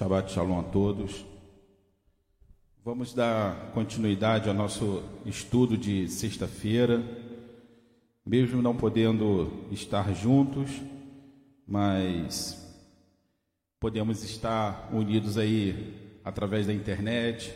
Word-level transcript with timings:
Shabbat 0.00 0.32
Shalom 0.32 0.58
a 0.58 0.62
todos. 0.62 1.26
Vamos 2.82 3.12
dar 3.12 3.70
continuidade 3.74 4.48
ao 4.48 4.54
nosso 4.54 5.02
estudo 5.26 5.76
de 5.76 6.08
sexta-feira, 6.08 7.04
mesmo 8.24 8.62
não 8.62 8.74
podendo 8.74 9.68
estar 9.70 10.14
juntos, 10.14 10.70
mas 11.68 12.66
podemos 13.78 14.24
estar 14.24 14.88
unidos 14.90 15.36
aí 15.36 16.18
através 16.24 16.66
da 16.66 16.72
internet, 16.72 17.54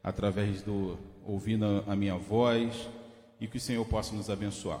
através 0.00 0.62
do 0.62 0.96
ouvindo 1.26 1.82
a 1.88 1.96
minha 1.96 2.16
voz 2.16 2.88
e 3.40 3.48
que 3.48 3.56
o 3.56 3.60
Senhor 3.60 3.84
possa 3.84 4.14
nos 4.14 4.30
abençoar. 4.30 4.80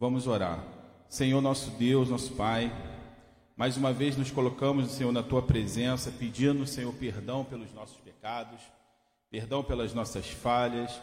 Vamos 0.00 0.26
orar. 0.26 0.64
Senhor 1.06 1.42
nosso 1.42 1.70
Deus, 1.72 2.08
nosso 2.08 2.32
Pai, 2.32 2.72
mais 3.58 3.76
uma 3.76 3.92
vez 3.92 4.16
nos 4.16 4.30
colocamos, 4.30 4.92
Senhor, 4.92 5.10
na 5.10 5.20
tua 5.20 5.42
presença, 5.42 6.12
pedindo, 6.12 6.64
Senhor, 6.64 6.94
perdão 6.94 7.44
pelos 7.44 7.74
nossos 7.74 7.96
pecados, 7.96 8.60
perdão 9.28 9.64
pelas 9.64 9.92
nossas 9.92 10.28
falhas, 10.28 11.02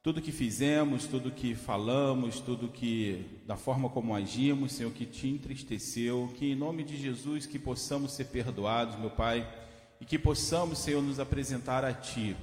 tudo 0.00 0.22
que 0.22 0.30
fizemos, 0.30 1.08
tudo 1.08 1.32
que 1.32 1.56
falamos, 1.56 2.38
tudo 2.38 2.68
que 2.68 3.42
da 3.48 3.56
forma 3.56 3.88
como 3.88 4.14
agimos, 4.14 4.74
Senhor, 4.74 4.92
que 4.92 5.04
te 5.04 5.26
entristeceu, 5.26 6.32
que 6.38 6.52
em 6.52 6.54
nome 6.54 6.84
de 6.84 6.96
Jesus 6.96 7.46
que 7.46 7.58
possamos 7.58 8.12
ser 8.12 8.26
perdoados, 8.26 8.96
meu 8.96 9.10
Pai, 9.10 9.44
e 10.00 10.04
que 10.04 10.20
possamos, 10.20 10.78
Senhor, 10.78 11.02
nos 11.02 11.18
apresentar 11.18 11.84
a 11.84 11.92
ti, 11.92 12.36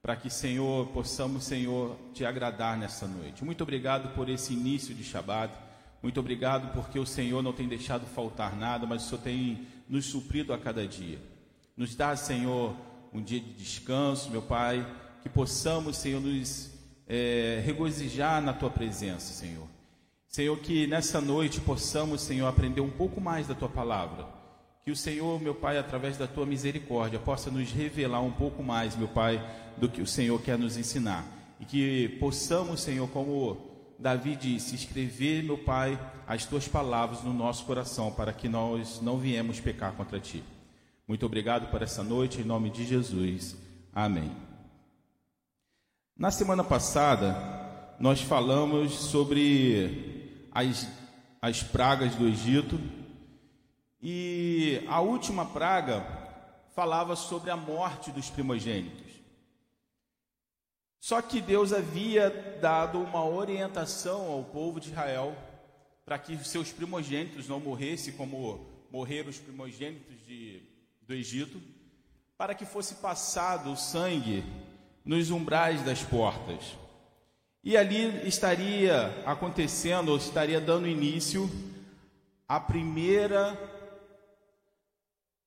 para 0.00 0.16
que, 0.16 0.30
Senhor, 0.30 0.86
possamos, 0.86 1.44
Senhor, 1.44 1.98
te 2.14 2.24
agradar 2.24 2.78
nessa 2.78 3.06
noite. 3.06 3.44
Muito 3.44 3.62
obrigado 3.62 4.14
por 4.14 4.30
esse 4.30 4.54
início 4.54 4.94
de 4.94 5.04
Shabat. 5.04 5.52
Muito 6.02 6.18
obrigado 6.18 6.72
porque 6.72 6.98
o 6.98 7.06
Senhor 7.06 7.42
não 7.42 7.52
tem 7.52 7.68
deixado 7.68 8.06
faltar 8.06 8.56
nada, 8.56 8.86
mas 8.86 9.04
o 9.04 9.08
Senhor 9.08 9.22
tem 9.22 9.66
nos 9.88 10.06
suprido 10.06 10.52
a 10.52 10.58
cada 10.58 10.86
dia. 10.86 11.18
Nos 11.76 11.94
dá, 11.94 12.16
Senhor, 12.16 12.74
um 13.12 13.22
dia 13.22 13.40
de 13.40 13.52
descanso, 13.52 14.30
meu 14.30 14.40
Pai, 14.40 14.86
que 15.22 15.28
possamos, 15.28 15.96
Senhor, 15.96 16.20
nos 16.20 16.70
é, 17.06 17.60
regozijar 17.64 18.40
na 18.40 18.52
Tua 18.52 18.70
presença, 18.70 19.32
Senhor. 19.32 19.66
Senhor, 20.26 20.56
que 20.58 20.86
nessa 20.86 21.20
noite 21.20 21.60
possamos, 21.60 22.22
Senhor, 22.22 22.46
aprender 22.46 22.80
um 22.80 22.90
pouco 22.90 23.20
mais 23.20 23.46
da 23.46 23.54
Tua 23.54 23.68
palavra. 23.68 24.26
Que 24.84 24.90
o 24.90 24.96
Senhor, 24.96 25.40
meu 25.40 25.54
Pai, 25.54 25.76
através 25.76 26.16
da 26.16 26.26
Tua 26.26 26.46
misericórdia, 26.46 27.18
possa 27.18 27.50
nos 27.50 27.72
revelar 27.72 28.22
um 28.22 28.30
pouco 28.30 28.62
mais, 28.62 28.96
meu 28.96 29.08
Pai, 29.08 29.44
do 29.76 29.88
que 29.88 30.00
o 30.00 30.06
Senhor 30.06 30.40
quer 30.40 30.56
nos 30.56 30.76
ensinar. 30.76 31.26
E 31.58 31.64
que 31.64 32.08
possamos, 32.20 32.80
Senhor, 32.80 33.08
como 33.08 33.69
Davi 34.00 34.34
disse: 34.34 34.74
Escrever, 34.74 35.44
meu 35.44 35.58
Pai, 35.58 36.00
as 36.26 36.46
tuas 36.46 36.66
palavras 36.66 37.22
no 37.22 37.34
nosso 37.34 37.64
coração, 37.66 38.10
para 38.10 38.32
que 38.32 38.48
nós 38.48 39.00
não 39.02 39.18
viemos 39.18 39.60
pecar 39.60 39.92
contra 39.92 40.18
ti. 40.18 40.42
Muito 41.06 41.26
obrigado 41.26 41.70
por 41.70 41.82
essa 41.82 42.02
noite, 42.02 42.40
em 42.40 42.44
nome 42.44 42.70
de 42.70 42.86
Jesus. 42.86 43.56
Amém. 43.92 44.30
Na 46.16 46.30
semana 46.30 46.64
passada, 46.64 47.36
nós 47.98 48.22
falamos 48.22 48.92
sobre 48.94 50.46
as, 50.50 50.88
as 51.42 51.62
pragas 51.62 52.14
do 52.14 52.26
Egito, 52.26 52.80
e 54.02 54.82
a 54.88 55.00
última 55.00 55.44
praga 55.44 56.06
falava 56.74 57.14
sobre 57.16 57.50
a 57.50 57.56
morte 57.56 58.10
dos 58.10 58.30
primogênitos. 58.30 59.09
Só 61.00 61.22
que 61.22 61.40
Deus 61.40 61.72
havia 61.72 62.58
dado 62.60 63.00
uma 63.00 63.24
orientação 63.24 64.30
ao 64.30 64.44
povo 64.44 64.78
de 64.78 64.90
Israel 64.90 65.34
para 66.04 66.18
que 66.18 66.36
seus 66.44 66.70
primogênitos 66.70 67.48
não 67.48 67.58
morressem 67.58 68.12
como 68.12 68.66
morreram 68.90 69.30
os 69.30 69.38
primogênitos 69.38 70.26
de, 70.26 70.62
do 71.02 71.14
Egito, 71.14 71.60
para 72.36 72.54
que 72.54 72.66
fosse 72.66 72.96
passado 72.96 73.72
o 73.72 73.76
sangue 73.76 74.44
nos 75.04 75.30
umbrais 75.30 75.82
das 75.82 76.02
portas. 76.02 76.76
E 77.62 77.76
ali 77.76 78.26
estaria 78.26 79.22
acontecendo, 79.24 80.10
ou 80.10 80.16
estaria 80.16 80.60
dando 80.60 80.88
início 80.88 81.48
a 82.48 82.58
primeira 82.58 83.56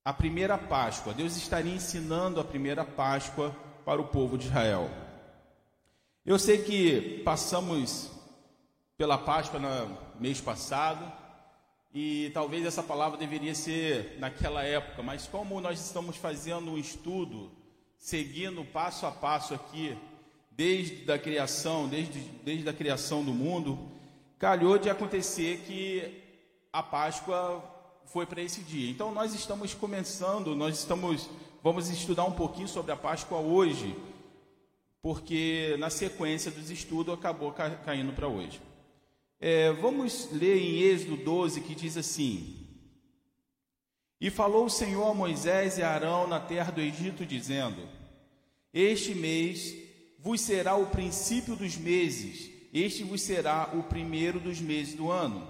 a 0.05 0.13
primeira 0.13 0.57
Páscoa. 0.57 1.13
Deus 1.13 1.37
estaria 1.37 1.73
ensinando 1.73 2.39
a 2.39 2.43
primeira 2.43 2.83
Páscoa 2.83 3.55
para 3.85 4.01
o 4.01 4.07
povo 4.07 4.37
de 4.37 4.47
Israel. 4.47 5.02
Eu 6.25 6.39
sei 6.39 6.59
que 6.59 7.21
passamos 7.25 8.09
pela 8.97 9.17
Páscoa 9.17 9.59
no 9.59 9.97
mês 10.21 10.39
passado 10.39 11.11
e 11.93 12.31
talvez 12.33 12.65
essa 12.65 12.81
palavra 12.81 13.17
deveria 13.17 13.53
ser 13.53 14.15
naquela 14.19 14.63
época, 14.63 15.03
mas 15.03 15.27
como 15.27 15.59
nós 15.59 15.85
estamos 15.85 16.15
fazendo 16.15 16.71
um 16.71 16.77
estudo, 16.77 17.51
seguindo 17.97 18.63
passo 18.63 19.05
a 19.05 19.11
passo 19.11 19.53
aqui, 19.53 19.97
desde 20.49 21.11
a 21.11 21.19
criação, 21.19 21.89
desde, 21.89 22.21
desde 22.41 22.69
a 22.69 22.73
criação 22.73 23.21
do 23.21 23.33
mundo, 23.33 23.77
calhou 24.39 24.77
de 24.77 24.89
acontecer 24.89 25.65
que 25.67 26.23
a 26.71 26.81
Páscoa 26.81 27.61
foi 28.05 28.25
para 28.25 28.41
esse 28.41 28.61
dia. 28.61 28.89
Então 28.89 29.13
nós 29.13 29.35
estamos 29.35 29.73
começando, 29.73 30.55
nós 30.55 30.79
estamos, 30.79 31.29
vamos 31.61 31.89
estudar 31.89 32.23
um 32.23 32.31
pouquinho 32.31 32.69
sobre 32.69 32.93
a 32.93 32.95
Páscoa 32.95 33.39
hoje 33.39 33.93
porque 35.03 35.75
na 35.79 35.89
sequência 35.89 36.49
dos 36.49 36.71
estudos 36.71 37.13
acabou 37.13 37.51
ca 37.51 37.71
caindo 37.71 38.13
para 38.13 38.29
hoje. 38.29 38.61
É, 39.37 39.69
vamos 39.73 40.29
ler 40.31 40.57
em 40.57 40.79
Êxodo 40.79 41.17
12 41.17 41.59
que 41.59 41.75
diz 41.75 41.97
assim: 41.97 42.65
E 44.19 44.29
falou 44.29 44.65
o 44.65 44.69
Senhor 44.69 45.05
a 45.05 45.13
Moisés 45.13 45.77
e 45.77 45.83
a 45.83 45.89
Arão 45.89 46.25
na 46.25 46.39
terra 46.39 46.71
do 46.71 46.79
Egito, 46.79 47.25
dizendo: 47.25 47.81
Este 48.73 49.13
mês 49.13 49.75
vos 50.17 50.39
será 50.39 50.77
o 50.77 50.85
princípio 50.85 51.57
dos 51.57 51.75
meses, 51.75 52.49
este 52.73 53.03
vos 53.03 53.21
será 53.21 53.71
o 53.73 53.83
primeiro 53.83 54.39
dos 54.39 54.61
meses 54.61 54.93
do 54.93 55.11
ano. 55.11 55.45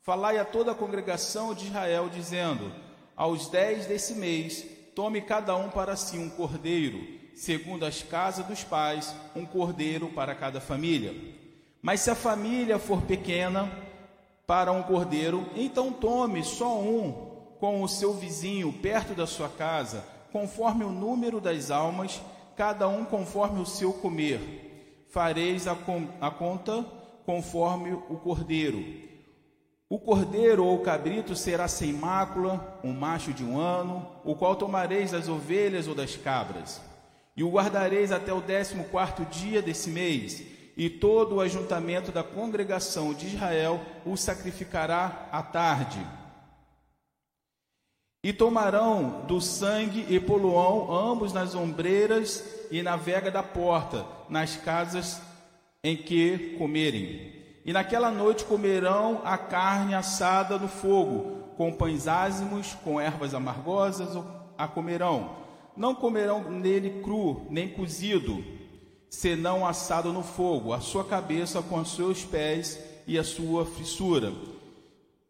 Falai 0.00 0.38
a 0.38 0.46
toda 0.46 0.72
a 0.72 0.74
congregação 0.74 1.52
de 1.52 1.66
Israel, 1.66 2.08
dizendo: 2.08 2.72
Aos 3.14 3.50
dez 3.50 3.84
desse 3.84 4.14
mês, 4.14 4.64
tome 4.94 5.20
cada 5.20 5.54
um 5.54 5.68
para 5.68 5.94
si 5.94 6.16
um 6.16 6.30
cordeiro 6.30 7.17
segundo 7.38 7.86
as 7.86 8.02
casas 8.02 8.44
dos 8.46 8.64
pais, 8.64 9.14
um 9.34 9.46
cordeiro 9.46 10.08
para 10.08 10.34
cada 10.34 10.60
família. 10.60 11.14
Mas 11.80 12.00
se 12.00 12.10
a 12.10 12.14
família 12.16 12.80
for 12.80 13.02
pequena 13.02 13.70
para 14.44 14.72
um 14.72 14.82
cordeiro, 14.82 15.48
então 15.54 15.92
tome 15.92 16.42
só 16.42 16.80
um 16.80 17.12
com 17.60 17.80
o 17.80 17.88
seu 17.88 18.12
vizinho 18.12 18.72
perto 18.72 19.14
da 19.14 19.24
sua 19.24 19.48
casa, 19.48 20.04
conforme 20.32 20.82
o 20.82 20.90
número 20.90 21.40
das 21.40 21.70
almas, 21.70 22.20
cada 22.56 22.88
um 22.88 23.04
conforme 23.04 23.60
o 23.60 23.66
seu 23.66 23.92
comer. 23.92 25.04
Fareis 25.08 25.68
a, 25.68 25.76
a 26.20 26.30
conta 26.32 26.84
conforme 27.24 27.92
o 27.92 28.16
cordeiro. 28.16 28.84
O 29.88 30.00
cordeiro 30.00 30.64
ou 30.64 30.74
o 30.74 30.82
cabrito 30.82 31.36
será 31.36 31.68
sem 31.68 31.92
mácula, 31.92 32.80
um 32.82 32.92
macho 32.92 33.32
de 33.32 33.44
um 33.44 33.56
ano, 33.56 34.04
o 34.24 34.34
qual 34.34 34.56
tomareis 34.56 35.12
das 35.12 35.28
ovelhas 35.28 35.86
ou 35.86 35.94
das 35.94 36.16
cabras 36.16 36.87
e 37.38 37.44
o 37.44 37.50
guardareis 37.50 38.10
até 38.10 38.32
o 38.32 38.40
décimo 38.40 38.82
quarto 38.86 39.24
dia 39.24 39.62
desse 39.62 39.88
mês, 39.88 40.42
e 40.76 40.90
todo 40.90 41.36
o 41.36 41.40
ajuntamento 41.40 42.10
da 42.10 42.24
congregação 42.24 43.14
de 43.14 43.28
Israel 43.28 43.80
o 44.04 44.16
sacrificará 44.16 45.28
à 45.30 45.40
tarde. 45.40 46.04
E 48.24 48.32
tomarão 48.32 49.24
do 49.28 49.40
sangue 49.40 50.04
e 50.08 50.18
poluão 50.18 50.92
ambos 50.92 51.32
nas 51.32 51.54
ombreiras 51.54 52.42
e 52.72 52.82
na 52.82 52.96
vega 52.96 53.30
da 53.30 53.44
porta, 53.44 54.04
nas 54.28 54.56
casas 54.56 55.22
em 55.84 55.96
que 55.96 56.56
comerem. 56.58 57.34
E 57.64 57.72
naquela 57.72 58.10
noite 58.10 58.44
comerão 58.44 59.22
a 59.24 59.38
carne 59.38 59.94
assada 59.94 60.58
no 60.58 60.66
fogo, 60.66 61.54
com 61.56 61.72
pães 61.72 62.08
ázimos, 62.08 62.76
com 62.82 63.00
ervas 63.00 63.32
amargosas 63.32 64.20
a 64.56 64.66
comerão 64.66 65.46
não 65.78 65.94
comerão 65.94 66.50
nele 66.50 67.00
cru, 67.02 67.46
nem 67.48 67.68
cozido, 67.68 68.44
senão 69.08 69.64
assado 69.64 70.12
no 70.12 70.24
fogo, 70.24 70.72
a 70.72 70.80
sua 70.80 71.04
cabeça 71.04 71.62
com 71.62 71.78
os 71.78 71.94
seus 71.94 72.24
pés 72.24 72.78
e 73.06 73.16
a 73.16 73.22
sua 73.22 73.64
fissura. 73.64 74.32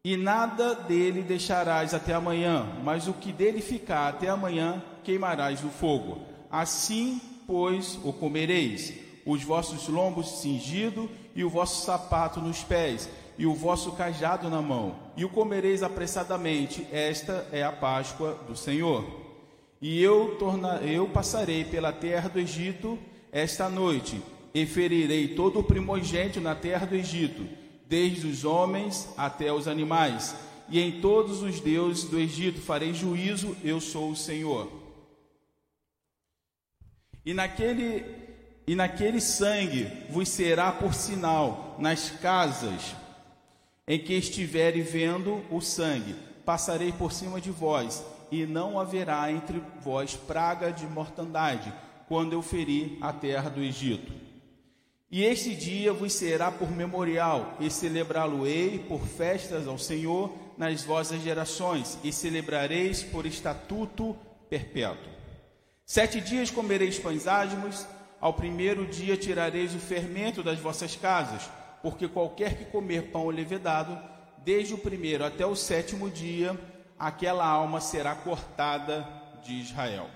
E 0.03 0.17
nada 0.17 0.75
dele 0.75 1.23
deixarás 1.23 1.93
até 1.93 2.15
amanhã, 2.15 2.67
mas 2.83 3.07
o 3.07 3.13
que 3.13 3.31
dele 3.31 3.61
ficar 3.61 4.09
até 4.09 4.29
amanhã 4.29 4.83
queimarás 5.05 5.61
no 5.61 5.71
fogo. 5.71 6.23
Assim, 6.51 7.21
pois, 7.47 7.99
o 8.03 8.13
comereis, 8.13 8.95
os 9.27 9.45
vossos 9.45 9.87
lombos 9.87 10.41
cingidos 10.41 11.11
e 11.35 11.45
o 11.45 11.51
vosso 11.51 11.85
sapato 11.85 12.41
nos 12.41 12.65
pés, 12.65 13.09
e 13.37 13.45
o 13.45 13.55
vosso 13.55 13.93
cajado 13.93 14.49
na 14.49 14.63
mão, 14.63 14.97
e 15.15 15.25
o 15.25 15.29
comereis 15.29 15.83
apressadamente. 15.83 16.87
Esta 16.91 17.47
é 17.53 17.63
a 17.63 17.71
Páscoa 17.71 18.35
do 18.49 18.57
Senhor. 18.57 19.18
E 19.81 20.03
eu, 20.03 20.37
torna, 20.39 20.77
eu 20.79 21.09
passarei 21.09 21.65
pela 21.65 21.93
terra 21.93 22.29
do 22.29 22.39
Egito 22.39 22.99
esta 23.31 23.69
noite, 23.69 24.21
e 24.53 24.67
ferirei 24.67 25.29
todo 25.29 25.61
o 25.61 25.65
primogênito 25.65 26.41
na 26.41 26.55
terra 26.55 26.87
do 26.87 26.95
Egito, 26.95 27.47
desde 27.87 28.27
os 28.27 28.45
homens 28.45 29.09
até 29.17 29.53
os 29.53 29.69
animais, 29.69 30.35
e 30.69 30.81
em 30.81 31.01
todos 31.01 31.43
os 31.43 31.61
deuses 31.61 32.05
do 32.05 32.19
Egito 32.19 32.61
farei 32.61 32.93
juízo, 32.93 33.57
eu 33.63 33.81
sou 33.81 34.11
o 34.11 34.17
Senhor. 34.17 34.71
E 37.25 37.33
naquele, 37.33 38.05
e 38.67 38.75
naquele 38.75 39.21
sangue 39.21 39.87
vos 40.11 40.29
será 40.29 40.73
por 40.73 40.95
sinal 40.95 41.77
nas 41.79 42.11
casas 42.11 42.95
em 43.87 43.99
que 43.99 44.15
estiverem 44.15 44.83
vendo 44.83 45.43
o 45.51 45.61
sangue, 45.61 46.15
passarei 46.45 46.93
por 46.93 47.13
cima 47.13 47.41
de 47.41 47.51
vós, 47.51 48.05
e 48.31 48.47
não 48.47 48.79
haverá 48.79 49.31
entre 49.31 49.63
vós 49.81 50.15
praga 50.15 50.73
de 50.73 50.87
mortandade, 50.87 51.73
quando 52.09 52.33
eu 52.33 52.43
ferir 52.43 52.97
a 53.01 53.13
terra 53.13 53.51
do 53.51 53.61
Egito. 53.61 54.13
E 55.11 55.25
este 55.25 55.55
dia 55.55 55.93
vos 55.93 56.13
será 56.13 56.51
por 56.51 56.71
memorial, 56.71 57.57
e 57.59 57.71
celebrá-lo-ei 57.71 58.79
por 58.79 59.01
festas 59.07 59.67
ao 59.67 59.79
Senhor 59.79 60.33
nas 60.57 60.85
vossas 60.85 61.23
gerações, 61.23 61.99
e 62.05 62.13
celebrareis 62.13 63.03
por 63.03 63.25
estatuto 63.25 64.17
perpétuo. 64.51 65.11
Sete 65.87 66.21
dias 66.21 66.51
comereis 66.51 66.99
pães 66.99 67.27
ásmos, 67.27 67.87
ao 68.21 68.35
primeiro 68.35 68.85
dia 68.87 69.17
tirareis 69.17 69.75
o 69.75 69.79
fermento 69.79 70.43
das 70.43 70.59
vossas 70.59 70.95
casas, 70.95 71.49
porque 71.83 72.09
qualquer 72.09 72.59
que 72.59 72.67
comer 72.67 73.11
pão 73.11 73.29
levedado, 73.29 73.99
desde 74.45 74.75
o 74.75 74.79
primeiro 74.79 75.25
até 75.25 75.47
o 75.47 75.57
sétimo 75.57 76.11
dia, 76.11 76.59
aquela 76.99 77.47
alma 77.47 77.81
será 77.81 78.15
cortada 78.15 79.07
de 79.43 79.55
Israel. 79.55 80.11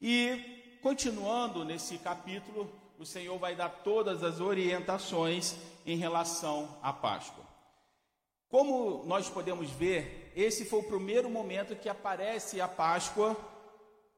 E 0.00 0.78
continuando 0.82 1.64
nesse 1.64 1.98
capítulo, 1.98 2.70
o 2.98 3.04
Senhor 3.04 3.36
vai 3.38 3.56
dar 3.56 3.68
todas 3.68 4.22
as 4.22 4.40
orientações 4.40 5.56
em 5.84 5.96
relação 5.96 6.78
à 6.82 6.92
Páscoa. 6.92 7.44
Como 8.48 9.04
nós 9.06 9.28
podemos 9.28 9.70
ver, 9.70 10.32
esse 10.36 10.64
foi 10.64 10.80
o 10.80 10.84
primeiro 10.84 11.28
momento 11.28 11.74
que 11.74 11.88
aparece 11.88 12.60
a 12.60 12.68
Páscoa 12.68 13.36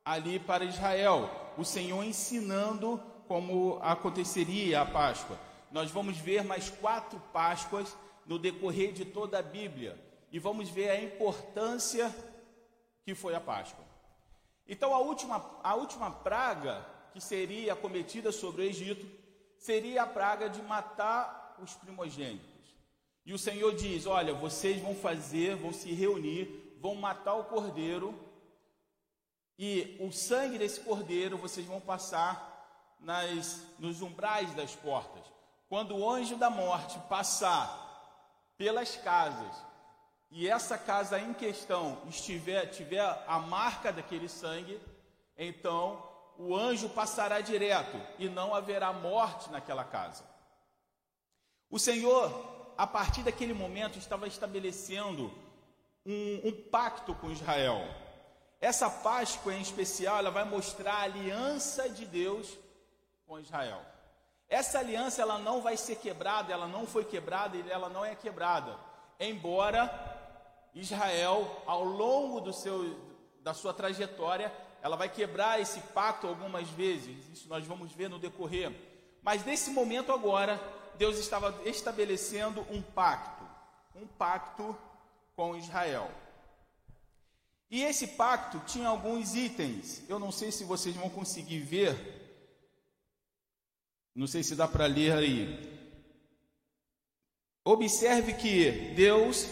ali 0.04 0.38
para 0.38 0.64
Israel, 0.64 1.30
o 1.56 1.64
Senhor 1.64 2.04
ensinando 2.04 3.00
como 3.26 3.78
aconteceria 3.80 4.82
a 4.82 4.86
Páscoa. 4.86 5.38
Nós 5.70 5.90
vamos 5.90 6.18
ver 6.18 6.44
mais 6.44 6.68
quatro 6.68 7.18
Páscoas 7.32 7.96
no 8.26 8.38
decorrer 8.38 8.92
de 8.92 9.04
toda 9.04 9.38
a 9.38 9.42
Bíblia 9.42 10.03
e 10.34 10.38
vamos 10.40 10.68
ver 10.68 10.90
a 10.90 11.00
importância 11.00 12.12
que 13.04 13.14
foi 13.14 13.36
a 13.36 13.40
Páscoa. 13.40 13.84
Então, 14.66 14.92
a 14.92 14.98
última, 14.98 15.60
a 15.62 15.76
última 15.76 16.10
praga 16.10 16.84
que 17.12 17.20
seria 17.20 17.76
cometida 17.76 18.32
sobre 18.32 18.62
o 18.62 18.64
Egito 18.64 19.06
seria 19.56 20.02
a 20.02 20.06
praga 20.08 20.50
de 20.50 20.60
matar 20.60 21.54
os 21.62 21.74
primogênitos. 21.74 22.50
E 23.24 23.32
o 23.32 23.38
Senhor 23.38 23.76
diz: 23.76 24.06
Olha, 24.06 24.34
vocês 24.34 24.82
vão 24.82 24.96
fazer, 24.96 25.54
vão 25.54 25.72
se 25.72 25.92
reunir, 25.92 26.76
vão 26.80 26.96
matar 26.96 27.34
o 27.34 27.44
cordeiro 27.44 28.12
e 29.56 29.96
o 30.00 30.10
sangue 30.10 30.58
desse 30.58 30.80
cordeiro 30.80 31.38
vocês 31.38 31.64
vão 31.64 31.80
passar 31.80 32.96
nas, 32.98 33.64
nos 33.78 34.02
umbrais 34.02 34.52
das 34.54 34.74
portas. 34.74 35.22
Quando 35.68 35.96
o 35.96 36.10
anjo 36.10 36.34
da 36.36 36.50
morte 36.50 36.98
passar 37.08 37.68
pelas 38.58 38.96
casas 38.96 39.73
e 40.36 40.48
essa 40.48 40.76
casa 40.76 41.16
em 41.20 41.32
questão 41.32 42.02
estiver 42.08 42.66
tiver 42.66 43.00
a 43.24 43.38
marca 43.38 43.92
daquele 43.92 44.28
sangue, 44.28 44.80
então 45.38 46.02
o 46.36 46.56
anjo 46.56 46.88
passará 46.88 47.40
direto 47.40 47.96
e 48.18 48.28
não 48.28 48.52
haverá 48.52 48.92
morte 48.92 49.48
naquela 49.52 49.84
casa. 49.84 50.24
O 51.70 51.78
Senhor, 51.78 52.74
a 52.76 52.84
partir 52.84 53.22
daquele 53.22 53.54
momento, 53.54 53.96
estava 53.96 54.26
estabelecendo 54.26 55.32
um, 56.04 56.48
um 56.48 56.52
pacto 56.68 57.14
com 57.14 57.30
Israel. 57.30 57.86
Essa 58.60 58.90
Páscoa 58.90 59.54
em 59.54 59.60
especial, 59.60 60.18
ela 60.18 60.32
vai 60.32 60.44
mostrar 60.44 60.94
a 60.94 61.02
aliança 61.02 61.88
de 61.88 62.04
Deus 62.04 62.58
com 63.24 63.38
Israel. 63.38 63.82
Essa 64.48 64.80
aliança 64.80 65.22
ela 65.22 65.38
não 65.38 65.62
vai 65.62 65.76
ser 65.76 65.94
quebrada, 65.94 66.52
ela 66.52 66.66
não 66.66 66.88
foi 66.88 67.04
quebrada 67.04 67.56
e 67.56 67.70
ela 67.70 67.88
não 67.88 68.04
é 68.04 68.16
quebrada. 68.16 68.76
Embora 69.20 70.13
Israel, 70.74 71.62
ao 71.66 71.84
longo 71.84 72.40
do 72.40 72.52
seu, 72.52 72.98
da 73.40 73.54
sua 73.54 73.72
trajetória, 73.72 74.52
ela 74.82 74.96
vai 74.96 75.08
quebrar 75.08 75.60
esse 75.60 75.80
pacto 75.80 76.26
algumas 76.26 76.68
vezes. 76.70 77.16
Isso 77.32 77.48
nós 77.48 77.64
vamos 77.64 77.92
ver 77.92 78.10
no 78.10 78.18
decorrer. 78.18 78.72
Mas 79.22 79.44
nesse 79.44 79.70
momento 79.70 80.12
agora, 80.12 80.60
Deus 80.98 81.18
estava 81.18 81.54
estabelecendo 81.64 82.60
um 82.70 82.82
pacto, 82.82 83.44
um 83.94 84.06
pacto 84.06 84.76
com 85.34 85.56
Israel. 85.56 86.10
E 87.70 87.82
esse 87.82 88.08
pacto 88.08 88.60
tinha 88.66 88.88
alguns 88.88 89.34
itens. 89.34 90.02
Eu 90.08 90.18
não 90.18 90.30
sei 90.30 90.52
se 90.52 90.64
vocês 90.64 90.94
vão 90.94 91.08
conseguir 91.08 91.60
ver. 91.60 92.22
Não 94.14 94.26
sei 94.26 94.42
se 94.42 94.54
dá 94.54 94.68
para 94.68 94.86
ler 94.86 95.12
aí. 95.12 95.74
Observe 97.64 98.34
que 98.34 98.94
Deus 98.94 99.48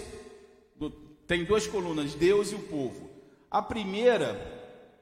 tem 1.32 1.44
duas 1.44 1.66
colunas, 1.66 2.12
Deus 2.12 2.52
e 2.52 2.54
o 2.54 2.58
povo. 2.64 3.08
A 3.50 3.62
primeira, 3.62 4.38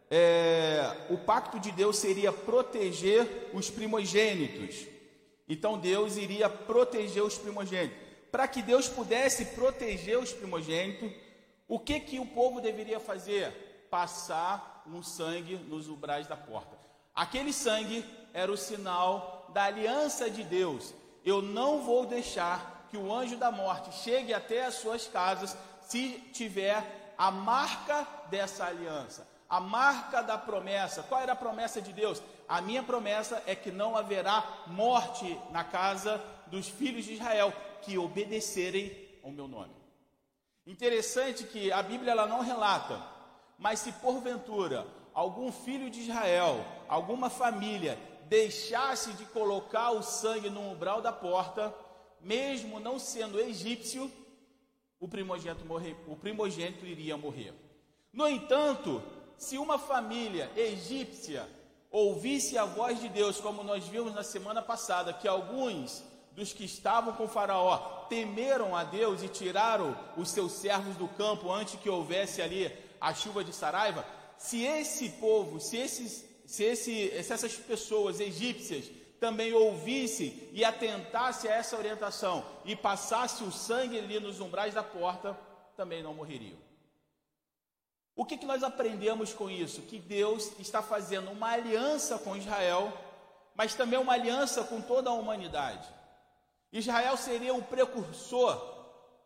é, 0.08 1.08
o 1.10 1.18
pacto 1.18 1.58
de 1.58 1.72
Deus 1.72 1.96
seria 1.96 2.32
proteger 2.32 3.50
os 3.52 3.68
primogênitos. 3.68 4.86
Então 5.48 5.76
Deus 5.76 6.16
iria 6.16 6.48
proteger 6.48 7.24
os 7.24 7.36
primogênitos. 7.36 7.98
Para 8.30 8.46
que 8.46 8.62
Deus 8.62 8.88
pudesse 8.88 9.44
proteger 9.46 10.20
os 10.20 10.32
primogênitos, 10.32 11.10
o 11.66 11.80
que 11.80 11.98
que 11.98 12.20
o 12.20 12.26
povo 12.26 12.60
deveria 12.60 13.00
fazer? 13.00 13.88
Passar 13.90 14.84
um 14.86 15.02
sangue 15.02 15.56
nos 15.56 15.88
umbrais 15.88 16.28
da 16.28 16.36
porta. 16.36 16.78
Aquele 17.12 17.52
sangue 17.52 18.04
era 18.32 18.52
o 18.52 18.56
sinal 18.56 19.50
da 19.52 19.64
aliança 19.64 20.30
de 20.30 20.44
Deus. 20.44 20.94
Eu 21.24 21.42
não 21.42 21.82
vou 21.82 22.06
deixar 22.06 22.86
que 22.88 22.96
o 22.96 23.12
anjo 23.12 23.36
da 23.36 23.50
morte 23.50 23.92
chegue 23.96 24.32
até 24.32 24.64
as 24.64 24.74
suas 24.74 25.08
casas 25.08 25.56
tiver 26.32 27.14
a 27.16 27.30
marca 27.30 28.06
dessa 28.30 28.64
aliança, 28.66 29.28
a 29.48 29.60
marca 29.60 30.22
da 30.22 30.38
promessa. 30.38 31.02
Qual 31.02 31.20
era 31.20 31.32
a 31.32 31.36
promessa 31.36 31.80
de 31.80 31.92
Deus? 31.92 32.22
A 32.48 32.60
minha 32.60 32.82
promessa 32.82 33.42
é 33.46 33.54
que 33.54 33.70
não 33.70 33.96
haverá 33.96 34.64
morte 34.66 35.38
na 35.50 35.62
casa 35.62 36.22
dos 36.46 36.68
filhos 36.68 37.04
de 37.04 37.14
Israel 37.14 37.52
que 37.82 37.98
obedecerem 37.98 39.08
ao 39.22 39.30
meu 39.30 39.46
nome. 39.46 39.74
Interessante 40.66 41.44
que 41.44 41.72
a 41.72 41.82
Bíblia 41.82 42.12
ela 42.12 42.26
não 42.26 42.40
relata, 42.40 43.00
mas 43.58 43.80
se 43.80 43.92
porventura 43.92 44.86
algum 45.12 45.50
filho 45.52 45.90
de 45.90 46.00
Israel, 46.00 46.64
alguma 46.88 47.28
família 47.28 47.98
deixasse 48.28 49.12
de 49.14 49.24
colocar 49.26 49.90
o 49.90 50.02
sangue 50.02 50.48
no 50.48 50.60
umbral 50.60 51.02
da 51.02 51.12
porta, 51.12 51.74
mesmo 52.20 52.78
não 52.78 52.98
sendo 52.98 53.40
egípcio, 53.40 54.10
o 55.00 55.08
primogênito, 55.08 55.64
morrer, 55.64 55.96
o 56.06 56.14
primogênito 56.14 56.84
iria 56.84 57.16
morrer. 57.16 57.54
No 58.12 58.28
entanto, 58.28 59.02
se 59.38 59.56
uma 59.56 59.78
família 59.78 60.50
egípcia 60.54 61.48
ouvisse 61.90 62.58
a 62.58 62.66
voz 62.66 63.00
de 63.00 63.08
Deus, 63.08 63.40
como 63.40 63.64
nós 63.64 63.88
vimos 63.88 64.14
na 64.14 64.22
semana 64.22 64.60
passada, 64.60 65.14
que 65.14 65.26
alguns 65.26 66.04
dos 66.32 66.52
que 66.52 66.64
estavam 66.64 67.14
com 67.14 67.26
Faraó 67.26 68.06
temeram 68.08 68.76
a 68.76 68.84
Deus 68.84 69.22
e 69.22 69.28
tiraram 69.28 69.96
os 70.16 70.30
seus 70.30 70.52
servos 70.52 70.94
do 70.96 71.08
campo 71.08 71.50
antes 71.50 71.80
que 71.80 71.88
houvesse 71.88 72.42
ali 72.42 72.70
a 73.00 73.14
chuva 73.14 73.42
de 73.42 73.52
Saraiva, 73.52 74.04
se 74.36 74.62
esse 74.62 75.08
povo, 75.08 75.58
se, 75.58 75.78
esses, 75.78 76.24
se, 76.44 76.64
esse, 76.64 77.22
se 77.22 77.32
essas 77.32 77.54
pessoas 77.56 78.20
egípcias 78.20 78.84
também 79.20 79.52
ouvissem 79.52 80.48
e 80.52 80.64
atentassem 80.64 81.50
a 81.50 81.54
essa 81.54 81.76
orientação 81.76 82.42
e 82.64 82.74
passasse 82.74 83.44
o 83.44 83.52
sangue 83.52 83.98
ali 83.98 84.18
nos 84.18 84.40
umbrais 84.40 84.72
da 84.72 84.82
porta, 84.82 85.38
também 85.76 86.02
não 86.02 86.14
morreriam. 86.14 86.58
O 88.16 88.24
que, 88.24 88.38
que 88.38 88.46
nós 88.46 88.62
aprendemos 88.62 89.32
com 89.32 89.50
isso? 89.50 89.82
Que 89.82 89.98
Deus 89.98 90.58
está 90.58 90.82
fazendo 90.82 91.30
uma 91.30 91.50
aliança 91.50 92.18
com 92.18 92.36
Israel, 92.36 92.92
mas 93.54 93.74
também 93.74 93.98
uma 93.98 94.14
aliança 94.14 94.64
com 94.64 94.80
toda 94.80 95.10
a 95.10 95.14
humanidade. 95.14 95.86
Israel 96.72 97.16
seria 97.16 97.54
o 97.54 97.62
precursor, 97.62 98.58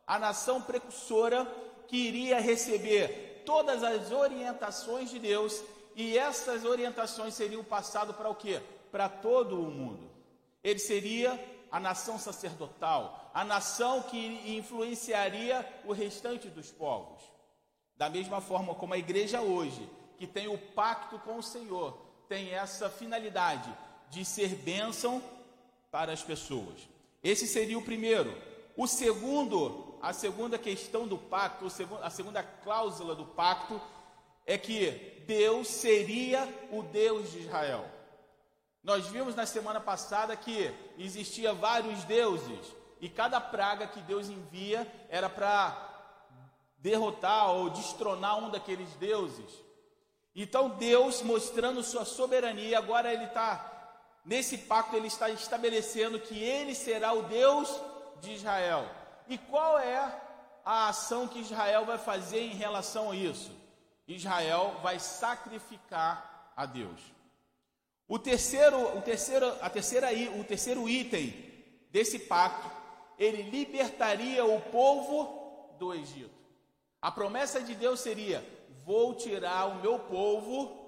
a 0.06 0.18
nação 0.18 0.60
precursora 0.60 1.46
que 1.86 1.96
iria 1.96 2.40
receber 2.40 3.42
todas 3.46 3.82
as 3.82 4.10
orientações 4.10 5.10
de 5.10 5.18
Deus 5.18 5.62
e 5.94 6.18
essas 6.18 6.64
orientações 6.64 7.34
seriam 7.34 7.62
passadas 7.62 8.16
para 8.16 8.28
o 8.28 8.34
quê? 8.34 8.60
Para 8.94 9.08
todo 9.08 9.60
o 9.60 9.72
mundo. 9.72 10.08
Ele 10.62 10.78
seria 10.78 11.44
a 11.68 11.80
nação 11.80 12.16
sacerdotal, 12.16 13.28
a 13.34 13.44
nação 13.44 14.02
que 14.02 14.56
influenciaria 14.56 15.68
o 15.84 15.92
restante 15.92 16.46
dos 16.46 16.70
povos. 16.70 17.20
Da 17.96 18.08
mesma 18.08 18.40
forma 18.40 18.72
como 18.72 18.94
a 18.94 18.96
igreja 18.96 19.40
hoje, 19.40 19.90
que 20.16 20.28
tem 20.28 20.46
o 20.46 20.56
pacto 20.56 21.18
com 21.18 21.38
o 21.38 21.42
Senhor, 21.42 21.98
tem 22.28 22.54
essa 22.54 22.88
finalidade 22.88 23.68
de 24.10 24.24
ser 24.24 24.54
bênção 24.54 25.20
para 25.90 26.12
as 26.12 26.22
pessoas. 26.22 26.78
Esse 27.20 27.48
seria 27.48 27.76
o 27.76 27.82
primeiro. 27.82 28.32
O 28.76 28.86
segundo, 28.86 29.98
a 30.00 30.12
segunda 30.12 30.56
questão 30.56 31.04
do 31.04 31.18
pacto, 31.18 31.66
a 32.00 32.10
segunda 32.10 32.44
cláusula 32.44 33.16
do 33.16 33.26
pacto, 33.26 33.80
é 34.46 34.56
que 34.56 35.24
Deus 35.26 35.66
seria 35.66 36.48
o 36.70 36.80
Deus 36.84 37.32
de 37.32 37.40
Israel. 37.40 37.92
Nós 38.84 39.06
vimos 39.06 39.34
na 39.34 39.46
semana 39.46 39.80
passada 39.80 40.36
que 40.36 40.70
existia 40.98 41.54
vários 41.54 42.04
deuses 42.04 42.60
e 43.00 43.08
cada 43.08 43.40
praga 43.40 43.86
que 43.86 44.00
Deus 44.02 44.28
envia 44.28 44.86
era 45.08 45.30
para 45.30 45.74
derrotar 46.76 47.50
ou 47.50 47.70
destronar 47.70 48.38
um 48.38 48.50
daqueles 48.50 48.94
deuses. 48.96 49.50
Então 50.36 50.68
Deus 50.68 51.22
mostrando 51.22 51.82
sua 51.82 52.04
soberania, 52.04 52.76
agora 52.76 53.10
ele 53.10 53.24
está 53.24 53.70
nesse 54.22 54.58
pacto 54.58 54.96
ele 54.96 55.06
está 55.06 55.30
estabelecendo 55.30 56.20
que 56.20 56.38
ele 56.38 56.74
será 56.74 57.14
o 57.14 57.22
Deus 57.22 57.68
de 58.20 58.32
Israel. 58.32 58.86
E 59.26 59.38
qual 59.38 59.78
é 59.78 60.20
a 60.62 60.88
ação 60.88 61.26
que 61.26 61.40
Israel 61.40 61.86
vai 61.86 61.96
fazer 61.96 62.40
em 62.40 62.54
relação 62.54 63.12
a 63.12 63.16
isso? 63.16 63.50
Israel 64.06 64.78
vai 64.82 64.98
sacrificar 64.98 66.52
a 66.54 66.66
Deus. 66.66 67.00
O 68.06 68.18
terceiro, 68.18 68.98
o 68.98 69.02
terceiro, 69.02 69.46
a 69.62 69.70
terceira, 69.70 70.08
o 70.38 70.44
terceiro 70.44 70.88
item 70.88 71.32
desse 71.90 72.18
pacto, 72.18 72.70
ele 73.18 73.42
libertaria 73.42 74.44
o 74.44 74.60
povo 74.60 75.74
do 75.78 75.94
Egito. 75.94 76.34
A 77.00 77.10
promessa 77.10 77.62
de 77.62 77.74
Deus 77.74 78.00
seria: 78.00 78.44
vou 78.84 79.14
tirar 79.14 79.66
o 79.66 79.76
meu 79.76 79.98
povo 79.98 80.84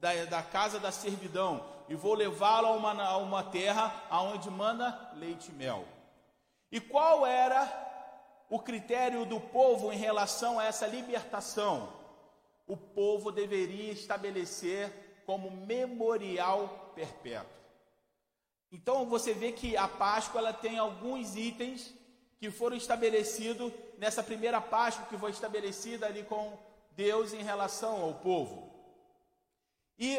da, 0.00 0.24
da 0.26 0.42
casa 0.42 0.78
da 0.78 0.92
servidão 0.92 1.64
e 1.88 1.94
vou 1.94 2.14
levá-lo 2.14 2.66
a 2.66 2.72
uma, 2.72 3.02
a 3.02 3.16
uma 3.16 3.42
terra 3.42 4.04
aonde 4.10 4.50
manda 4.50 5.12
leite 5.14 5.50
e 5.50 5.54
mel. 5.54 5.86
E 6.70 6.80
qual 6.80 7.26
era 7.26 7.86
o 8.50 8.58
critério 8.58 9.24
do 9.24 9.40
povo 9.40 9.90
em 9.90 9.96
relação 9.96 10.58
a 10.58 10.66
essa 10.66 10.86
libertação? 10.86 11.92
O 12.66 12.76
povo 12.76 13.32
deveria 13.32 13.92
estabelecer 13.92 15.07
como 15.28 15.50
memorial 15.50 16.90
perpétuo. 16.94 17.52
Então 18.72 19.04
você 19.04 19.34
vê 19.34 19.52
que 19.52 19.76
a 19.76 19.86
Páscoa 19.86 20.40
ela 20.40 20.54
tem 20.54 20.78
alguns 20.78 21.36
itens 21.36 21.92
que 22.38 22.50
foram 22.50 22.74
estabelecidos 22.74 23.70
nessa 23.98 24.22
primeira 24.22 24.58
Páscoa 24.58 25.04
que 25.04 25.18
foi 25.18 25.30
estabelecida 25.30 26.06
ali 26.06 26.24
com 26.24 26.58
Deus 26.92 27.34
em 27.34 27.42
relação 27.42 28.00
ao 28.00 28.14
povo. 28.14 28.72
E 29.98 30.18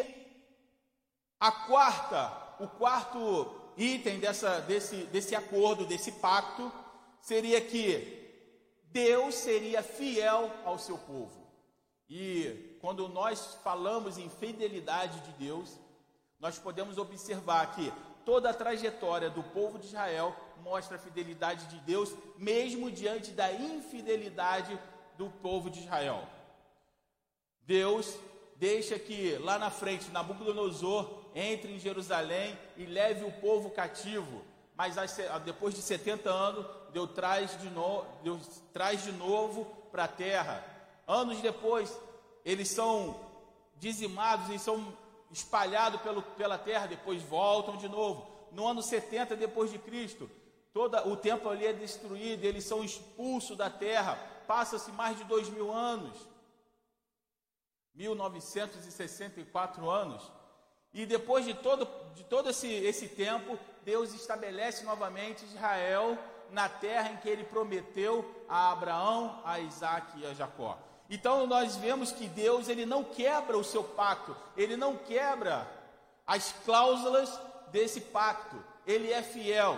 a 1.40 1.52
quarta, 1.52 2.64
o 2.64 2.68
quarto 2.68 3.52
item 3.78 4.20
dessa, 4.20 4.60
desse, 4.62 5.06
desse 5.06 5.34
acordo, 5.34 5.88
desse 5.88 6.12
pacto, 6.12 6.72
seria 7.20 7.60
que 7.60 8.46
Deus 8.92 9.34
seria 9.34 9.82
fiel 9.82 10.52
ao 10.64 10.78
seu 10.78 11.00
povo. 11.00 11.52
E 12.08 12.69
quando 12.82 13.08
nós 13.08 13.58
falamos 13.64 14.18
em 14.18 14.30
fidelidade 14.30 15.20
de 15.22 15.32
Deus, 15.34 15.78
nós 16.40 16.58
podemos 16.58 16.98
observar 16.98 17.76
que 17.76 17.92
toda 18.26 18.50
a 18.50 18.54
trajetória 18.54 19.30
do 19.30 19.44
povo 19.44 19.78
de 19.78 19.88
Israel 19.88 20.36
mostra 20.62 20.98
a 20.98 21.00
fidelidade 21.00 21.66
de 21.68 21.80
Deus, 21.80 22.14
mesmo 22.38 22.92
diante 22.92 23.32
da 23.32 23.52
infidelidade 23.52 24.80
do 25.18 25.30
povo 25.30 25.70
de 25.70 25.80
Israel. 25.80 26.28
Deus 27.62 28.18
deixa 28.56 28.98
que 28.98 29.38
lá 29.38 29.58
na 29.58 29.70
frente 29.70 30.12
Nabucodonosor 30.12 31.20
entre 31.36 31.74
em 31.74 31.80
Jerusalém 31.80 32.58
e 32.78 32.86
leve 32.86 33.26
o 33.26 33.32
povo 33.32 33.70
cativo. 33.70 34.44
Mas 34.76 34.96
depois 35.44 35.74
de 35.76 35.82
70 35.82 36.30
anos, 36.30 36.66
Deus 36.94 37.12
traz 37.12 37.60
de, 37.60 37.70
no, 37.70 38.06
Deus 38.24 38.62
traz 38.72 39.04
de 39.04 39.12
novo 39.12 39.66
para 39.92 40.06
a 40.06 40.08
terra. 40.08 40.64
Anos 41.06 41.42
depois, 41.42 41.98
eles 42.50 42.70
são 42.70 43.16
dizimados 43.78 44.50
e 44.50 44.58
são 44.58 44.92
espalhados 45.30 46.02
pelo, 46.02 46.24
pela 46.24 46.58
terra, 46.58 46.88
depois 46.88 47.22
voltam 47.22 47.78
de 47.78 47.88
novo. 47.88 48.28
No 48.52 48.68
ano 48.68 48.82
70 48.82 49.36
depois 49.36 49.72
de 49.72 49.78
Cristo, 49.78 50.28
todo 50.74 50.98
o 51.08 51.16
templo 51.16 51.52
ali 51.52 51.68
é 51.68 51.74
destruído, 51.74 52.44
eles 52.44 52.64
são 52.64 52.84
expulsos 52.84 53.56
da 53.56 53.70
terra. 53.70 54.16
Passa-se 54.48 54.92
mais 54.92 55.16
de 55.16 55.24
dois 55.26 55.48
mil 55.48 55.72
anos, 55.72 56.18
1964 57.94 59.88
anos. 59.88 60.32
E 60.92 61.06
depois 61.06 61.46
de 61.46 61.54
todo, 61.54 61.88
de 62.16 62.24
todo 62.24 62.50
esse, 62.50 62.68
esse 62.68 63.10
tempo, 63.10 63.60
Deus 63.86 64.12
estabelece 64.12 64.84
novamente 64.84 65.46
Israel 65.46 66.18
na 66.50 66.68
terra 66.68 67.12
em 67.12 67.18
que 67.18 67.30
ele 67.30 67.44
prometeu 67.44 68.44
a 68.50 68.72
Abraão, 68.72 69.40
a 69.46 69.60
Isaac 69.60 70.20
e 70.20 70.26
a 70.26 70.34
Jacó. 70.34 70.89
Então 71.10 71.48
nós 71.48 71.76
vemos 71.76 72.12
que 72.12 72.28
Deus 72.28 72.70
ele 72.70 72.86
não 72.86 73.04
quebra 73.04 73.58
o 73.58 73.64
seu 73.64 73.84
pacto, 73.84 74.36
ele 74.56 74.78
não 74.78 74.96
quebra 74.96 75.68
as 76.28 76.52
cláusulas 76.64 77.40
desse 77.72 78.00
pacto. 78.00 78.56
Ele 78.86 79.12
é 79.12 79.24
fiel. 79.24 79.78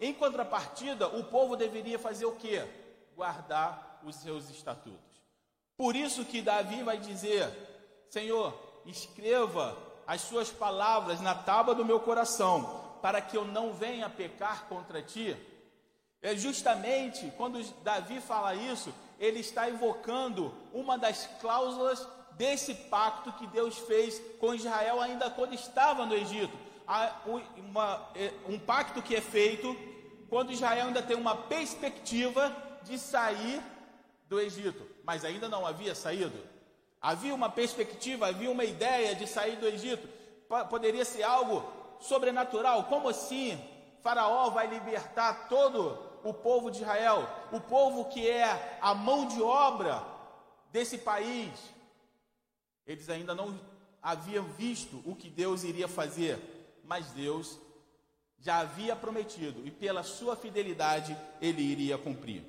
Em 0.00 0.12
contrapartida, 0.12 1.06
o 1.08 1.24
povo 1.24 1.56
deveria 1.56 1.98
fazer 1.98 2.26
o 2.26 2.34
quê? 2.34 2.66
Guardar 3.14 4.00
os 4.04 4.16
seus 4.16 4.50
estatutos. 4.50 5.14
Por 5.76 5.94
isso 5.94 6.24
que 6.24 6.42
Davi 6.42 6.82
vai 6.82 6.98
dizer: 6.98 7.48
Senhor, 8.10 8.52
escreva 8.84 9.76
as 10.06 10.20
suas 10.22 10.50
palavras 10.50 11.20
na 11.20 11.34
tábua 11.34 11.74
do 11.74 11.84
meu 11.84 12.00
coração, 12.00 12.98
para 13.00 13.20
que 13.20 13.36
eu 13.36 13.44
não 13.44 13.72
venha 13.72 14.10
pecar 14.10 14.66
contra 14.66 15.00
ti. 15.00 15.36
É 16.20 16.34
justamente 16.36 17.32
quando 17.36 17.62
Davi 17.82 18.20
fala 18.20 18.54
isso, 18.54 18.92
ele 19.18 19.40
está 19.40 19.68
invocando 19.68 20.54
uma 20.72 20.98
das 20.98 21.26
cláusulas 21.40 22.06
desse 22.32 22.74
pacto 22.74 23.32
que 23.32 23.46
Deus 23.46 23.78
fez 23.78 24.20
com 24.40 24.54
Israel 24.54 25.00
ainda 25.00 25.30
quando 25.30 25.54
estava 25.54 26.04
no 26.04 26.14
Egito. 26.14 26.56
É, 28.14 28.32
um 28.48 28.58
pacto 28.58 29.00
que 29.00 29.14
é 29.14 29.20
feito 29.20 29.76
quando 30.28 30.52
Israel 30.52 30.88
ainda 30.88 31.02
tem 31.02 31.16
uma 31.16 31.36
perspectiva 31.36 32.54
de 32.82 32.98
sair 32.98 33.62
do 34.28 34.40
Egito, 34.40 34.84
mas 35.04 35.24
ainda 35.24 35.48
não 35.48 35.66
havia 35.66 35.94
saído. 35.94 36.38
Havia 37.00 37.34
uma 37.34 37.50
perspectiva, 37.50 38.28
havia 38.28 38.50
uma 38.50 38.64
ideia 38.64 39.14
de 39.14 39.26
sair 39.26 39.56
do 39.56 39.66
Egito. 39.66 40.08
Poderia 40.70 41.04
ser 41.04 41.22
algo 41.22 41.64
sobrenatural. 42.00 42.84
Como 42.84 43.08
assim? 43.08 43.58
Faraó 44.02 44.50
vai 44.50 44.66
libertar 44.66 45.48
todo 45.48 46.13
o 46.24 46.32
povo 46.32 46.70
de 46.70 46.78
Israel, 46.78 47.28
o 47.52 47.60
povo 47.60 48.06
que 48.06 48.28
é 48.28 48.78
a 48.80 48.94
mão 48.94 49.28
de 49.28 49.40
obra 49.42 50.02
desse 50.72 50.98
país. 50.98 51.52
Eles 52.86 53.08
ainda 53.08 53.34
não 53.34 53.58
haviam 54.02 54.44
visto 54.44 55.02
o 55.04 55.14
que 55.14 55.30
Deus 55.30 55.62
iria 55.62 55.86
fazer, 55.86 56.38
mas 56.82 57.12
Deus 57.12 57.58
já 58.38 58.58
havia 58.58 58.96
prometido 58.96 59.66
e 59.66 59.70
pela 59.70 60.02
sua 60.02 60.36
fidelidade 60.36 61.16
ele 61.40 61.62
iria 61.62 61.96
cumprir. 61.96 62.42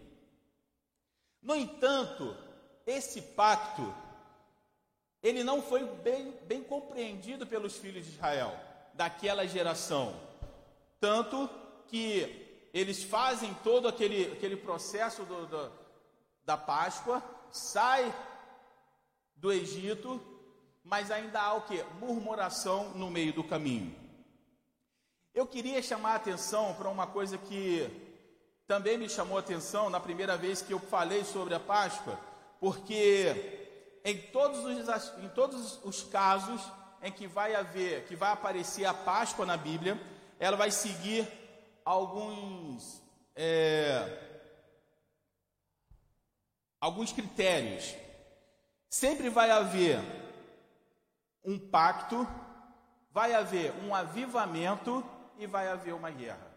No 1.42 1.56
entanto, 1.56 2.36
esse 2.86 3.22
pacto 3.22 3.94
ele 5.26 5.44
não 5.44 5.62
foi 5.62 5.84
bem, 5.86 6.32
bem 6.44 6.64
compreendido 6.64 7.48
pelos 7.48 7.78
filhos 7.78 8.06
de 8.06 8.12
Israel, 8.12 8.56
daquela 8.94 9.48
geração. 9.48 10.16
Tanto 11.00 11.50
que 11.88 12.45
eles 12.76 13.02
fazem 13.02 13.54
todo 13.64 13.88
aquele, 13.88 14.34
aquele 14.34 14.58
processo 14.58 15.24
do, 15.24 15.46
do, 15.46 15.72
da 16.44 16.58
Páscoa, 16.58 17.24
sai 17.50 18.14
do 19.34 19.50
Egito, 19.50 20.22
mas 20.84 21.10
ainda 21.10 21.42
há 21.42 21.54
o 21.54 21.62
que? 21.62 21.82
Murmuração 22.02 22.90
no 22.90 23.10
meio 23.10 23.32
do 23.32 23.46
caminho. 23.46 23.96
Eu 25.34 25.48
queria 25.48 25.82
chamar 25.82 26.12
a 26.12 26.16
atenção 26.16 26.74
para 26.74 26.90
uma 26.90 27.08
coisa 27.08 27.38
que 27.38 27.90
também 28.68 28.98
me 28.98 29.08
chamou 29.08 29.38
a 29.38 29.40
atenção 29.40 29.90
na 29.90 30.02
primeira 30.02 30.36
vez 30.36 30.62
que 30.62 30.74
eu 30.74 30.80
falei 30.80 31.24
sobre 31.24 31.56
a 31.56 31.60
Páscoa, 31.62 32.20
porque 32.60 34.02
em 34.04 34.18
todos 34.34 34.66
os, 34.66 35.18
em 35.24 35.30
todos 35.30 35.80
os 35.82 36.04
casos 36.04 36.62
em 37.02 37.12
que 37.12 37.26
vai 37.26 37.56
haver, 37.56 38.06
que 38.06 38.18
vai 38.18 38.34
aparecer 38.34 38.84
a 38.84 38.94
Páscoa 38.94 39.46
na 39.46 39.56
Bíblia, 39.56 39.98
ela 40.38 40.58
vai 40.58 40.72
seguir 40.72 41.45
alguns 41.86 43.02
é, 43.36 44.26
alguns 46.82 47.12
critérios. 47.12 47.96
Sempre 48.90 49.30
vai 49.30 49.52
haver 49.52 50.00
um 51.44 51.60
pacto, 51.60 52.28
vai 53.12 53.34
haver 53.34 53.74
um 53.84 53.94
avivamento 53.94 55.04
e 55.38 55.46
vai 55.46 55.68
haver 55.68 55.94
uma 55.94 56.10
guerra. 56.10 56.56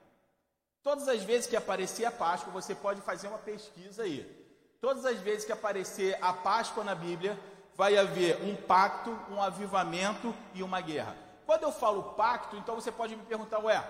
Todas 0.82 1.08
as 1.08 1.23
vezes 1.23 1.47
que 1.47 1.56
aparecer 1.56 2.04
a 2.04 2.11
Páscoa, 2.11 2.52
você 2.52 2.75
pode 2.75 3.00
fazer 3.02 3.28
uma 3.28 3.38
pesquisa 3.38 4.04
aí. 4.04 4.25
Todas 4.80 5.04
as 5.04 5.18
vezes 5.18 5.44
que 5.44 5.52
aparecer 5.52 6.16
a 6.23 6.32
Páscoa 6.32 6.85
na 6.85 6.94
Bíblia, 6.94 7.38
vai 7.75 7.97
haver 7.97 8.42
um 8.42 8.56
pacto, 8.56 9.11
um 9.30 9.42
avivamento 9.42 10.35
e 10.54 10.62
uma 10.62 10.80
guerra. 10.80 11.16
Quando 11.47 11.62
eu 11.64 11.73
falo 11.73 12.14
pacto, 12.14 12.56
então 12.56 12.75
você 12.75 12.90
pode 12.90 13.16
me 13.16 13.23
perguntar, 13.25 13.58
ué, 13.61 13.82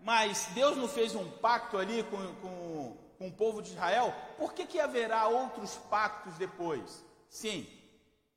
mas 0.00 0.48
Deus 0.54 0.76
não 0.76 0.88
fez 0.88 1.14
um 1.14 1.28
pacto 1.30 1.78
ali 1.78 2.02
com, 2.04 2.34
com, 2.36 2.96
com 3.18 3.28
o 3.28 3.32
povo 3.32 3.62
de 3.62 3.70
Israel, 3.70 4.14
por 4.36 4.52
que, 4.52 4.66
que 4.66 4.80
haverá 4.80 5.26
outros 5.26 5.74
pactos 5.90 6.34
depois? 6.34 7.04
Sim, 7.28 7.66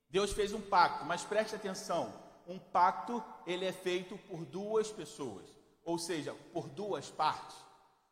Deus 0.10 0.32
fez 0.32 0.54
um 0.54 0.62
pacto, 0.62 1.06
mas 1.06 1.24
preste 1.24 1.56
atenção: 1.56 2.14
um 2.48 2.58
pacto 2.58 3.24
ele 3.46 3.66
é 3.66 3.72
feito 3.72 4.18
por 4.28 4.46
duas 4.46 4.92
pessoas, 4.92 5.46
ou 5.84 5.98
seja, 5.98 6.34
por 6.54 6.68
duas 6.70 7.10
partes. 7.10 7.56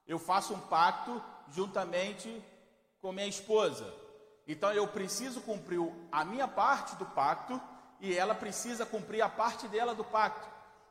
Eu 0.07 0.19
faço 0.19 0.53
um 0.53 0.59
pacto 0.59 1.21
juntamente 1.49 2.43
com 3.01 3.11
minha 3.11 3.27
esposa. 3.27 3.93
Então 4.47 4.71
eu 4.71 4.87
preciso 4.87 5.41
cumprir 5.41 5.79
a 6.11 6.23
minha 6.23 6.47
parte 6.47 6.95
do 6.95 7.05
pacto 7.05 7.59
e 7.99 8.15
ela 8.15 8.33
precisa 8.33 8.85
cumprir 8.85 9.21
a 9.21 9.29
parte 9.29 9.67
dela 9.67 9.93
do 9.93 10.03
pacto. 10.03 10.47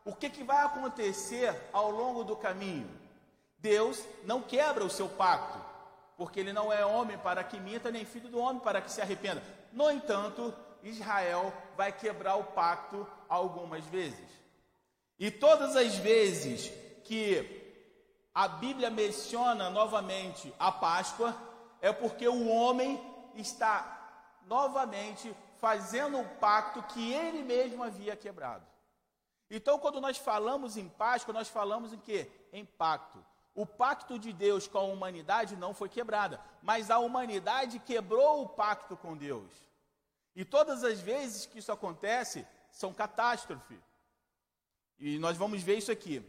O 0.06 0.14
que, 0.14 0.30
que 0.30 0.44
vai 0.44 0.64
acontecer 0.64 1.52
ao 1.72 1.90
longo 1.90 2.22
do 2.22 2.36
caminho? 2.36 2.88
Deus 3.58 4.00
não 4.22 4.40
quebra 4.40 4.84
o 4.84 4.88
seu 4.88 5.08
pacto, 5.08 5.58
porque 6.16 6.38
ele 6.38 6.52
não 6.52 6.72
é 6.72 6.86
homem 6.86 7.18
para 7.18 7.42
que 7.42 7.58
minta, 7.58 7.90
nem 7.90 8.04
filho 8.04 8.28
do 8.28 8.38
homem 8.38 8.62
para 8.62 8.80
que 8.80 8.92
se 8.92 9.00
arrependa. 9.00 9.42
No 9.72 9.90
entanto, 9.90 10.54
Israel 10.80 11.52
vai 11.76 11.90
quebrar 11.90 12.36
o 12.36 12.44
pacto 12.44 13.04
algumas 13.28 13.84
vezes. 13.86 14.30
E 15.18 15.28
todas 15.28 15.74
as 15.74 15.96
vezes 15.96 16.72
que 17.02 17.90
a 18.32 18.46
Bíblia 18.46 18.90
menciona 18.90 19.70
novamente 19.70 20.54
a 20.56 20.70
Páscoa, 20.70 21.34
é 21.80 21.90
porque 21.90 22.28
o 22.28 22.46
homem 22.46 23.02
está 23.34 24.38
novamente 24.46 25.34
fazendo 25.58 26.16
um 26.16 26.28
pacto 26.36 26.80
que 26.94 27.12
ele 27.12 27.42
mesmo 27.42 27.82
havia 27.82 28.14
quebrado. 28.14 28.75
Então, 29.50 29.78
quando 29.78 30.00
nós 30.00 30.16
falamos 30.16 30.76
em 30.76 30.88
Páscoa, 30.88 31.32
nós 31.32 31.48
falamos 31.48 31.92
em 31.92 31.98
quê? 31.98 32.30
Em 32.52 32.64
pacto. 32.64 33.24
O 33.54 33.64
pacto 33.64 34.18
de 34.18 34.32
Deus 34.32 34.66
com 34.68 34.78
a 34.78 34.82
humanidade 34.82 35.56
não 35.56 35.72
foi 35.72 35.88
quebrada, 35.88 36.40
mas 36.62 36.90
a 36.90 36.98
humanidade 36.98 37.78
quebrou 37.78 38.42
o 38.42 38.48
pacto 38.48 38.96
com 38.96 39.16
Deus. 39.16 39.50
E 40.34 40.44
todas 40.44 40.84
as 40.84 41.00
vezes 41.00 41.46
que 41.46 41.60
isso 41.60 41.72
acontece, 41.72 42.46
são 42.70 42.92
catástrofe. 42.92 43.80
E 44.98 45.18
nós 45.18 45.36
vamos 45.36 45.62
ver 45.62 45.78
isso 45.78 45.90
aqui. 45.90 46.22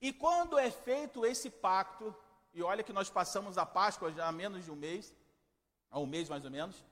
E 0.00 0.12
quando 0.12 0.58
é 0.58 0.70
feito 0.70 1.26
esse 1.26 1.50
pacto, 1.50 2.14
e 2.54 2.62
olha 2.62 2.82
que 2.84 2.92
nós 2.92 3.10
passamos 3.10 3.58
a 3.58 3.66
Páscoa 3.66 4.12
já 4.12 4.28
há 4.28 4.32
menos 4.32 4.64
de 4.64 4.70
um 4.70 4.76
mês, 4.76 5.14
há 5.90 5.98
um 5.98 6.06
mês 6.06 6.28
mais 6.28 6.44
ou 6.44 6.50
menos, 6.50 6.84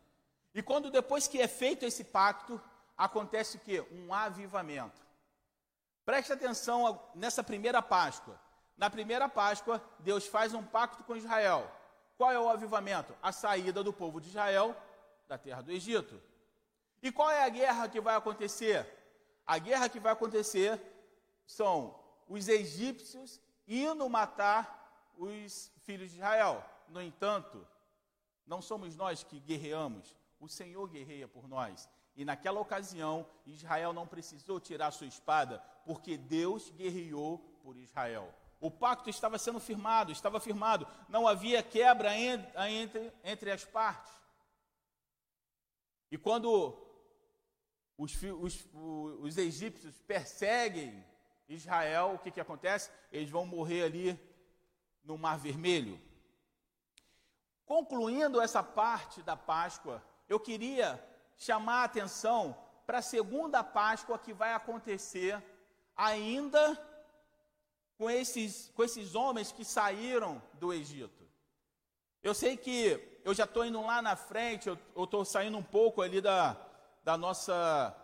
e 0.52 0.62
quando 0.62 0.90
depois 0.90 1.28
que 1.28 1.40
é 1.40 1.46
feito 1.46 1.84
esse 1.84 2.02
pacto, 2.02 2.60
acontece 2.96 3.56
o 3.56 3.60
quê? 3.60 3.86
Um 3.92 4.12
avivamento. 4.12 5.07
Preste 6.08 6.32
atenção 6.32 6.98
nessa 7.14 7.44
primeira 7.44 7.82
Páscoa. 7.82 8.40
Na 8.78 8.88
primeira 8.88 9.28
Páscoa, 9.28 9.78
Deus 9.98 10.26
faz 10.26 10.54
um 10.54 10.62
pacto 10.62 11.04
com 11.04 11.14
Israel. 11.14 11.70
Qual 12.16 12.32
é 12.32 12.40
o 12.40 12.48
avivamento? 12.48 13.14
A 13.22 13.30
saída 13.30 13.84
do 13.84 13.92
povo 13.92 14.18
de 14.18 14.28
Israel 14.28 14.74
da 15.28 15.36
terra 15.36 15.60
do 15.60 15.70
Egito. 15.70 16.18
E 17.02 17.12
qual 17.12 17.30
é 17.30 17.44
a 17.44 17.48
guerra 17.50 17.90
que 17.90 18.00
vai 18.00 18.16
acontecer? 18.16 18.90
A 19.46 19.58
guerra 19.58 19.86
que 19.86 20.00
vai 20.00 20.14
acontecer 20.14 20.80
são 21.46 21.94
os 22.26 22.48
egípcios 22.48 23.38
indo 23.66 24.08
matar 24.08 25.12
os 25.14 25.70
filhos 25.82 26.08
de 26.08 26.16
Israel. 26.16 26.64
No 26.88 27.02
entanto, 27.02 27.68
não 28.46 28.62
somos 28.62 28.96
nós 28.96 29.22
que 29.22 29.40
guerreamos, 29.40 30.16
o 30.40 30.48
Senhor 30.48 30.88
guerreia 30.88 31.28
por 31.28 31.46
nós. 31.46 31.86
E 32.18 32.24
naquela 32.24 32.58
ocasião, 32.58 33.24
Israel 33.46 33.92
não 33.92 34.04
precisou 34.04 34.58
tirar 34.58 34.90
sua 34.90 35.06
espada, 35.06 35.60
porque 35.86 36.16
Deus 36.16 36.68
guerreou 36.70 37.38
por 37.62 37.76
Israel. 37.76 38.34
O 38.60 38.72
pacto 38.72 39.08
estava 39.08 39.38
sendo 39.38 39.60
firmado, 39.60 40.10
estava 40.10 40.40
firmado, 40.40 40.84
não 41.08 41.28
havia 41.28 41.62
quebra 41.62 42.12
entre, 42.18 43.12
entre 43.22 43.52
as 43.52 43.64
partes. 43.64 44.12
E 46.10 46.18
quando 46.18 46.76
os, 47.96 48.20
os, 48.20 48.66
os 48.72 49.38
egípcios 49.38 49.94
perseguem 50.00 51.06
Israel, 51.48 52.14
o 52.14 52.18
que, 52.18 52.32
que 52.32 52.40
acontece? 52.40 52.90
Eles 53.12 53.30
vão 53.30 53.46
morrer 53.46 53.84
ali 53.84 54.20
no 55.04 55.16
Mar 55.16 55.38
Vermelho. 55.38 56.00
Concluindo 57.64 58.40
essa 58.40 58.60
parte 58.60 59.22
da 59.22 59.36
Páscoa, 59.36 60.02
eu 60.28 60.40
queria 60.40 61.00
chamar 61.38 61.82
a 61.82 61.84
atenção 61.84 62.56
para 62.86 62.98
a 62.98 63.02
segunda 63.02 63.62
Páscoa 63.62 64.18
que 64.18 64.32
vai 64.32 64.52
acontecer 64.52 65.42
ainda 65.96 66.78
com 67.96 68.10
esses, 68.10 68.70
com 68.74 68.84
esses 68.84 69.14
homens 69.14 69.52
que 69.52 69.64
saíram 69.64 70.42
do 70.54 70.72
Egito. 70.72 71.26
Eu 72.22 72.34
sei 72.34 72.56
que 72.56 73.20
eu 73.24 73.32
já 73.32 73.44
estou 73.44 73.64
indo 73.64 73.80
lá 73.80 74.02
na 74.02 74.16
frente, 74.16 74.68
eu 74.68 75.04
estou 75.04 75.24
saindo 75.24 75.56
um 75.56 75.62
pouco 75.62 76.02
ali 76.02 76.20
da, 76.20 76.56
da 77.04 77.16
nossa, 77.16 77.94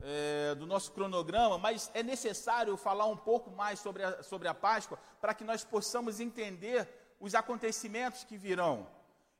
é, 0.00 0.54
do 0.54 0.66
nosso 0.66 0.92
cronograma, 0.92 1.58
mas 1.58 1.90
é 1.94 2.02
necessário 2.02 2.76
falar 2.76 3.06
um 3.06 3.16
pouco 3.16 3.50
mais 3.50 3.78
sobre 3.78 4.02
a, 4.02 4.22
sobre 4.22 4.48
a 4.48 4.54
Páscoa 4.54 4.98
para 5.20 5.34
que 5.34 5.44
nós 5.44 5.64
possamos 5.64 6.18
entender 6.18 6.88
os 7.20 7.34
acontecimentos 7.34 8.24
que 8.24 8.36
virão. 8.36 8.86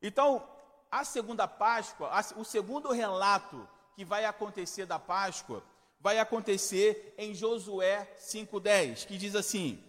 Então, 0.02 0.46
a 0.90 1.04
segunda 1.04 1.46
Páscoa, 1.46 2.10
o 2.36 2.44
segundo 2.44 2.90
relato 2.90 3.68
que 3.94 4.04
vai 4.04 4.24
acontecer 4.24 4.86
da 4.86 4.98
Páscoa, 4.98 5.62
vai 6.00 6.18
acontecer 6.18 7.14
em 7.16 7.34
Josué 7.34 8.10
5,10, 8.18 9.06
que 9.06 9.16
diz 9.16 9.34
assim: 9.34 9.82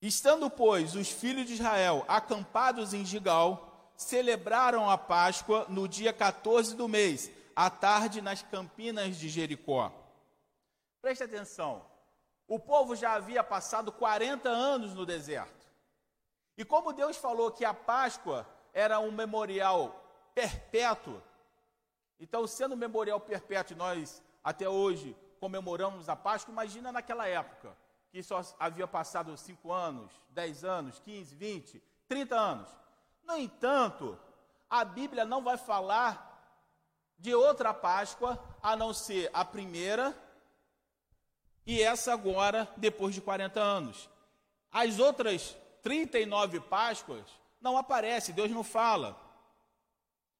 Estando, 0.00 0.48
pois, 0.48 0.94
os 0.94 1.10
filhos 1.10 1.46
de 1.46 1.54
Israel 1.54 2.04
acampados 2.06 2.94
em 2.94 3.04
Gigal, 3.04 3.92
celebraram 3.96 4.88
a 4.88 4.96
Páscoa 4.96 5.66
no 5.68 5.88
dia 5.88 6.12
14 6.12 6.74
do 6.76 6.88
mês, 6.88 7.30
à 7.56 7.68
tarde 7.68 8.22
nas 8.22 8.42
campinas 8.42 9.16
de 9.16 9.28
Jericó. 9.28 9.92
Preste 11.02 11.24
atenção. 11.24 11.84
O 12.46 12.58
povo 12.58 12.96
já 12.96 13.14
havia 13.14 13.44
passado 13.44 13.92
40 13.92 14.48
anos 14.48 14.94
no 14.94 15.04
deserto. 15.04 15.68
E 16.56 16.64
como 16.64 16.92
Deus 16.92 17.16
falou 17.16 17.50
que 17.50 17.64
a 17.64 17.72
Páscoa 17.72 18.46
era 18.72 18.98
um 19.00 19.10
memorial 19.10 20.04
perpétuo, 20.34 21.20
então, 22.20 22.46
sendo 22.46 22.74
um 22.74 22.78
memorial 22.78 23.18
perpétuo, 23.18 23.76
nós 23.76 24.22
até 24.44 24.68
hoje 24.68 25.16
comemoramos 25.40 26.08
a 26.08 26.14
Páscoa, 26.14 26.52
imagina 26.52 26.92
naquela 26.92 27.26
época, 27.26 27.74
que 28.12 28.22
só 28.22 28.42
havia 28.58 28.86
passado 28.86 29.34
5 29.34 29.72
anos, 29.72 30.12
10 30.28 30.64
anos, 30.64 31.00
15, 31.00 31.34
20, 31.34 31.82
30 32.06 32.36
anos. 32.36 32.68
No 33.24 33.36
entanto, 33.36 34.18
a 34.68 34.84
Bíblia 34.84 35.24
não 35.24 35.42
vai 35.42 35.56
falar 35.56 36.28
de 37.18 37.34
outra 37.34 37.72
Páscoa 37.72 38.38
a 38.62 38.76
não 38.76 38.92
ser 38.92 39.30
a 39.32 39.44
primeira 39.44 40.14
e 41.66 41.80
essa 41.80 42.12
agora, 42.12 42.68
depois 42.76 43.14
de 43.14 43.20
40 43.22 43.60
anos. 43.60 44.10
As 44.70 44.98
outras 44.98 45.56
39 45.82 46.60
Páscoas 46.60 47.39
não 47.60 47.76
aparecem, 47.76 48.34
Deus 48.34 48.50
não 48.50 48.64
fala. 48.64 49.18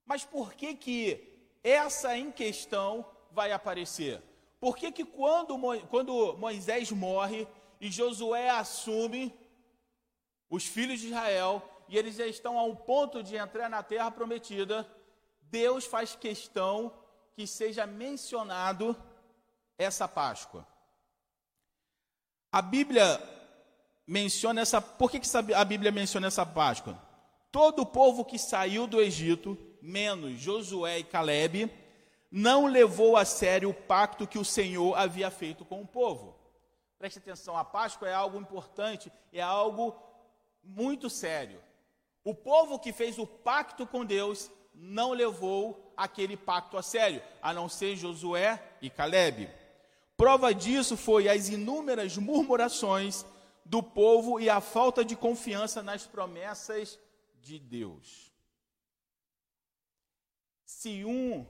Mas 0.05 0.23
por 0.23 0.53
que 0.53 0.73
que 0.73 1.49
essa 1.63 2.17
em 2.17 2.31
questão 2.31 3.05
vai 3.31 3.51
aparecer? 3.51 4.21
Por 4.59 4.75
que 4.77 4.91
que 4.91 5.05
quando, 5.05 5.57
quando 5.87 6.37
Moisés 6.37 6.91
morre 6.91 7.47
e 7.79 7.89
Josué 7.91 8.49
assume 8.49 9.33
os 10.49 10.65
filhos 10.65 10.99
de 10.99 11.07
Israel, 11.07 11.63
e 11.87 11.97
eles 11.97 12.15
já 12.15 12.25
estão 12.27 12.59
a 12.59 12.63
um 12.63 12.75
ponto 12.75 13.23
de 13.23 13.35
entrar 13.35 13.69
na 13.69 13.81
terra 13.81 14.11
prometida, 14.11 14.87
Deus 15.41 15.85
faz 15.85 16.15
questão 16.15 16.93
que 17.33 17.47
seja 17.47 17.85
mencionado 17.85 18.95
essa 19.77 20.07
Páscoa. 20.07 20.67
A 22.51 22.61
Bíblia 22.61 23.21
menciona 24.05 24.61
essa. 24.61 24.81
Por 24.81 25.09
que, 25.09 25.19
que 25.19 25.27
a 25.55 25.65
Bíblia 25.65 25.91
menciona 25.91 26.27
essa 26.27 26.45
Páscoa? 26.45 27.10
Todo 27.51 27.81
o 27.81 27.85
povo 27.85 28.23
que 28.23 28.39
saiu 28.39 28.87
do 28.87 29.01
Egito, 29.01 29.57
menos 29.81 30.39
Josué 30.39 30.99
e 30.99 31.03
Caleb, 31.03 31.69
não 32.31 32.65
levou 32.65 33.17
a 33.17 33.25
sério 33.25 33.69
o 33.69 33.73
pacto 33.73 34.25
que 34.25 34.39
o 34.39 34.45
Senhor 34.45 34.97
havia 34.97 35.29
feito 35.29 35.65
com 35.65 35.81
o 35.81 35.87
povo. 35.87 36.33
Preste 36.97 37.19
atenção, 37.19 37.57
a 37.57 37.65
Páscoa 37.65 38.07
é 38.07 38.13
algo 38.13 38.39
importante, 38.39 39.11
é 39.33 39.41
algo 39.41 39.93
muito 40.63 41.09
sério. 41.09 41.61
O 42.23 42.33
povo 42.33 42.79
que 42.79 42.93
fez 42.93 43.17
o 43.19 43.27
pacto 43.27 43.85
com 43.85 44.05
Deus 44.05 44.49
não 44.73 45.11
levou 45.11 45.91
aquele 45.97 46.37
pacto 46.37 46.77
a 46.77 46.83
sério, 46.83 47.21
a 47.41 47.53
não 47.53 47.67
ser 47.67 47.97
Josué 47.97 48.63
e 48.81 48.89
Caleb. 48.89 49.49
Prova 50.15 50.53
disso 50.53 50.95
foi 50.95 51.27
as 51.27 51.49
inúmeras 51.49 52.15
murmurações 52.15 53.25
do 53.65 53.83
povo 53.83 54.39
e 54.39 54.49
a 54.49 54.61
falta 54.61 55.03
de 55.03 55.15
confiança 55.15 55.83
nas 55.83 56.05
promessas 56.05 56.97
de 57.41 57.59
Deus. 57.59 58.31
Se 60.65 61.03
um 61.03 61.45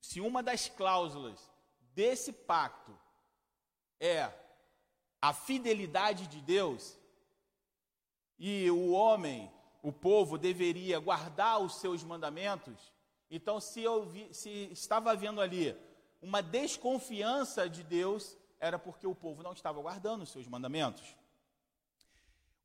se 0.00 0.20
uma 0.20 0.40
das 0.40 0.68
cláusulas 0.68 1.50
desse 1.92 2.32
pacto 2.32 2.96
é 3.98 4.32
a 5.20 5.32
fidelidade 5.32 6.28
de 6.28 6.40
Deus, 6.40 6.96
e 8.38 8.70
o 8.70 8.92
homem, 8.92 9.50
o 9.82 9.90
povo, 9.90 10.38
deveria 10.38 11.00
guardar 11.00 11.60
os 11.60 11.76
seus 11.76 12.04
mandamentos, 12.04 12.92
então 13.30 13.60
se, 13.60 13.82
eu 13.82 14.04
vi, 14.04 14.32
se 14.32 14.68
estava 14.70 15.10
havendo 15.10 15.40
ali 15.40 15.76
uma 16.22 16.40
desconfiança 16.42 17.68
de 17.68 17.82
Deus, 17.82 18.36
era 18.60 18.78
porque 18.78 19.06
o 19.06 19.14
povo 19.14 19.42
não 19.42 19.52
estava 19.52 19.80
guardando 19.80 20.22
os 20.22 20.30
seus 20.30 20.46
mandamentos. 20.46 21.16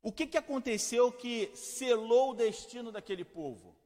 O 0.02 0.10
que, 0.10 0.26
que 0.26 0.36
aconteceu 0.36 1.12
que 1.12 1.54
selou 1.54 2.32
o 2.32 2.34
destino 2.34 2.90
daquele 2.90 3.24
povo? 3.24 3.76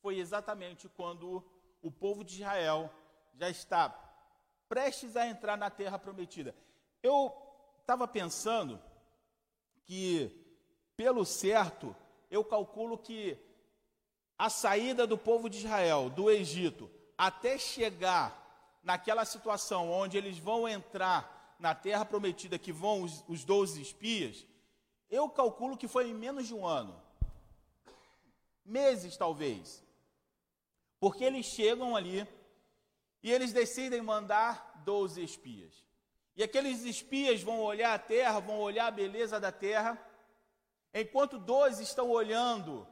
Foi 0.00 0.18
exatamente 0.18 0.88
quando 0.88 1.44
o 1.82 1.90
povo 1.90 2.24
de 2.24 2.36
Israel 2.36 2.90
já 3.34 3.50
está 3.50 3.90
prestes 4.66 5.14
a 5.14 5.26
entrar 5.26 5.58
na 5.58 5.68
terra 5.68 5.98
prometida. 5.98 6.54
Eu 7.02 7.32
estava 7.80 8.08
pensando 8.08 8.80
que, 9.84 10.30
pelo 10.96 11.24
certo, 11.24 11.94
eu 12.30 12.42
calculo 12.42 12.96
que 12.96 13.38
a 14.38 14.48
saída 14.48 15.06
do 15.06 15.18
povo 15.18 15.50
de 15.50 15.58
Israel 15.58 16.08
do 16.08 16.30
Egito 16.30 16.90
até 17.16 17.58
chegar 17.58 18.78
naquela 18.82 19.24
situação 19.24 19.90
onde 19.90 20.16
eles 20.16 20.38
vão 20.38 20.68
entrar 20.68 21.56
na 21.58 21.74
terra 21.74 22.04
prometida, 22.04 22.58
que 22.58 22.72
vão 22.72 23.02
os, 23.02 23.24
os 23.28 23.44
12 23.44 23.82
espias, 23.82 24.46
eu 25.10 25.28
calculo 25.28 25.76
que 25.76 25.88
foi 25.88 26.08
em 26.08 26.14
menos 26.14 26.46
de 26.46 26.54
um 26.54 26.66
ano. 26.66 27.00
Meses, 28.64 29.16
talvez. 29.16 29.82
Porque 31.00 31.24
eles 31.24 31.46
chegam 31.46 31.96
ali 31.96 32.26
e 33.22 33.32
eles 33.32 33.52
decidem 33.52 34.02
mandar 34.02 34.82
12 34.84 35.22
espias. 35.22 35.84
E 36.36 36.42
aqueles 36.42 36.84
espias 36.84 37.42
vão 37.42 37.60
olhar 37.60 37.94
a 37.94 37.98
terra, 37.98 38.38
vão 38.38 38.60
olhar 38.60 38.86
a 38.86 38.92
beleza 38.92 39.40
da 39.40 39.50
terra, 39.50 39.98
enquanto 40.94 41.38
12 41.38 41.82
estão 41.82 42.10
olhando 42.10 42.86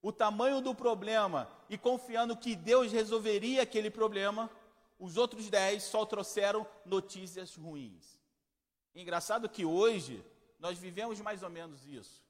o 0.00 0.10
tamanho 0.10 0.60
do 0.60 0.74
problema 0.74 1.48
e 1.68 1.76
confiando 1.76 2.36
que 2.36 2.56
Deus 2.56 2.90
resolveria 2.90 3.62
aquele 3.62 3.90
problema, 3.90 4.50
os 4.98 5.16
outros 5.16 5.48
10 5.48 5.82
só 5.82 6.04
trouxeram 6.06 6.66
notícias 6.84 7.54
ruins. 7.54 8.18
Engraçado 8.94 9.48
que 9.48 9.64
hoje 9.64 10.24
nós 10.62 10.78
vivemos 10.78 11.20
mais 11.20 11.42
ou 11.42 11.50
menos 11.50 11.84
isso. 11.84 12.22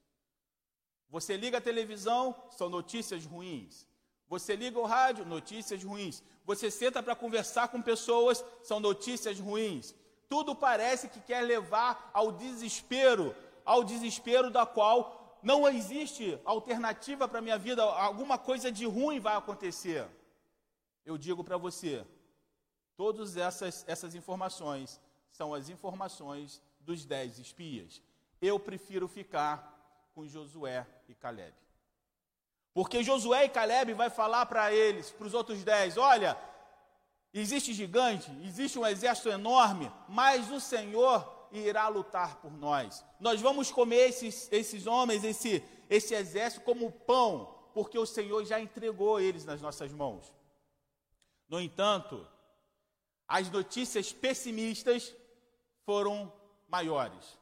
Você 1.10 1.36
liga 1.36 1.58
a 1.58 1.60
televisão, 1.70 2.34
são 2.50 2.70
notícias 2.70 3.26
ruins. 3.26 3.86
Você 4.26 4.56
liga 4.56 4.78
o 4.80 4.86
rádio, 4.86 5.26
notícias 5.26 5.84
ruins. 5.84 6.22
Você 6.46 6.70
senta 6.70 7.02
para 7.02 7.14
conversar 7.14 7.68
com 7.68 7.82
pessoas, 7.82 8.42
são 8.62 8.80
notícias 8.80 9.38
ruins. 9.38 9.94
Tudo 10.30 10.56
parece 10.56 11.10
que 11.10 11.20
quer 11.20 11.42
levar 11.42 12.10
ao 12.14 12.32
desespero, 12.32 13.36
ao 13.66 13.84
desespero 13.84 14.50
da 14.50 14.64
qual 14.64 15.38
não 15.42 15.68
existe 15.68 16.40
alternativa 16.42 17.28
para 17.28 17.40
a 17.40 17.42
minha 17.42 17.58
vida, 17.58 17.82
alguma 17.82 18.38
coisa 18.38 18.72
de 18.72 18.86
ruim 18.86 19.20
vai 19.20 19.36
acontecer. 19.36 20.08
Eu 21.04 21.18
digo 21.18 21.44
para 21.44 21.58
você, 21.58 22.02
todas 22.96 23.36
essas, 23.36 23.84
essas 23.86 24.14
informações 24.14 24.98
são 25.30 25.52
as 25.52 25.68
informações 25.68 26.62
dos 26.80 27.04
dez 27.04 27.38
espias. 27.38 28.00
Eu 28.42 28.58
prefiro 28.58 29.06
ficar 29.06 29.56
com 30.12 30.26
Josué 30.26 30.86
e 31.08 31.14
Caleb. 31.14 31.54
Porque 32.74 33.04
Josué 33.04 33.44
e 33.44 33.48
Caleb 33.48 33.94
vai 33.94 34.10
falar 34.10 34.46
para 34.46 34.72
eles, 34.72 35.10
para 35.10 35.26
os 35.26 35.32
outros 35.32 35.62
dez, 35.62 35.96
olha, 35.96 36.36
existe 37.32 37.72
gigante, 37.72 38.30
existe 38.42 38.78
um 38.78 38.86
exército 38.86 39.28
enorme, 39.28 39.90
mas 40.08 40.50
o 40.50 40.58
Senhor 40.58 41.48
irá 41.52 41.86
lutar 41.88 42.36
por 42.36 42.52
nós. 42.52 43.04
Nós 43.20 43.40
vamos 43.40 43.70
comer 43.70 44.08
esses, 44.08 44.50
esses 44.50 44.86
homens, 44.86 45.22
esse, 45.22 45.62
esse 45.88 46.14
exército 46.14 46.64
como 46.64 46.90
pão, 46.90 47.54
porque 47.72 47.98
o 47.98 48.06
Senhor 48.06 48.44
já 48.44 48.58
entregou 48.58 49.20
eles 49.20 49.44
nas 49.44 49.60
nossas 49.60 49.92
mãos. 49.92 50.32
No 51.48 51.60
entanto, 51.60 52.26
as 53.28 53.50
notícias 53.50 54.12
pessimistas 54.12 55.14
foram 55.84 56.32
maiores. 56.68 57.38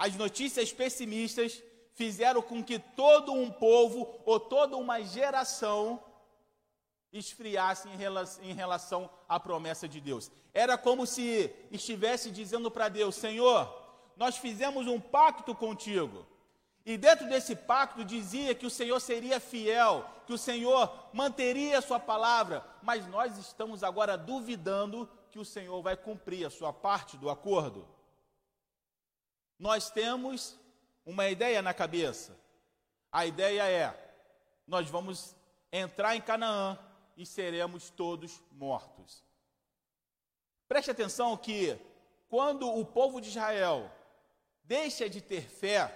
As 0.00 0.16
notícias 0.16 0.72
pessimistas 0.72 1.62
fizeram 1.92 2.40
com 2.40 2.64
que 2.64 2.78
todo 2.78 3.34
um 3.34 3.50
povo 3.50 4.18
ou 4.24 4.40
toda 4.40 4.74
uma 4.74 5.02
geração 5.02 6.02
esfriasse 7.12 7.86
em 8.40 8.54
relação, 8.54 9.10
à 9.28 9.38
promessa 9.38 9.86
de 9.86 10.00
Deus. 10.00 10.32
Era 10.54 10.78
como 10.78 11.06
se 11.06 11.54
estivesse 11.70 12.30
dizendo 12.30 12.70
para 12.70 12.88
Deus: 12.88 13.14
Senhor, 13.14 13.70
nós 14.16 14.38
fizemos 14.38 14.86
um 14.86 14.98
pacto 14.98 15.54
contigo. 15.54 16.26
E 16.86 16.96
dentro 16.96 17.28
desse 17.28 17.54
pacto 17.54 18.02
dizia 18.02 18.54
que 18.54 18.64
o 18.64 18.70
Senhor 18.70 19.00
seria 19.00 19.38
fiel, 19.38 20.06
que 20.26 20.32
o 20.32 20.38
Senhor 20.38 21.10
manteria 21.12 21.76
a 21.76 21.82
sua 21.82 22.00
palavra, 22.00 22.64
mas 22.82 23.06
nós 23.06 23.36
estamos 23.36 23.84
agora 23.84 24.16
duvidando 24.16 25.06
que 25.30 25.38
o 25.38 25.44
Senhor 25.44 25.82
vai 25.82 25.94
cumprir 25.94 26.46
a 26.46 26.50
sua 26.50 26.72
parte 26.72 27.18
do 27.18 27.28
acordo. 27.28 27.99
Nós 29.60 29.90
temos 29.90 30.58
uma 31.04 31.28
ideia 31.28 31.60
na 31.60 31.74
cabeça. 31.74 32.34
A 33.12 33.26
ideia 33.26 33.68
é: 33.68 34.14
nós 34.66 34.88
vamos 34.88 35.36
entrar 35.70 36.16
em 36.16 36.20
Canaã 36.22 36.78
e 37.14 37.26
seremos 37.26 37.90
todos 37.90 38.42
mortos. 38.50 39.22
Preste 40.66 40.90
atenção 40.90 41.36
que 41.36 41.78
quando 42.30 42.72
o 42.74 42.86
povo 42.86 43.20
de 43.20 43.28
Israel 43.28 43.90
deixa 44.64 45.10
de 45.10 45.20
ter 45.20 45.42
fé, 45.42 45.94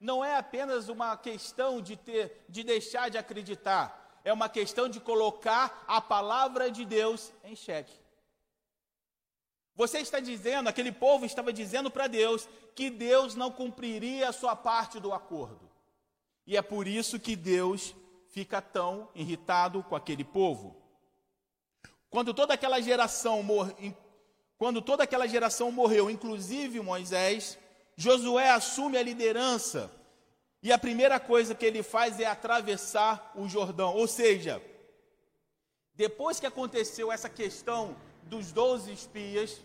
não 0.00 0.24
é 0.24 0.36
apenas 0.36 0.88
uma 0.88 1.16
questão 1.16 1.80
de 1.80 1.96
ter 1.96 2.44
de 2.48 2.64
deixar 2.64 3.08
de 3.08 3.18
acreditar, 3.18 4.20
é 4.24 4.32
uma 4.32 4.48
questão 4.48 4.88
de 4.88 4.98
colocar 4.98 5.84
a 5.86 6.00
palavra 6.00 6.72
de 6.72 6.84
Deus 6.84 7.32
em 7.44 7.54
xeque. 7.54 8.05
Você 9.76 9.98
está 9.98 10.18
dizendo, 10.18 10.68
aquele 10.68 10.90
povo 10.90 11.26
estava 11.26 11.52
dizendo 11.52 11.90
para 11.90 12.06
Deus 12.06 12.48
que 12.74 12.88
Deus 12.88 13.34
não 13.34 13.50
cumpriria 13.50 14.30
a 14.30 14.32
sua 14.32 14.56
parte 14.56 14.98
do 14.98 15.12
acordo. 15.12 15.70
E 16.46 16.56
é 16.56 16.62
por 16.62 16.88
isso 16.88 17.20
que 17.20 17.36
Deus 17.36 17.94
fica 18.30 18.62
tão 18.62 19.10
irritado 19.14 19.82
com 19.82 19.94
aquele 19.94 20.24
povo. 20.24 20.76
Quando 22.08 22.32
toda 22.32 22.54
aquela 22.54 22.80
geração 22.80 23.42
mor... 23.42 23.74
quando 24.56 24.80
toda 24.80 25.04
aquela 25.04 25.26
geração 25.26 25.70
morreu, 25.70 26.08
inclusive 26.10 26.80
Moisés, 26.80 27.58
Josué 27.96 28.50
assume 28.50 28.96
a 28.96 29.02
liderança. 29.02 29.92
E 30.62 30.72
a 30.72 30.78
primeira 30.78 31.20
coisa 31.20 31.54
que 31.54 31.66
ele 31.66 31.82
faz 31.82 32.18
é 32.18 32.24
atravessar 32.24 33.32
o 33.34 33.46
Jordão, 33.46 33.94
ou 33.94 34.06
seja, 34.06 34.62
depois 35.94 36.40
que 36.40 36.46
aconteceu 36.46 37.12
essa 37.12 37.28
questão 37.28 37.94
dos 38.26 38.52
doze 38.52 38.92
espias, 38.92 39.60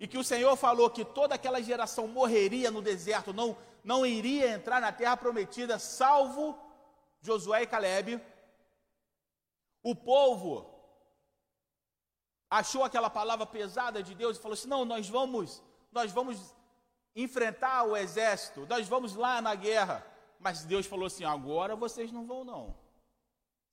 e 0.00 0.08
que 0.08 0.18
o 0.18 0.24
Senhor 0.24 0.56
falou 0.56 0.90
que 0.90 1.04
toda 1.04 1.34
aquela 1.34 1.62
geração 1.62 2.08
morreria 2.08 2.70
no 2.70 2.82
deserto, 2.82 3.32
não, 3.32 3.56
não 3.84 4.04
iria 4.04 4.50
entrar 4.50 4.80
na 4.80 4.90
terra 4.90 5.16
prometida, 5.16 5.78
salvo 5.78 6.58
Josué 7.20 7.62
e 7.62 7.66
Caleb. 7.66 8.20
O 9.82 9.94
povo 9.94 10.68
achou 12.50 12.82
aquela 12.84 13.08
palavra 13.08 13.46
pesada 13.46 14.02
de 14.02 14.14
Deus 14.14 14.36
e 14.36 14.40
falou 14.40 14.54
assim: 14.54 14.68
"Não, 14.68 14.84
nós 14.84 15.08
vamos, 15.08 15.62
nós 15.92 16.10
vamos 16.10 16.54
enfrentar 17.14 17.84
o 17.84 17.96
exército, 17.96 18.66
nós 18.66 18.88
vamos 18.88 19.14
lá 19.14 19.40
na 19.40 19.54
guerra". 19.54 20.04
Mas 20.38 20.64
Deus 20.64 20.86
falou 20.86 21.06
assim: 21.06 21.24
"Agora 21.24 21.76
vocês 21.76 22.10
não 22.10 22.26
vão 22.26 22.44
não". 22.44 22.74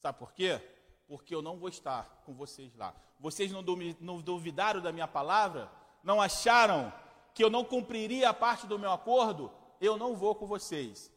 Sabe 0.01 0.17
por 0.19 0.31
quê? 0.31 0.61
Porque 1.09 1.33
eu 1.33 1.41
não 1.41 1.57
vou 1.57 1.69
estar 1.69 2.21
com 2.23 2.35
vocês 2.35 2.75
lá. 2.75 2.93
Vocês 3.19 3.51
não 3.51 4.21
duvidaram 4.21 4.79
da 4.79 4.91
minha 4.91 5.07
palavra? 5.07 5.69
Não 6.03 6.21
acharam 6.21 6.93
que 7.33 7.43
eu 7.43 7.49
não 7.49 7.65
cumpriria 7.65 8.29
a 8.29 8.33
parte 8.33 8.67
do 8.67 8.77
meu 8.77 8.91
acordo? 8.91 9.51
Eu 9.81 9.97
não 9.97 10.15
vou 10.15 10.35
com 10.35 10.45
vocês. 10.45 11.11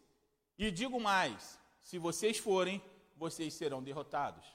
E 0.59 0.71
digo 0.71 0.99
mais: 0.99 1.61
se 1.83 1.99
vocês 1.99 2.39
forem, 2.39 2.83
vocês 3.17 3.53
serão 3.53 3.83
derrotados. 3.83 4.47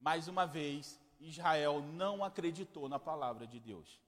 Mais 0.00 0.26
uma 0.26 0.44
vez, 0.44 0.98
Israel 1.20 1.80
não 1.80 2.24
acreditou 2.24 2.88
na 2.88 2.98
palavra 2.98 3.46
de 3.46 3.60
Deus. 3.60 4.00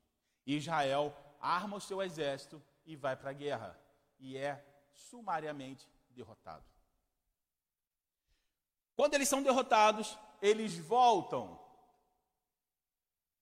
Israel 0.44 1.16
arma 1.40 1.76
o 1.76 1.80
seu 1.80 2.02
exército 2.02 2.60
e 2.84 2.96
vai 2.96 3.14
para 3.14 3.30
a 3.30 3.34
guerra. 3.34 3.78
E 4.18 4.36
é 4.36 4.66
sumariamente 4.90 5.88
derrotado. 6.10 6.73
Quando 8.96 9.14
eles 9.14 9.28
são 9.28 9.42
derrotados, 9.42 10.16
eles 10.40 10.78
voltam 10.78 11.58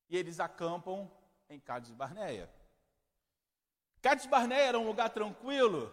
e 0.08 0.16
eles 0.16 0.40
acampam 0.40 1.10
em 1.48 1.60
Cádiz 1.60 1.90
Barneia. 1.92 2.50
Cádiz 4.00 4.26
Barneia 4.26 4.62
era 4.62 4.78
um 4.78 4.86
lugar 4.86 5.10
tranquilo, 5.10 5.92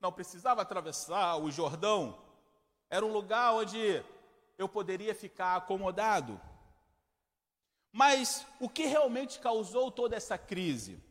não 0.00 0.12
precisava 0.12 0.62
atravessar 0.62 1.36
o 1.36 1.50
Jordão, 1.50 2.22
era 2.88 3.04
um 3.04 3.12
lugar 3.12 3.54
onde 3.54 4.04
eu 4.58 4.68
poderia 4.68 5.14
ficar 5.14 5.56
acomodado. 5.56 6.40
Mas 7.92 8.46
o 8.60 8.68
que 8.68 8.86
realmente 8.86 9.38
causou 9.38 9.90
toda 9.90 10.16
essa 10.16 10.36
crise? 10.36 11.02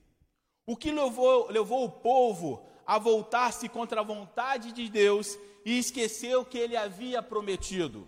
O 0.66 0.76
que 0.76 0.92
levou, 0.92 1.50
levou 1.50 1.86
o 1.86 1.92
povo 1.92 2.68
a 2.86 2.98
voltar-se 2.98 3.68
contra 3.68 4.02
a 4.02 4.04
vontade 4.04 4.72
de 4.72 4.90
Deus 4.90 5.38
e 5.66 5.78
esqueceu 5.78 6.42
o 6.42 6.46
que 6.46 6.58
ele 6.58 6.78
havia 6.78 7.22
prometido. 7.24 8.08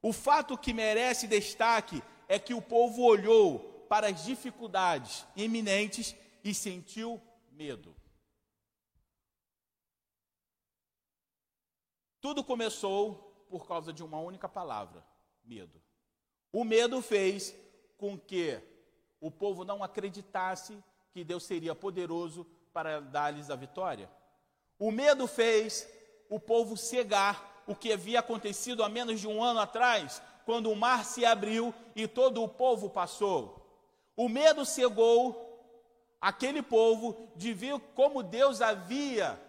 O 0.00 0.12
fato 0.12 0.56
que 0.56 0.72
merece 0.72 1.26
destaque 1.26 2.02
é 2.28 2.38
que 2.38 2.54
o 2.54 2.62
povo 2.62 3.02
olhou 3.02 3.86
para 3.88 4.08
as 4.08 4.24
dificuldades 4.24 5.26
iminentes 5.34 6.14
e 6.44 6.54
sentiu 6.54 7.20
medo. 7.50 7.96
Tudo 12.20 12.44
começou 12.44 13.46
por 13.48 13.66
causa 13.66 13.92
de 13.92 14.04
uma 14.04 14.20
única 14.20 14.48
palavra: 14.48 15.04
medo. 15.44 15.82
O 16.52 16.64
medo 16.64 17.02
fez 17.02 17.54
com 17.96 18.18
que 18.18 18.60
o 19.20 19.30
povo 19.30 19.64
não 19.64 19.82
acreditasse 19.82 20.78
que 21.10 21.24
Deus 21.24 21.44
seria 21.44 21.74
poderoso 21.74 22.46
para 22.72 23.00
dar-lhes 23.00 23.50
a 23.50 23.56
vitória. 23.56 24.10
O 24.78 24.90
medo 24.90 25.26
fez 25.26 25.88
o 26.28 26.38
povo 26.38 26.76
cegar 26.76 27.62
o 27.66 27.74
que 27.74 27.92
havia 27.92 28.20
acontecido 28.20 28.82
há 28.82 28.88
menos 28.88 29.20
de 29.20 29.26
um 29.26 29.42
ano 29.42 29.60
atrás, 29.60 30.22
quando 30.44 30.70
o 30.70 30.76
mar 30.76 31.04
se 31.04 31.24
abriu 31.26 31.74
e 31.94 32.08
todo 32.08 32.42
o 32.42 32.48
povo 32.48 32.88
passou. 32.88 33.58
O 34.16 34.28
medo 34.28 34.64
cegou 34.64 35.44
aquele 36.20 36.62
povo 36.62 37.30
de 37.36 37.52
ver 37.52 37.78
como 37.94 38.22
Deus 38.22 38.60
havia 38.60 39.40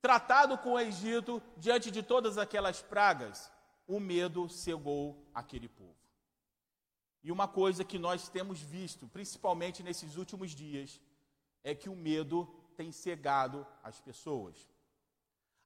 tratado 0.00 0.56
com 0.58 0.72
o 0.72 0.80
Egito 0.80 1.42
diante 1.56 1.90
de 1.90 2.02
todas 2.02 2.38
aquelas 2.38 2.80
pragas. 2.80 3.52
O 3.86 4.00
medo 4.00 4.48
cegou 4.48 5.28
aquele 5.34 5.68
povo. 5.68 5.96
E 7.22 7.30
uma 7.30 7.48
coisa 7.48 7.84
que 7.84 7.98
nós 7.98 8.28
temos 8.28 8.60
visto, 8.60 9.06
principalmente 9.08 9.82
nesses 9.82 10.16
últimos 10.16 10.52
dias, 10.52 11.00
é 11.62 11.74
que 11.74 11.88
o 11.88 11.96
medo 11.96 12.48
tem 12.76 12.92
cegado 12.92 13.66
as 13.82 14.00
pessoas. 14.00 14.68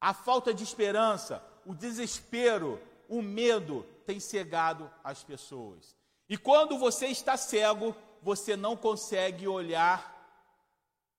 A 0.00 0.12
falta 0.12 0.52
de 0.52 0.64
esperança, 0.64 1.44
o 1.64 1.74
desespero, 1.74 2.80
o 3.08 3.22
medo 3.22 3.86
tem 4.06 4.18
cegado 4.18 4.90
as 5.04 5.22
pessoas. 5.22 5.94
E 6.28 6.36
quando 6.36 6.78
você 6.78 7.06
está 7.06 7.36
cego, 7.36 7.94
você 8.22 8.56
não 8.56 8.76
consegue 8.76 9.46
olhar 9.46 10.10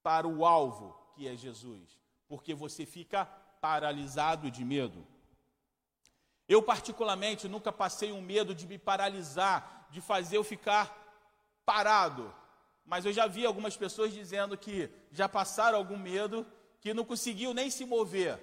para 0.01 0.27
o 0.27 0.45
alvo, 0.45 0.97
que 1.15 1.27
é 1.27 1.35
Jesus, 1.35 1.97
porque 2.27 2.53
você 2.53 2.85
fica 2.85 3.25
paralisado 3.61 4.51
de 4.51 4.65
medo. 4.65 5.07
Eu, 6.47 6.61
particularmente, 6.61 7.47
nunca 7.47 7.71
passei 7.71 8.11
um 8.11 8.21
medo 8.21 8.53
de 8.53 8.67
me 8.67 8.77
paralisar, 8.77 9.87
de 9.89 10.01
fazer 10.01 10.37
eu 10.37 10.43
ficar 10.43 10.91
parado. 11.65 12.33
Mas 12.85 13.05
eu 13.05 13.13
já 13.13 13.27
vi 13.27 13.45
algumas 13.45 13.77
pessoas 13.77 14.13
dizendo 14.13 14.57
que 14.57 14.89
já 15.11 15.27
passaram 15.29 15.77
algum 15.77 15.97
medo, 15.97 16.45
que 16.81 16.93
não 16.93 17.05
conseguiu 17.05 17.53
nem 17.53 17.69
se 17.69 17.85
mover. 17.85 18.39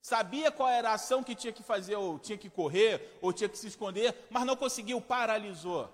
Sabia 0.00 0.52
qual 0.52 0.68
era 0.68 0.90
a 0.90 0.94
ação 0.94 1.24
que 1.24 1.34
tinha 1.34 1.52
que 1.52 1.62
fazer, 1.62 1.96
ou 1.96 2.18
tinha 2.18 2.36
que 2.36 2.50
correr, 2.50 3.18
ou 3.20 3.32
tinha 3.32 3.48
que 3.48 3.58
se 3.58 3.66
esconder, 3.66 4.14
mas 4.30 4.44
não 4.44 4.54
conseguiu, 4.54 5.00
paralisou. 5.00 5.90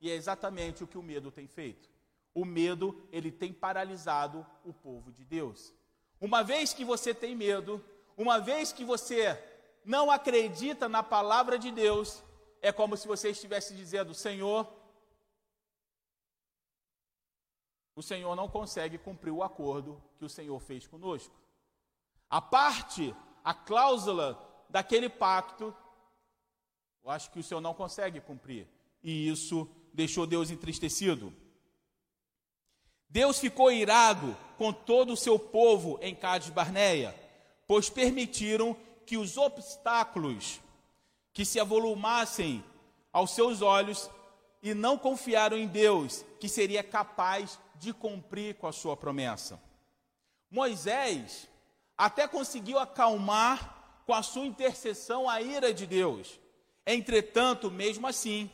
E 0.00 0.10
é 0.10 0.14
exatamente 0.14 0.82
o 0.82 0.86
que 0.86 0.96
o 0.96 1.02
medo 1.02 1.30
tem 1.30 1.46
feito. 1.46 1.90
O 2.32 2.44
medo, 2.44 2.96
ele 3.12 3.30
tem 3.30 3.52
paralisado 3.52 4.46
o 4.64 4.72
povo 4.72 5.10
de 5.10 5.24
Deus. 5.24 5.74
Uma 6.20 6.42
vez 6.44 6.72
que 6.72 6.84
você 6.84 7.12
tem 7.12 7.34
medo, 7.34 7.84
uma 8.16 8.38
vez 8.38 8.72
que 8.72 8.84
você 8.84 9.36
não 9.84 10.10
acredita 10.10 10.88
na 10.88 11.02
palavra 11.02 11.58
de 11.58 11.70
Deus, 11.70 12.22
é 12.62 12.70
como 12.70 12.96
se 12.96 13.08
você 13.08 13.30
estivesse 13.30 13.74
dizendo: 13.74 14.14
Senhor, 14.14 14.70
o 18.00 18.02
Senhor 18.02 18.34
não 18.34 18.48
consegue 18.48 18.96
cumprir 18.96 19.30
o 19.30 19.42
acordo 19.42 20.02
que 20.18 20.24
o 20.24 20.28
Senhor 20.28 20.58
fez 20.58 20.86
conosco. 20.86 21.34
A 22.30 22.40
parte, 22.40 23.14
a 23.44 23.52
cláusula 23.52 24.40
daquele 24.70 25.10
pacto, 25.10 25.74
eu 27.04 27.10
acho 27.10 27.30
que 27.30 27.38
o 27.38 27.42
Senhor 27.42 27.60
não 27.60 27.74
consegue 27.74 28.18
cumprir. 28.18 28.66
E 29.02 29.28
isso 29.28 29.68
deixou 29.92 30.26
Deus 30.26 30.50
entristecido. 30.50 31.30
Deus 33.06 33.38
ficou 33.38 33.70
irado 33.70 34.34
com 34.56 34.72
todo 34.72 35.12
o 35.12 35.16
seu 35.16 35.38
povo 35.38 35.98
em 36.00 36.14
Cades 36.14 36.48
Barneia, 36.48 37.14
pois 37.66 37.90
permitiram 37.90 38.74
que 39.04 39.18
os 39.18 39.36
obstáculos 39.36 40.58
que 41.34 41.44
se 41.44 41.60
avolumassem 41.60 42.64
aos 43.12 43.32
seus 43.32 43.60
olhos 43.60 44.08
e 44.62 44.72
não 44.72 44.96
confiaram 44.96 45.58
em 45.58 45.66
Deus, 45.66 46.24
que 46.38 46.48
seria 46.48 46.82
capaz 46.82 47.58
de 47.80 47.94
cumprir 47.94 48.56
com 48.56 48.66
a 48.66 48.72
sua 48.72 48.94
promessa. 48.94 49.58
Moisés 50.50 51.48
até 51.96 52.28
conseguiu 52.28 52.78
acalmar 52.78 54.02
com 54.04 54.12
a 54.12 54.22
sua 54.22 54.44
intercessão 54.44 55.28
a 55.28 55.40
ira 55.40 55.72
de 55.72 55.86
Deus. 55.86 56.38
Entretanto, 56.86 57.70
mesmo 57.70 58.06
assim, 58.06 58.50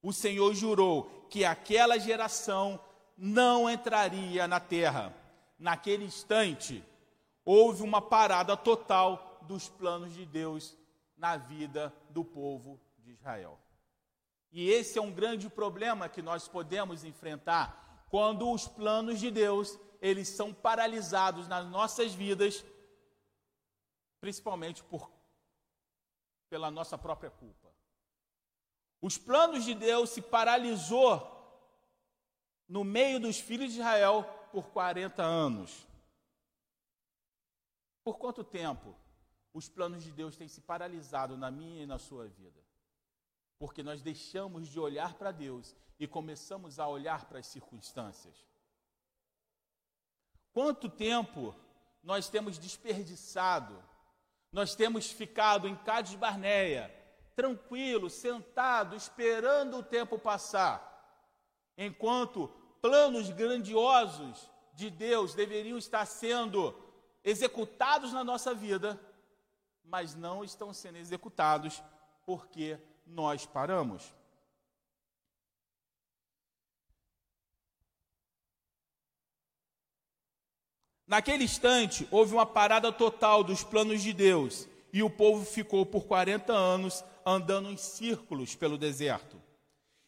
o 0.00 0.12
Senhor 0.12 0.54
jurou 0.54 1.26
que 1.28 1.44
aquela 1.44 1.98
geração 1.98 2.78
não 3.18 3.68
entraria 3.68 4.46
na 4.46 4.60
terra. 4.60 5.12
Naquele 5.58 6.04
instante, 6.04 6.84
houve 7.44 7.82
uma 7.82 8.00
parada 8.00 8.56
total 8.56 9.40
dos 9.42 9.68
planos 9.68 10.14
de 10.14 10.24
Deus 10.24 10.76
na 11.16 11.36
vida 11.36 11.92
do 12.10 12.24
povo 12.24 12.80
de 12.98 13.10
Israel. 13.10 13.58
E 14.52 14.70
esse 14.70 14.98
é 14.98 15.02
um 15.02 15.10
grande 15.10 15.48
problema 15.48 16.08
que 16.08 16.22
nós 16.22 16.46
podemos 16.46 17.02
enfrentar 17.02 17.85
quando 18.10 18.50
os 18.50 18.66
planos 18.66 19.20
de 19.20 19.30
Deus, 19.30 19.78
eles 20.00 20.28
são 20.28 20.52
paralisados 20.52 21.48
nas 21.48 21.66
nossas 21.66 22.14
vidas, 22.14 22.64
principalmente 24.20 24.82
por 24.84 25.10
pela 26.48 26.70
nossa 26.70 26.96
própria 26.96 27.30
culpa. 27.30 27.74
Os 29.00 29.18
planos 29.18 29.64
de 29.64 29.74
Deus 29.74 30.10
se 30.10 30.22
paralisou 30.22 31.32
no 32.68 32.84
meio 32.84 33.20
dos 33.20 33.38
filhos 33.38 33.72
de 33.72 33.78
Israel 33.78 34.24
por 34.52 34.68
40 34.70 35.22
anos. 35.22 35.86
Por 38.02 38.18
quanto 38.18 38.42
tempo 38.44 38.96
os 39.52 39.68
planos 39.68 40.04
de 40.04 40.12
Deus 40.12 40.36
têm 40.36 40.48
se 40.48 40.60
paralisado 40.60 41.36
na 41.36 41.50
minha 41.50 41.82
e 41.82 41.86
na 41.86 41.98
sua 41.98 42.26
vida. 42.26 42.65
Porque 43.58 43.82
nós 43.82 44.02
deixamos 44.02 44.68
de 44.68 44.78
olhar 44.78 45.14
para 45.14 45.32
Deus 45.32 45.74
e 45.98 46.06
começamos 46.06 46.78
a 46.78 46.86
olhar 46.86 47.24
para 47.24 47.38
as 47.38 47.46
circunstâncias. 47.46 48.46
Quanto 50.52 50.88
tempo 50.88 51.54
nós 52.02 52.28
temos 52.28 52.58
desperdiçado, 52.58 53.82
nós 54.52 54.74
temos 54.74 55.10
ficado 55.10 55.66
em 55.68 55.76
Cádiz 55.76 56.14
Barneia, 56.14 56.94
tranquilo, 57.34 58.08
sentado, 58.08 58.96
esperando 58.96 59.78
o 59.78 59.82
tempo 59.82 60.18
passar, 60.18 60.82
enquanto 61.76 62.48
planos 62.80 63.30
grandiosos 63.30 64.50
de 64.72 64.90
Deus 64.90 65.34
deveriam 65.34 65.76
estar 65.76 66.06
sendo 66.06 66.74
executados 67.24 68.12
na 68.12 68.22
nossa 68.22 68.54
vida, 68.54 68.98
mas 69.84 70.14
não 70.14 70.44
estão 70.44 70.72
sendo 70.72 70.96
executados 70.96 71.82
porque 72.24 72.78
nós 73.06 73.46
paramos. 73.46 74.14
Naquele 81.06 81.44
instante, 81.44 82.06
houve 82.10 82.34
uma 82.34 82.44
parada 82.44 82.90
total 82.90 83.44
dos 83.44 83.62
planos 83.62 84.02
de 84.02 84.12
Deus 84.12 84.68
e 84.92 85.02
o 85.02 85.10
povo 85.10 85.44
ficou 85.44 85.86
por 85.86 86.04
40 86.04 86.52
anos 86.52 87.04
andando 87.24 87.70
em 87.70 87.76
círculos 87.76 88.56
pelo 88.56 88.76
deserto. 88.76 89.40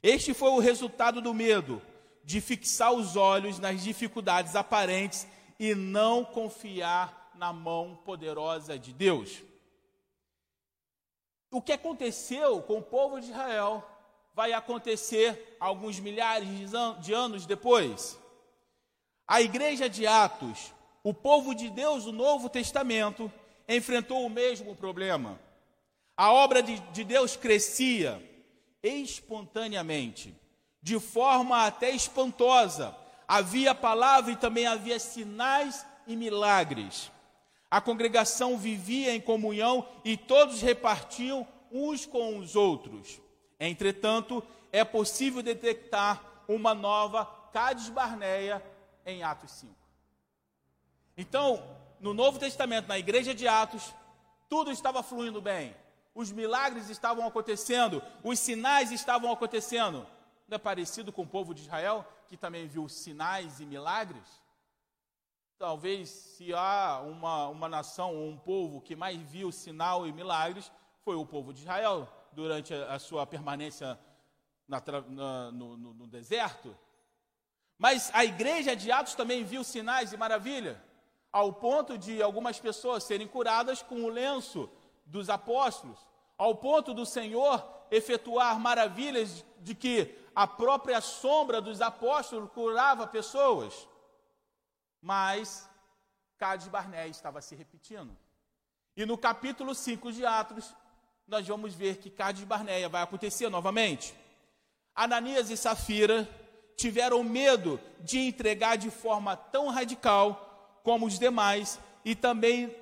Este 0.02 0.34
foi 0.34 0.50
o 0.50 0.58
resultado 0.58 1.20
do 1.20 1.32
medo, 1.32 1.80
de 2.24 2.40
fixar 2.40 2.92
os 2.92 3.16
olhos 3.16 3.58
nas 3.58 3.82
dificuldades 3.82 4.56
aparentes 4.56 5.26
e 5.58 5.74
não 5.74 6.24
confiar 6.24 7.32
na 7.34 7.52
mão 7.52 7.96
poderosa 8.04 8.78
de 8.78 8.92
Deus. 8.92 9.42
O 11.50 11.62
que 11.62 11.72
aconteceu 11.72 12.62
com 12.62 12.78
o 12.78 12.82
povo 12.82 13.20
de 13.20 13.30
Israel 13.30 13.84
vai 14.34 14.52
acontecer 14.52 15.56
alguns 15.58 15.98
milhares 15.98 16.48
de 17.00 17.12
anos 17.12 17.46
depois. 17.46 18.18
A 19.26 19.42
igreja 19.42 19.88
de 19.88 20.06
Atos, 20.06 20.72
o 21.02 21.12
povo 21.12 21.54
de 21.54 21.70
Deus, 21.70 22.06
o 22.06 22.12
Novo 22.12 22.48
Testamento, 22.48 23.32
enfrentou 23.68 24.24
o 24.24 24.30
mesmo 24.30 24.76
problema. 24.76 25.40
A 26.16 26.32
obra 26.32 26.62
de, 26.62 26.78
de 26.92 27.04
Deus 27.04 27.37
crescia 27.37 28.22
espontaneamente, 28.82 30.34
de 30.82 31.00
forma 31.00 31.66
até 31.66 31.90
espantosa. 31.90 32.96
Havia 33.26 33.74
palavra 33.74 34.32
e 34.32 34.37
também 34.37 34.66
havia 34.66 34.98
sinais 34.98 35.84
e 36.06 36.16
milagres. 36.16 37.11
A 37.70 37.81
congregação 37.81 38.57
vivia 38.57 39.14
em 39.14 39.20
comunhão 39.20 39.87
e 40.04 40.16
todos 40.16 40.62
repartiam 40.62 41.46
uns 41.70 42.07
com 42.07 42.38
os 42.38 42.57
outros. 42.57 43.20
Entretanto, 43.61 44.42
é 44.72 44.85
possível 44.85 45.42
detectar 45.42 46.22
uma 46.46 46.74
nova 46.74 47.26
Cades 47.52 47.88
Barneia 47.90 48.64
em 49.04 49.22
Atos 49.22 49.50
5. 49.52 49.74
Então, 51.16 51.62
no 52.00 52.14
Novo 52.14 52.38
Testamento, 52.38 52.87
na 52.87 52.98
igreja 52.98 53.35
de 53.35 53.46
Atos, 53.46 53.94
tudo 54.48 54.70
estava 54.70 55.02
fluindo 55.02 55.40
bem. 55.40 55.74
Os 56.14 56.33
milagres 56.33 56.88
estavam 56.88 57.26
acontecendo, 57.26 58.02
os 58.24 58.38
sinais 58.38 58.90
estavam 58.90 59.31
acontecendo. 59.31 60.07
Não 60.48 60.57
é 60.57 60.59
parecido 60.59 61.12
com 61.12 61.22
o 61.22 61.26
povo 61.26 61.52
de 61.52 61.62
Israel, 61.62 62.07
que 62.28 62.37
também 62.37 62.66
viu 62.66 62.88
sinais 62.88 63.61
e 63.61 63.66
milagres? 63.66 64.22
Talvez, 65.58 66.08
se 66.08 66.54
há 66.54 67.02
uma, 67.04 67.48
uma 67.48 67.68
nação, 67.68 68.14
um 68.14 68.38
povo 68.38 68.80
que 68.80 68.94
mais 68.94 69.18
viu 69.20 69.50
sinal 69.50 70.06
e 70.06 70.12
milagres, 70.12 70.70
foi 71.00 71.16
o 71.16 71.26
povo 71.26 71.52
de 71.52 71.62
Israel, 71.62 72.06
durante 72.30 72.72
a, 72.72 72.94
a 72.94 72.98
sua 73.00 73.26
permanência 73.26 73.98
na, 74.68 74.80
na, 75.08 75.50
no, 75.50 75.76
no, 75.76 75.94
no 75.94 76.06
deserto. 76.06 76.76
Mas 77.76 78.08
a 78.14 78.24
igreja 78.24 78.76
de 78.76 78.92
Atos 78.92 79.16
também 79.16 79.42
viu 79.42 79.64
sinais 79.64 80.12
e 80.12 80.16
maravilha, 80.16 80.80
ao 81.32 81.52
ponto 81.52 81.98
de 81.98 82.22
algumas 82.22 82.60
pessoas 82.60 83.02
serem 83.02 83.26
curadas 83.26 83.82
com 83.82 84.04
o 84.04 84.08
lenço 84.08 84.70
dos 85.04 85.28
apóstolos, 85.28 85.98
ao 86.36 86.54
ponto 86.54 86.94
do 86.94 87.04
Senhor 87.04 87.66
efetuar 87.90 88.60
maravilhas 88.60 89.44
de 89.58 89.74
que 89.74 90.14
a 90.36 90.46
própria 90.46 91.00
sombra 91.00 91.60
dos 91.60 91.80
apóstolos 91.80 92.48
curava 92.52 93.08
pessoas. 93.08 93.88
Mas 95.00 95.68
Cades 96.37 96.68
Barné 96.68 97.08
estava 97.08 97.40
se 97.40 97.54
repetindo. 97.54 98.16
E 98.96 99.06
no 99.06 99.16
capítulo 99.16 99.74
5 99.74 100.12
de 100.12 100.26
Atos, 100.26 100.74
nós 101.26 101.46
vamos 101.46 101.74
ver 101.74 101.98
que 101.98 102.11
Cades 102.11 102.44
Barneia 102.44 102.88
vai 102.88 103.02
acontecer 103.02 103.48
novamente. 103.48 104.14
Ananias 104.94 105.50
e 105.50 105.56
Safira 105.56 106.28
tiveram 106.76 107.22
medo 107.22 107.80
de 108.00 108.18
entregar 108.18 108.76
de 108.76 108.90
forma 108.90 109.37
tão 109.37 109.68
radical 109.68 110.80
como 110.82 111.06
os 111.06 111.18
demais 111.18 111.78
e 112.04 112.14
também 112.14 112.74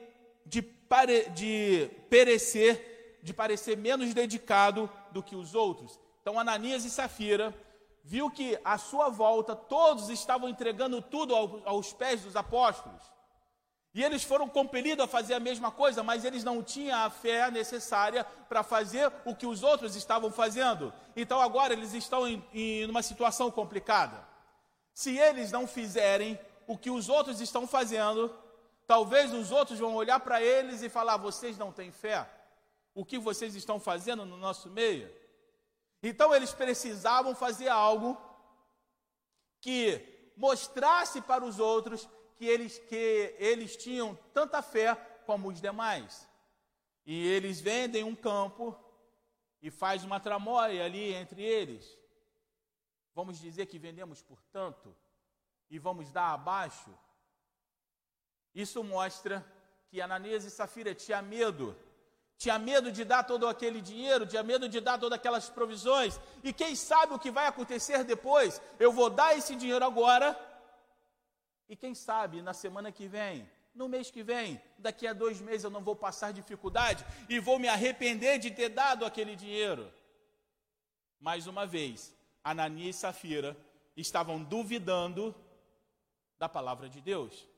de, 0.44 0.62
pare, 0.62 1.29
de 1.31 1.90
perecer, 2.09 3.18
de 3.22 3.35
parecer 3.35 3.76
menos 3.76 4.14
dedicado 4.14 4.88
do 5.11 5.22
que 5.22 5.35
os 5.35 5.55
outros. 5.55 5.98
Então, 6.20 6.38
Ananias 6.38 6.85
e 6.85 6.90
Safira 6.90 7.55
viu 8.07 8.31
que 8.31 8.57
à 8.64 8.79
sua 8.79 9.09
volta 9.09 9.57
todos 9.57 10.09
estavam 10.11 10.49
entregando 10.49 11.03
tudo 11.03 11.35
aos 11.64 11.92
pés 11.92 12.23
dos 12.23 12.37
apóstolos. 12.37 13.03
E 13.92 14.05
eles 14.05 14.23
foram 14.23 14.49
compelidos 14.49 15.05
a 15.05 15.09
fazer 15.09 15.35
a 15.35 15.40
mesma 15.40 15.73
coisa, 15.73 16.05
mas 16.05 16.25
eles 16.25 16.45
não 16.45 16.62
tinham 16.62 16.97
a 17.01 17.11
fé 17.11 17.51
necessária 17.51 18.25
para 18.49 18.62
fazer 18.62 19.12
o 19.25 19.35
que 19.35 19.47
os 19.47 19.64
outros 19.64 19.97
estavam 19.97 20.31
fazendo. 20.31 20.92
Então 21.16 21.40
agora 21.40 21.73
eles 21.73 21.95
estão 21.95 22.29
em, 22.29 22.45
em 22.55 22.85
uma 22.88 23.03
situação 23.03 23.51
complicada. 23.51 24.25
Se 24.95 25.19
eles 25.19 25.51
não 25.51 25.66
fizerem 25.66 26.38
o 26.64 26.79
que 26.79 26.90
os 26.90 27.09
outros 27.09 27.40
estão 27.40 27.66
fazendo, 27.66 28.33
talvez 28.87 29.33
os 29.33 29.51
outros 29.51 29.81
vão 29.81 29.97
olhar 29.97 30.21
para 30.21 30.40
eles 30.40 30.81
e 30.83 30.88
falar: 30.88 31.16
vocês 31.16 31.59
não 31.59 31.73
têm 31.73 31.90
fé. 31.90 32.25
O 32.95 33.05
que 33.05 33.19
vocês 33.19 33.57
estão 33.57 33.81
fazendo 33.81 34.25
no 34.25 34.37
nosso 34.37 34.71
meio? 34.71 35.11
Então 36.02 36.35
eles 36.35 36.52
precisavam 36.52 37.35
fazer 37.35 37.68
algo 37.68 38.16
que 39.61 40.32
mostrasse 40.37 41.20
para 41.20 41.44
os 41.44 41.59
outros 41.59 42.09
que 42.37 42.44
eles, 42.44 42.78
que 42.78 43.35
eles 43.38 43.76
tinham 43.76 44.14
tanta 44.32 44.62
fé 44.62 44.94
como 45.24 45.48
os 45.48 45.61
demais. 45.61 46.28
E 47.04 47.26
eles 47.26 47.61
vendem 47.61 48.04
um 48.04 48.14
campo 48.14 48.78
e 49.62 49.70
faz 49.70 50.04
uma 50.04 50.20
tramóia 50.20 50.85
ali 50.85 51.14
entre 51.14 51.42
eles. 51.42 51.98
Vamos 53.14 53.38
dizer 53.38 53.66
que 53.66 53.78
vendemos 53.78 54.22
por 54.22 54.42
tanto 54.52 54.94
e 55.70 55.78
vamos 55.78 56.12
dar 56.12 56.32
abaixo. 56.32 56.90
Isso 58.54 58.85
mostra 58.85 59.44
que 59.88 60.00
Ananias 60.00 60.44
e 60.44 60.50
Safira 60.50 60.94
tinham 60.94 61.22
medo 61.22 61.76
tinha 62.38 62.59
medo 62.59 62.92
de 62.92 63.05
dar 63.05 63.25
todo 63.25 63.46
aquele 63.46 63.81
dinheiro, 63.81 64.27
tinha 64.27 64.42
medo 64.42 64.68
de 64.68 64.81
dar 64.81 64.99
todas 64.99 65.18
aquelas 65.18 65.49
provisões. 65.49 66.20
E 66.44 66.53
quem 66.53 66.75
sabe 66.75 67.14
o 67.14 67.18
que 67.18 67.31
vai 67.31 67.46
acontecer 67.46 68.05
depois? 68.05 68.61
Eu 68.79 68.92
vou 68.92 69.09
dar 69.09 69.37
esse 69.37 69.55
dinheiro 69.55 69.85
agora. 69.85 70.38
E 71.68 71.75
quem 71.75 71.94
sabe 71.94 72.42
na 72.42 72.53
semana 72.53 72.92
que 72.92 73.09
vem, 73.09 73.49
no 73.75 73.88
mês 73.88 74.11
que 74.11 74.22
vem, 74.22 74.61
daqui 74.79 75.07
a 75.07 75.12
dois 75.12 75.40
meses 75.40 75.64
eu 75.64 75.70
não 75.70 75.83
vou 75.83 75.96
passar 75.96 76.33
dificuldade 76.33 77.05
e 77.29 77.40
vou 77.40 77.59
me 77.59 77.68
arrepender 77.68 78.38
de 78.38 78.51
ter 78.51 78.68
dado 78.68 79.05
aquele 79.05 79.35
dinheiro. 79.35 79.92
Mais 81.18 81.46
uma 81.46 81.66
vez, 81.66 82.14
Ananias 82.44 82.96
e 82.96 82.99
Safira 82.99 83.57
estavam 83.96 84.42
duvidando 84.42 85.35
da 86.38 86.49
palavra 86.49 86.88
de 86.88 87.01
Deus, 87.01 87.49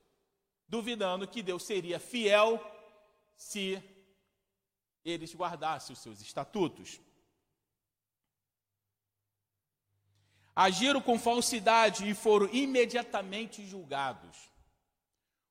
duvidando 0.69 1.27
que 1.27 1.43
Deus 1.43 1.65
seria 1.65 1.99
fiel 1.99 2.61
se 3.37 3.83
eles 5.09 5.35
guardassem 5.35 5.93
os 5.93 6.01
seus 6.01 6.21
estatutos. 6.21 7.01
Agiram 10.55 11.01
com 11.01 11.19
falsidade 11.19 12.09
e 12.09 12.15
foram 12.15 12.49
imediatamente 12.53 13.65
julgados. 13.65 14.37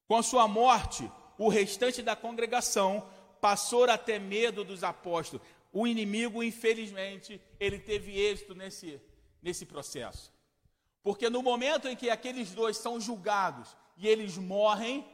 Com 0.07 0.17
a 0.17 0.23
sua 0.23 0.47
morte, 0.47 1.09
o 1.37 1.49
restante 1.49 2.01
da 2.01 2.15
congregação 2.15 3.09
passou 3.39 3.85
a 3.85 3.97
ter 3.97 4.19
medo 4.19 4.63
dos 4.63 4.83
apóstolos. 4.83 5.45
O 5.71 5.87
inimigo, 5.87 6.43
infelizmente, 6.43 7.41
ele 7.59 7.79
teve 7.79 8.19
êxito 8.19 8.53
nesse, 8.53 9.01
nesse 9.41 9.65
processo. 9.65 10.33
Porque 11.03 11.29
no 11.29 11.41
momento 11.41 11.87
em 11.87 11.95
que 11.95 12.09
aqueles 12.09 12.51
dois 12.51 12.77
são 12.77 12.99
julgados 12.99 13.75
e 13.95 14.07
eles 14.07 14.37
morrem, 14.37 15.05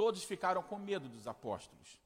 Todos 0.00 0.24
ficaram 0.24 0.62
com 0.62 0.78
medo 0.78 1.10
dos 1.10 1.26
apóstolos. 1.26 2.00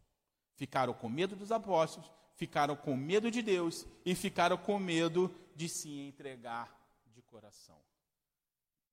Ficaram 0.57 0.93
com 0.93 1.09
medo 1.09 1.37
dos 1.37 1.53
apóstolos, 1.53 2.11
ficaram 2.35 2.75
com 2.75 2.97
medo 2.97 3.31
de 3.31 3.41
Deus 3.41 3.87
e 4.05 4.17
ficaram 4.17 4.59
com 4.59 4.81
medo 4.81 5.33
de 5.55 5.69
se 5.69 6.01
entregar 6.01 6.77
de 7.07 7.23
coração. 7.23 7.81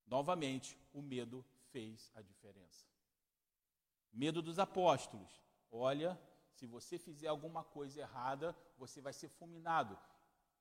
Novamente, 0.06 0.78
o 0.92 1.02
medo 1.02 1.44
fez 1.72 2.12
a 2.14 2.22
diferença. 2.22 2.86
Medo 4.12 4.40
dos 4.40 4.60
apóstolos. 4.60 5.42
Olha, 5.68 6.16
se 6.52 6.64
você 6.64 6.96
fizer 6.96 7.26
alguma 7.26 7.64
coisa 7.64 8.02
errada, 8.02 8.56
você 8.78 9.00
vai 9.00 9.12
ser 9.12 9.30
fulminado. 9.30 9.98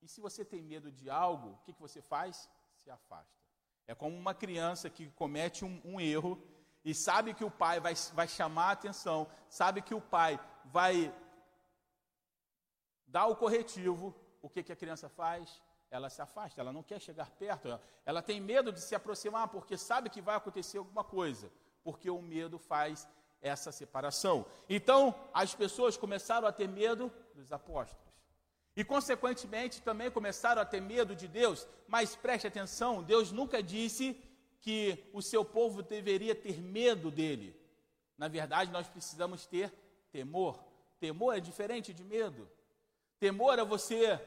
E 0.01 0.07
se 0.07 0.19
você 0.19 0.43
tem 0.43 0.63
medo 0.63 0.91
de 0.91 1.11
algo, 1.11 1.49
o 1.49 1.57
que, 1.59 1.73
que 1.73 1.79
você 1.79 2.01
faz? 2.01 2.49
Se 2.73 2.89
afasta. 2.89 3.39
É 3.85 3.93
como 3.93 4.17
uma 4.17 4.33
criança 4.33 4.89
que 4.89 5.11
comete 5.11 5.63
um, 5.63 5.79
um 5.85 6.01
erro 6.01 6.43
e 6.83 6.93
sabe 6.93 7.33
que 7.33 7.43
o 7.43 7.51
pai 7.51 7.79
vai, 7.79 7.93
vai 8.13 8.27
chamar 8.27 8.69
a 8.69 8.71
atenção, 8.71 9.27
sabe 9.49 9.81
que 9.81 9.93
o 9.93 10.01
pai 10.01 10.39
vai 10.65 11.13
dar 13.05 13.27
o 13.27 13.35
corretivo, 13.35 14.15
o 14.41 14.49
que, 14.49 14.63
que 14.63 14.71
a 14.71 14.75
criança 14.75 15.07
faz? 15.09 15.61
Ela 15.89 16.09
se 16.09 16.21
afasta, 16.21 16.61
ela 16.61 16.71
não 16.71 16.81
quer 16.81 16.99
chegar 16.99 17.29
perto, 17.31 17.67
ela, 17.67 17.83
ela 18.05 18.21
tem 18.21 18.39
medo 18.39 18.71
de 18.71 18.81
se 18.81 18.95
aproximar 18.95 19.49
porque 19.49 19.77
sabe 19.77 20.09
que 20.09 20.21
vai 20.21 20.35
acontecer 20.35 20.77
alguma 20.77 21.03
coisa, 21.03 21.51
porque 21.83 22.09
o 22.09 22.21
medo 22.21 22.57
faz 22.57 23.07
essa 23.41 23.71
separação. 23.71 24.45
Então, 24.69 25.13
as 25.33 25.53
pessoas 25.53 25.97
começaram 25.97 26.47
a 26.47 26.51
ter 26.51 26.67
medo 26.67 27.11
dos 27.35 27.51
apóstolos. 27.51 28.11
E, 28.75 28.85
consequentemente, 28.85 29.81
também 29.81 30.09
começaram 30.09 30.61
a 30.61 30.65
ter 30.65 30.79
medo 30.79 31.15
de 31.15 31.27
Deus. 31.27 31.67
Mas 31.87 32.15
preste 32.15 32.47
atenção: 32.47 33.03
Deus 33.03 33.31
nunca 33.31 33.61
disse 33.61 34.17
que 34.61 35.03
o 35.11 35.21
seu 35.21 35.43
povo 35.43 35.81
deveria 35.81 36.35
ter 36.35 36.61
medo 36.61 37.09
dele. 37.09 37.59
Na 38.17 38.27
verdade, 38.27 38.71
nós 38.71 38.87
precisamos 38.87 39.45
ter 39.45 39.73
temor. 40.11 40.63
Temor 40.99 41.35
é 41.35 41.39
diferente 41.39 41.91
de 41.93 42.03
medo. 42.03 42.47
Temor 43.19 43.57
é 43.57 43.65
você 43.65 44.21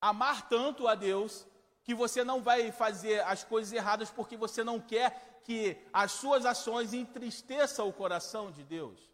amar 0.00 0.48
tanto 0.48 0.86
a 0.86 0.94
Deus 0.94 1.46
que 1.82 1.94
você 1.94 2.22
não 2.22 2.42
vai 2.42 2.70
fazer 2.70 3.20
as 3.24 3.42
coisas 3.42 3.72
erradas 3.72 4.10
porque 4.10 4.36
você 4.36 4.62
não 4.62 4.78
quer 4.78 5.40
que 5.42 5.78
as 5.90 6.12
suas 6.12 6.44
ações 6.44 6.92
entristeçam 6.92 7.88
o 7.88 7.92
coração 7.92 8.50
de 8.52 8.62
Deus. 8.62 9.10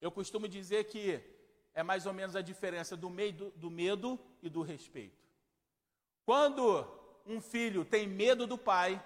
Eu 0.00 0.10
costumo 0.10 0.48
dizer 0.48 0.84
que 0.84 1.22
é 1.74 1.82
mais 1.82 2.06
ou 2.06 2.14
menos 2.14 2.34
a 2.34 2.40
diferença 2.40 2.96
do, 2.96 3.10
medo, 3.10 3.52
do 3.54 3.70
medo 3.70 4.18
e 4.42 4.48
do 4.48 4.62
respeito. 4.62 5.22
Quando 6.24 6.97
um 7.28 7.40
filho 7.40 7.84
tem 7.84 8.06
medo 8.06 8.46
do 8.46 8.56
pai, 8.56 9.02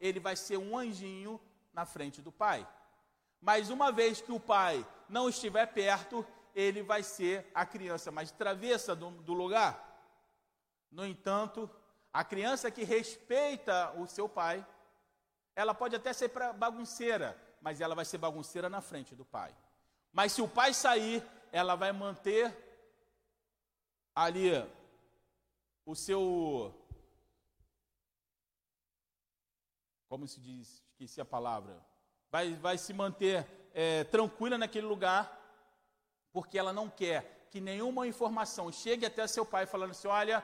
ele 0.00 0.18
vai 0.18 0.34
ser 0.34 0.56
um 0.56 0.76
anjinho 0.76 1.40
na 1.72 1.84
frente 1.84 2.22
do 2.22 2.32
pai. 2.32 2.66
Mas 3.40 3.70
uma 3.70 3.92
vez 3.92 4.20
que 4.20 4.32
o 4.32 4.40
pai 4.40 4.84
não 5.08 5.28
estiver 5.28 5.66
perto, 5.66 6.26
ele 6.54 6.82
vai 6.82 7.02
ser 7.02 7.46
a 7.54 7.66
criança 7.66 8.10
mais 8.10 8.30
travessa 8.32 8.96
do, 8.96 9.10
do 9.10 9.34
lugar. 9.34 9.82
No 10.90 11.06
entanto, 11.06 11.70
a 12.12 12.24
criança 12.24 12.70
que 12.70 12.82
respeita 12.82 13.92
o 13.92 14.06
seu 14.06 14.26
pai, 14.26 14.66
ela 15.54 15.74
pode 15.74 15.94
até 15.94 16.12
ser 16.12 16.30
bagunceira, 16.54 17.36
mas 17.60 17.80
ela 17.80 17.94
vai 17.94 18.04
ser 18.04 18.18
bagunceira 18.18 18.70
na 18.70 18.80
frente 18.80 19.14
do 19.14 19.24
pai. 19.24 19.54
Mas 20.12 20.32
se 20.32 20.40
o 20.40 20.48
pai 20.48 20.72
sair, 20.72 21.22
ela 21.52 21.74
vai 21.74 21.92
manter 21.92 22.56
ali 24.14 24.50
o 25.84 25.94
seu 25.94 26.74
como 30.16 30.26
se 30.26 30.40
diz, 30.40 30.82
esqueci 30.92 31.20
a 31.20 31.26
palavra, 31.26 31.78
vai, 32.30 32.54
vai 32.54 32.78
se 32.78 32.94
manter 32.94 33.46
é, 33.74 34.02
tranquila 34.04 34.56
naquele 34.56 34.86
lugar, 34.86 35.30
porque 36.32 36.58
ela 36.58 36.72
não 36.72 36.88
quer 36.88 37.46
que 37.50 37.60
nenhuma 37.60 38.06
informação 38.06 38.72
chegue 38.72 39.04
até 39.04 39.26
seu 39.26 39.44
pai 39.44 39.66
falando 39.66 39.90
assim: 39.90 40.08
olha, 40.08 40.42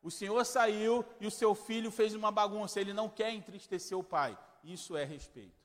o 0.00 0.12
senhor 0.12 0.46
saiu 0.46 1.04
e 1.18 1.26
o 1.26 1.30
seu 1.30 1.56
filho 1.56 1.90
fez 1.90 2.14
uma 2.14 2.30
bagunça, 2.30 2.80
ele 2.80 2.92
não 2.92 3.08
quer 3.08 3.34
entristecer 3.34 3.98
o 3.98 4.04
pai. 4.04 4.38
Isso 4.62 4.96
é 4.96 5.02
respeito. 5.02 5.60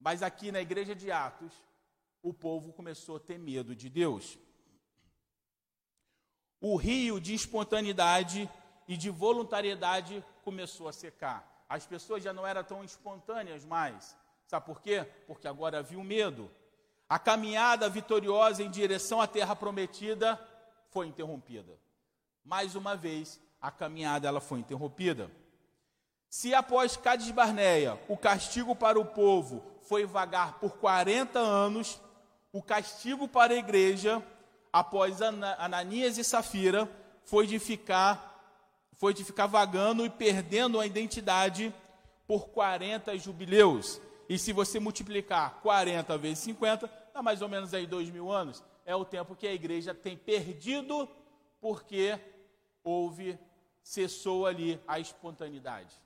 Mas 0.00 0.24
aqui 0.24 0.50
na 0.50 0.60
igreja 0.60 0.92
de 0.92 1.12
Atos, 1.12 1.52
o 2.20 2.34
povo 2.34 2.72
começou 2.72 3.18
a 3.18 3.20
ter 3.20 3.38
medo 3.38 3.76
de 3.76 3.88
Deus. 3.88 4.36
O 6.60 6.74
rio 6.74 7.20
de 7.20 7.32
espontaneidade 7.32 8.50
e 8.88 8.96
de 8.96 9.08
voluntariedade 9.08 10.24
começou 10.42 10.88
a 10.88 10.92
secar. 10.92 11.48
As 11.70 11.86
pessoas 11.86 12.24
já 12.24 12.32
não 12.32 12.44
eram 12.44 12.64
tão 12.64 12.82
espontâneas 12.82 13.64
mais. 13.64 14.16
Sabe 14.44 14.66
por 14.66 14.80
quê? 14.80 15.06
Porque 15.28 15.46
agora 15.46 15.78
havia 15.78 16.00
o 16.00 16.02
medo. 16.02 16.50
A 17.08 17.16
caminhada 17.16 17.88
vitoriosa 17.88 18.60
em 18.64 18.68
direção 18.68 19.20
à 19.20 19.26
terra 19.28 19.54
prometida 19.54 20.36
foi 20.88 21.06
interrompida. 21.06 21.78
Mais 22.44 22.74
uma 22.74 22.96
vez, 22.96 23.40
a 23.62 23.70
caminhada 23.70 24.26
ela 24.26 24.40
foi 24.40 24.58
interrompida. 24.58 25.30
Se 26.28 26.52
após 26.52 26.96
Cádiz 26.96 27.30
Barneia 27.30 28.00
o 28.08 28.16
castigo 28.16 28.74
para 28.74 28.98
o 28.98 29.04
povo 29.04 29.62
foi 29.82 30.04
vagar 30.04 30.58
por 30.58 30.72
40 30.72 31.38
anos, 31.38 32.00
o 32.52 32.60
castigo 32.60 33.28
para 33.28 33.52
a 33.52 33.56
igreja, 33.56 34.20
após 34.72 35.22
Ananias 35.22 36.18
e 36.18 36.24
Safira, 36.24 36.90
foi 37.22 37.46
de 37.46 37.60
ficar 37.60 38.29
foi 39.00 39.14
de 39.14 39.24
ficar 39.24 39.46
vagando 39.46 40.04
e 40.04 40.10
perdendo 40.10 40.78
a 40.78 40.84
identidade 40.84 41.74
por 42.26 42.50
40 42.50 43.16
jubileus. 43.16 43.98
E 44.28 44.38
se 44.38 44.52
você 44.52 44.78
multiplicar 44.78 45.58
40 45.62 46.18
vezes 46.18 46.40
50, 46.40 46.86
dá 47.14 47.22
mais 47.22 47.40
ou 47.40 47.48
menos 47.48 47.72
aí 47.72 47.86
dois 47.86 48.10
mil 48.10 48.30
anos. 48.30 48.62
É 48.84 48.94
o 48.94 49.02
tempo 49.02 49.34
que 49.34 49.46
a 49.46 49.54
igreja 49.54 49.94
tem 49.94 50.18
perdido 50.18 51.08
porque 51.62 52.20
houve, 52.84 53.38
cessou 53.82 54.44
ali 54.44 54.78
a 54.86 55.00
espontaneidade. 55.00 55.96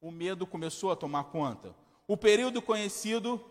O 0.00 0.12
medo 0.12 0.46
começou 0.46 0.92
a 0.92 0.96
tomar 0.96 1.24
conta. 1.24 1.74
O 2.06 2.16
período 2.16 2.62
conhecido 2.62 3.44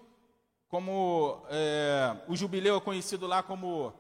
como 0.70 1.44
é, 1.50 2.16
o 2.30 2.36
jubileu 2.38 2.78
é 2.78 2.82
conhecido 2.82 3.28
lá 3.28 3.44
como 3.44 3.94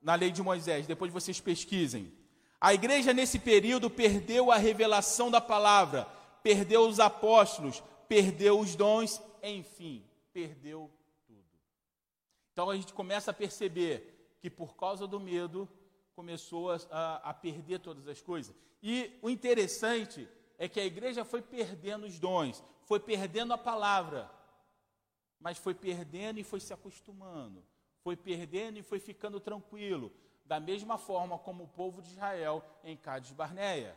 na 0.00 0.14
lei 0.14 0.30
de 0.30 0.42
Moisés. 0.42 0.86
Depois 0.86 1.12
vocês 1.12 1.38
pesquisem. 1.38 2.16
A 2.60 2.74
igreja 2.74 3.12
nesse 3.12 3.38
período 3.38 3.88
perdeu 3.88 4.50
a 4.50 4.56
revelação 4.56 5.30
da 5.30 5.40
palavra, 5.40 6.06
perdeu 6.42 6.88
os 6.88 6.98
apóstolos, 6.98 7.82
perdeu 8.08 8.58
os 8.58 8.74
dons, 8.74 9.22
enfim, 9.42 10.04
perdeu 10.32 10.90
tudo. 11.24 11.44
Então 12.52 12.68
a 12.68 12.76
gente 12.76 12.92
começa 12.92 13.30
a 13.30 13.34
perceber 13.34 14.36
que 14.40 14.50
por 14.50 14.76
causa 14.76 15.06
do 15.06 15.20
medo 15.20 15.68
começou 16.16 16.72
a, 16.72 17.16
a 17.22 17.32
perder 17.32 17.78
todas 17.78 18.08
as 18.08 18.20
coisas. 18.20 18.52
E 18.82 19.16
o 19.22 19.30
interessante 19.30 20.28
é 20.58 20.68
que 20.68 20.80
a 20.80 20.84
igreja 20.84 21.24
foi 21.24 21.40
perdendo 21.40 22.06
os 22.06 22.18
dons, 22.18 22.62
foi 22.86 22.98
perdendo 22.98 23.52
a 23.52 23.58
palavra, 23.58 24.28
mas 25.38 25.58
foi 25.58 25.74
perdendo 25.74 26.40
e 26.40 26.44
foi 26.44 26.58
se 26.58 26.72
acostumando, 26.72 27.64
foi 28.02 28.16
perdendo 28.16 28.78
e 28.78 28.82
foi 28.82 28.98
ficando 28.98 29.38
tranquilo 29.38 30.12
da 30.48 30.58
mesma 30.58 30.96
forma 30.96 31.38
como 31.38 31.64
o 31.64 31.68
povo 31.68 32.00
de 32.00 32.08
Israel 32.08 32.64
em 32.82 32.96
Cádiz 32.96 33.30
Barneia. 33.32 33.94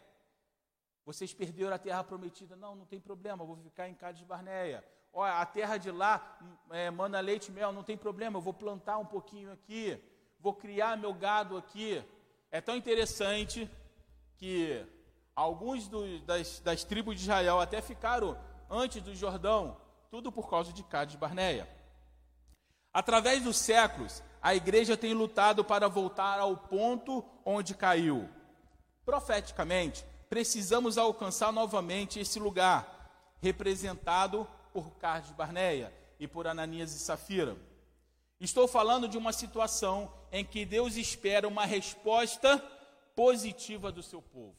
Vocês 1.06 1.34
perderam 1.34 1.74
a 1.74 1.80
terra 1.80 2.04
prometida. 2.04 2.58
Não, 2.58 2.76
não 2.76 2.86
tem 2.86 3.00
problema, 3.00 3.46
vou 3.46 3.56
ficar 3.56 3.88
em 3.88 3.96
Cádiz 3.96 4.24
Barneia. 4.24 4.84
Olha, 5.14 5.40
a 5.40 5.46
terra 5.46 5.78
de 5.78 5.90
lá 5.90 6.38
é, 6.70 6.92
manda 6.92 7.20
leite 7.22 7.48
e 7.48 7.52
mel, 7.52 7.72
não 7.72 7.84
tem 7.84 7.98
problema, 7.98 8.38
eu 8.38 8.42
vou 8.42 8.54
plantar 8.54 8.98
um 8.98 9.06
pouquinho 9.06 9.52
aqui, 9.52 10.02
vou 10.40 10.54
criar 10.54 10.98
meu 10.98 11.14
gado 11.14 11.58
aqui. 11.58 12.04
É 12.52 12.60
tão 12.60 12.76
interessante 12.76 13.70
que 14.36 14.86
alguns 15.34 15.88
do, 15.88 16.20
das, 16.20 16.60
das 16.60 16.84
tribos 16.84 17.16
de 17.16 17.22
Israel 17.22 17.62
até 17.62 17.82
ficaram 17.82 18.38
antes 18.70 19.02
do 19.02 19.16
Jordão, 19.16 19.78
tudo 20.10 20.32
por 20.32 20.50
causa 20.50 20.74
de 20.74 20.84
Cádiz 20.84 21.16
Barneia. 21.16 21.68
Através 22.94 23.42
dos 23.44 23.58
séculos, 23.58 24.22
a 24.42 24.56
igreja 24.56 24.98
tem 24.98 25.14
lutado 25.14 25.64
para 25.64 25.88
voltar 25.88 26.40
ao 26.40 26.58
ponto 26.58 27.24
onde 27.46 27.76
caiu. 27.76 28.28
Profeticamente, 29.06 30.04
precisamos 30.30 30.98
alcançar 30.98 31.52
novamente 31.52 32.20
esse 32.20 32.40
lugar, 32.40 33.38
representado 33.42 34.48
por 34.74 34.92
Carlos 34.94 35.32
Barneia 35.32 35.94
e 36.20 36.28
por 36.28 36.48
Ananias 36.48 36.94
e 36.96 37.00
Safira. 37.00 37.56
Estou 38.40 38.68
falando 38.68 39.08
de 39.08 39.18
uma 39.18 39.32
situação 39.32 40.12
em 40.32 40.44
que 40.44 40.66
Deus 40.66 40.96
espera 40.96 41.48
uma 41.48 41.66
resposta 41.66 42.58
positiva 43.16 43.92
do 43.92 44.02
seu 44.02 44.22
povo. 44.22 44.56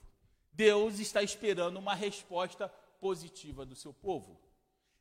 Deus 0.52 1.00
está 1.00 1.22
esperando 1.22 1.78
uma 1.78 1.94
resposta 1.94 2.68
positiva 3.00 3.64
do 3.66 3.74
seu 3.74 3.92
povo. 3.92 4.38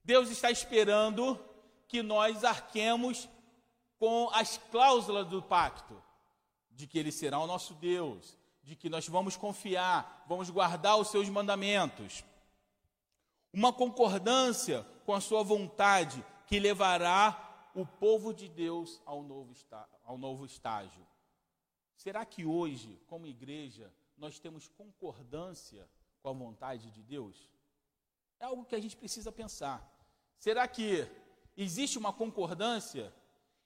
Deus 0.04 0.32
está 0.32 0.50
esperando 0.50 1.40
que 1.88 2.02
nós 2.02 2.44
arquemos 2.44 3.30
com 4.02 4.32
as 4.34 4.58
cláusulas 4.58 5.28
do 5.28 5.44
pacto, 5.44 6.02
de 6.72 6.88
que 6.88 6.98
Ele 6.98 7.12
será 7.12 7.38
o 7.38 7.46
nosso 7.46 7.76
Deus, 7.76 8.36
de 8.64 8.76
que 8.76 8.90
nós 8.90 9.08
vamos 9.08 9.38
confiar, 9.38 10.26
vamos 10.28 10.50
guardar 10.50 10.98
os 10.98 11.10
seus 11.10 11.30
mandamentos. 11.30 12.24
Uma 13.54 13.72
concordância 13.72 14.84
com 15.06 15.14
a 15.14 15.22
sua 15.22 15.44
vontade 15.44 16.26
que 16.48 16.60
levará 16.60 17.70
o 17.76 17.86
povo 17.86 18.34
de 18.34 18.50
Deus 18.50 19.00
ao 19.06 19.22
novo, 19.22 19.54
ao 20.04 20.18
novo 20.18 20.48
estágio. 20.48 21.06
Será 21.96 22.26
que 22.26 22.44
hoje, 22.44 23.00
como 23.06 23.28
igreja, 23.28 23.94
nós 24.18 24.40
temos 24.40 24.68
concordância 24.68 25.88
com 26.24 26.30
a 26.30 26.34
vontade 26.34 26.90
de 26.90 27.04
Deus? 27.04 27.52
É 28.40 28.46
algo 28.46 28.66
que 28.66 28.74
a 28.74 28.82
gente 28.82 28.98
precisa 28.98 29.32
pensar. 29.32 29.88
Será 30.40 30.68
que 30.68 31.08
existe 31.56 32.00
uma 32.00 32.12
concordância 32.12 33.14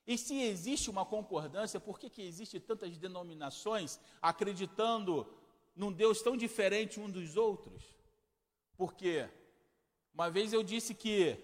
e 0.06 0.16
se 0.16 0.40
existe 0.40 0.88
uma 0.88 1.04
concordância, 1.04 1.80
por 1.80 1.98
que, 1.98 2.08
que 2.08 2.22
existe 2.22 2.60
tantas 2.60 2.96
denominações 2.96 3.98
acreditando 4.22 5.26
num 5.74 5.92
Deus 5.92 6.22
tão 6.22 6.36
diferente 6.36 7.00
um 7.00 7.10
dos 7.10 7.36
outros? 7.36 7.82
Porque 8.76 9.28
uma 10.14 10.30
vez 10.30 10.52
eu 10.52 10.62
disse 10.62 10.94
que 10.94 11.36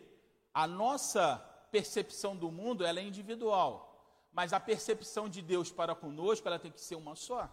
a 0.54 0.66
nossa 0.66 1.38
percepção 1.72 2.36
do 2.36 2.52
mundo 2.52 2.84
ela 2.84 3.00
é 3.00 3.02
individual, 3.02 4.28
mas 4.32 4.52
a 4.52 4.60
percepção 4.60 5.28
de 5.28 5.42
Deus 5.42 5.72
para 5.72 5.94
conosco 5.94 6.46
ela 6.46 6.58
tem 6.58 6.70
que 6.70 6.80
ser 6.80 6.94
uma 6.94 7.16
só. 7.16 7.50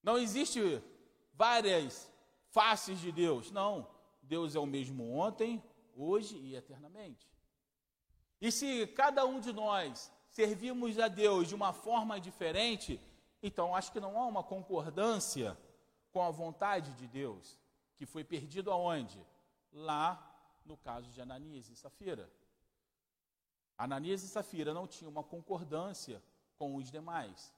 Não 0.00 0.16
existe 0.16 0.80
várias 1.32 2.08
faces 2.50 3.00
de 3.00 3.10
Deus, 3.10 3.50
não. 3.50 3.90
Deus 4.22 4.54
é 4.54 4.60
o 4.60 4.66
mesmo 4.66 5.10
ontem, 5.16 5.62
hoje 5.96 6.36
e 6.36 6.54
eternamente. 6.54 7.33
E 8.40 8.50
se 8.52 8.86
cada 8.88 9.24
um 9.24 9.40
de 9.40 9.52
nós 9.52 10.10
servimos 10.28 10.98
a 10.98 11.08
Deus 11.08 11.48
de 11.48 11.54
uma 11.54 11.72
forma 11.72 12.20
diferente, 12.20 13.00
então 13.42 13.74
acho 13.74 13.92
que 13.92 14.00
não 14.00 14.20
há 14.20 14.26
uma 14.26 14.42
concordância 14.42 15.56
com 16.12 16.22
a 16.22 16.30
vontade 16.30 16.92
de 16.94 17.06
Deus, 17.06 17.58
que 17.96 18.06
foi 18.06 18.24
perdido 18.24 18.70
aonde? 18.70 19.24
Lá 19.72 20.30
no 20.64 20.76
caso 20.76 21.10
de 21.10 21.20
Ananias 21.20 21.68
e 21.68 21.76
Safira. 21.76 22.30
Ananias 23.76 24.22
e 24.22 24.28
Safira 24.28 24.72
não 24.72 24.86
tinham 24.86 25.10
uma 25.10 25.22
concordância 25.22 26.22
com 26.56 26.76
os 26.76 26.90
demais, 26.90 27.52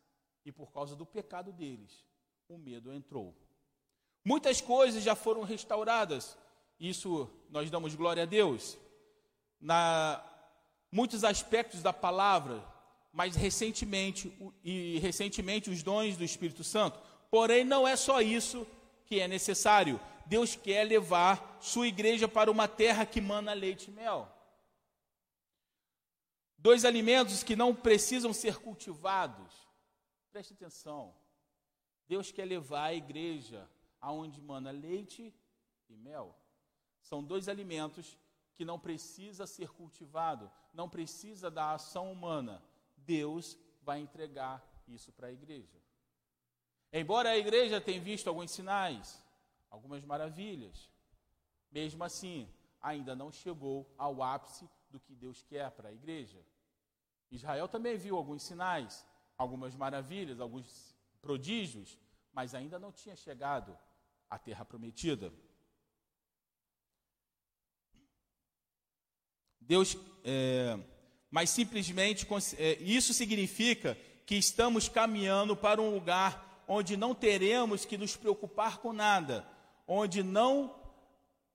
e 0.44 0.50
por 0.50 0.72
causa 0.72 0.96
do 0.96 1.04
pecado 1.04 1.52
deles, 1.52 2.04
o 2.48 2.56
medo 2.56 2.92
entrou. 2.92 3.34
Muitas 4.24 4.60
coisas 4.60 5.02
já 5.02 5.14
foram 5.14 5.42
restauradas, 5.42 6.36
isso 6.80 7.30
nós 7.48 7.70
damos 7.70 7.94
glória 7.94 8.24
a 8.24 8.26
Deus. 8.26 8.76
Na 9.60 10.22
muitos 10.96 11.24
aspectos 11.24 11.82
da 11.82 11.92
palavra, 11.92 12.64
mas 13.12 13.36
recentemente 13.36 14.32
e 14.64 14.98
recentemente 15.00 15.68
os 15.68 15.82
dons 15.82 16.16
do 16.16 16.24
Espírito 16.24 16.64
Santo. 16.64 16.98
Porém, 17.30 17.64
não 17.64 17.86
é 17.86 17.94
só 17.96 18.22
isso 18.22 18.66
que 19.04 19.20
é 19.20 19.28
necessário. 19.28 20.00
Deus 20.24 20.56
quer 20.56 20.84
levar 20.84 21.58
sua 21.60 21.86
igreja 21.86 22.26
para 22.26 22.50
uma 22.50 22.66
terra 22.66 23.04
que 23.04 23.20
mana 23.20 23.52
leite 23.52 23.90
e 23.90 23.92
mel. 23.92 24.26
Dois 26.56 26.82
alimentos 26.86 27.42
que 27.42 27.54
não 27.54 27.74
precisam 27.74 28.32
ser 28.32 28.56
cultivados. 28.56 29.52
Preste 30.32 30.54
atenção. 30.54 31.14
Deus 32.08 32.32
quer 32.32 32.46
levar 32.46 32.84
a 32.84 32.94
igreja 32.94 33.68
aonde 34.00 34.40
mana 34.40 34.70
leite 34.70 35.30
e 35.90 35.94
mel. 35.94 36.34
São 37.02 37.22
dois 37.22 37.50
alimentos 37.50 38.16
que 38.56 38.64
não 38.64 38.78
precisa 38.78 39.46
ser 39.46 39.68
cultivado, 39.70 40.50
não 40.72 40.88
precisa 40.88 41.50
da 41.50 41.74
ação 41.74 42.10
humana. 42.10 42.62
Deus 42.96 43.56
vai 43.82 44.00
entregar 44.00 44.66
isso 44.88 45.12
para 45.12 45.28
a 45.28 45.32
igreja. 45.32 45.78
Embora 46.92 47.30
a 47.30 47.36
igreja 47.36 47.80
tenha 47.80 48.00
visto 48.00 48.28
alguns 48.28 48.50
sinais, 48.50 49.22
algumas 49.70 50.04
maravilhas, 50.04 50.90
Mesmo 51.70 52.04
assim, 52.04 52.48
ainda 52.80 53.14
não 53.14 53.30
chegou 53.30 53.92
ao 53.98 54.22
ápice 54.22 54.66
do 54.88 54.98
que 54.98 55.14
Deus 55.14 55.42
quer 55.42 55.70
para 55.72 55.88
a 55.88 55.92
igreja. 55.92 56.42
Israel 57.30 57.68
também 57.68 57.98
viu 57.98 58.16
alguns 58.16 58.42
sinais, 58.42 59.04
algumas 59.36 59.74
maravilhas, 59.74 60.40
alguns 60.40 60.96
prodígios, 61.20 61.98
mas 62.32 62.54
ainda 62.54 62.78
não 62.78 62.92
tinha 62.92 63.16
chegado 63.16 63.76
à 64.30 64.38
terra 64.38 64.64
prometida. 64.64 65.32
Deus, 69.66 69.96
é, 70.24 70.78
mas 71.30 71.50
simplesmente 71.50 72.26
é, 72.58 72.78
isso 72.80 73.12
significa 73.12 73.96
que 74.24 74.36
estamos 74.36 74.88
caminhando 74.88 75.56
para 75.56 75.80
um 75.80 75.90
lugar 75.90 76.64
onde 76.68 76.96
não 76.96 77.14
teremos 77.14 77.84
que 77.84 77.98
nos 77.98 78.16
preocupar 78.16 78.78
com 78.78 78.92
nada, 78.92 79.46
onde 79.86 80.22
não 80.22 80.74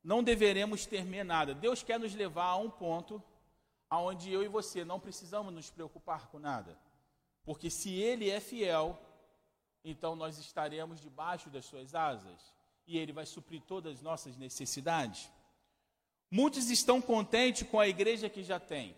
não 0.03 0.23
deveremos 0.23 0.87
temer 0.87 1.23
nada. 1.23 1.53
Deus 1.53 1.83
quer 1.83 1.99
nos 1.99 2.15
levar 2.15 2.45
a 2.45 2.55
um 2.55 2.71
ponto 2.71 3.21
aonde 3.87 4.31
eu 4.31 4.41
e 4.41 4.47
você 4.47 4.83
não 4.83 4.99
precisamos 4.99 5.53
nos 5.53 5.69
preocupar 5.69 6.27
com 6.27 6.39
nada. 6.39 6.75
Porque 7.43 7.69
se 7.69 7.91
ele 7.91 8.29
é 8.29 8.39
fiel, 8.39 8.99
então 9.83 10.15
nós 10.15 10.39
estaremos 10.39 10.99
debaixo 10.99 11.49
das 11.49 11.65
suas 11.65 11.93
asas 11.93 12.53
e 12.87 12.97
ele 12.97 13.13
vai 13.13 13.25
suprir 13.25 13.61
todas 13.61 13.97
as 13.97 14.01
nossas 14.01 14.35
necessidades. 14.37 15.29
Muitos 16.31 16.69
estão 16.69 17.01
contentes 17.01 17.67
com 17.67 17.77
a 17.77 17.87
igreja 17.89 18.29
que 18.29 18.41
já 18.41 18.57
tem, 18.57 18.95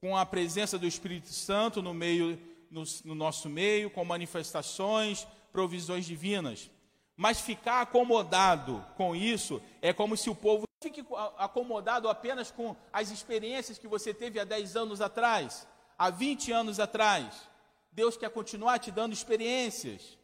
com 0.00 0.16
a 0.16 0.24
presença 0.24 0.78
do 0.78 0.86
Espírito 0.86 1.32
Santo 1.32 1.82
no 1.82 1.92
meio 1.92 2.38
no, 2.72 2.84
no 3.04 3.14
nosso 3.14 3.48
meio, 3.48 3.90
com 3.90 4.04
manifestações, 4.04 5.26
provisões 5.52 6.06
divinas. 6.06 6.70
Mas 7.16 7.40
ficar 7.40 7.82
acomodado 7.82 8.84
com 8.96 9.14
isso 9.14 9.62
é 9.82 9.92
como 9.92 10.16
se 10.16 10.30
o 10.30 10.34
povo 10.34 10.64
fique 10.82 11.04
acomodado 11.36 12.08
apenas 12.08 12.50
com 12.50 12.74
as 12.92 13.10
experiências 13.10 13.78
que 13.78 13.86
você 13.86 14.14
teve 14.14 14.40
há 14.40 14.44
10 14.44 14.76
anos 14.76 15.00
atrás, 15.00 15.66
há 15.98 16.08
20 16.08 16.50
anos 16.50 16.80
atrás. 16.80 17.48
Deus 17.92 18.16
quer 18.16 18.30
continuar 18.30 18.78
te 18.78 18.90
dando 18.90 19.12
experiências. 19.12 20.18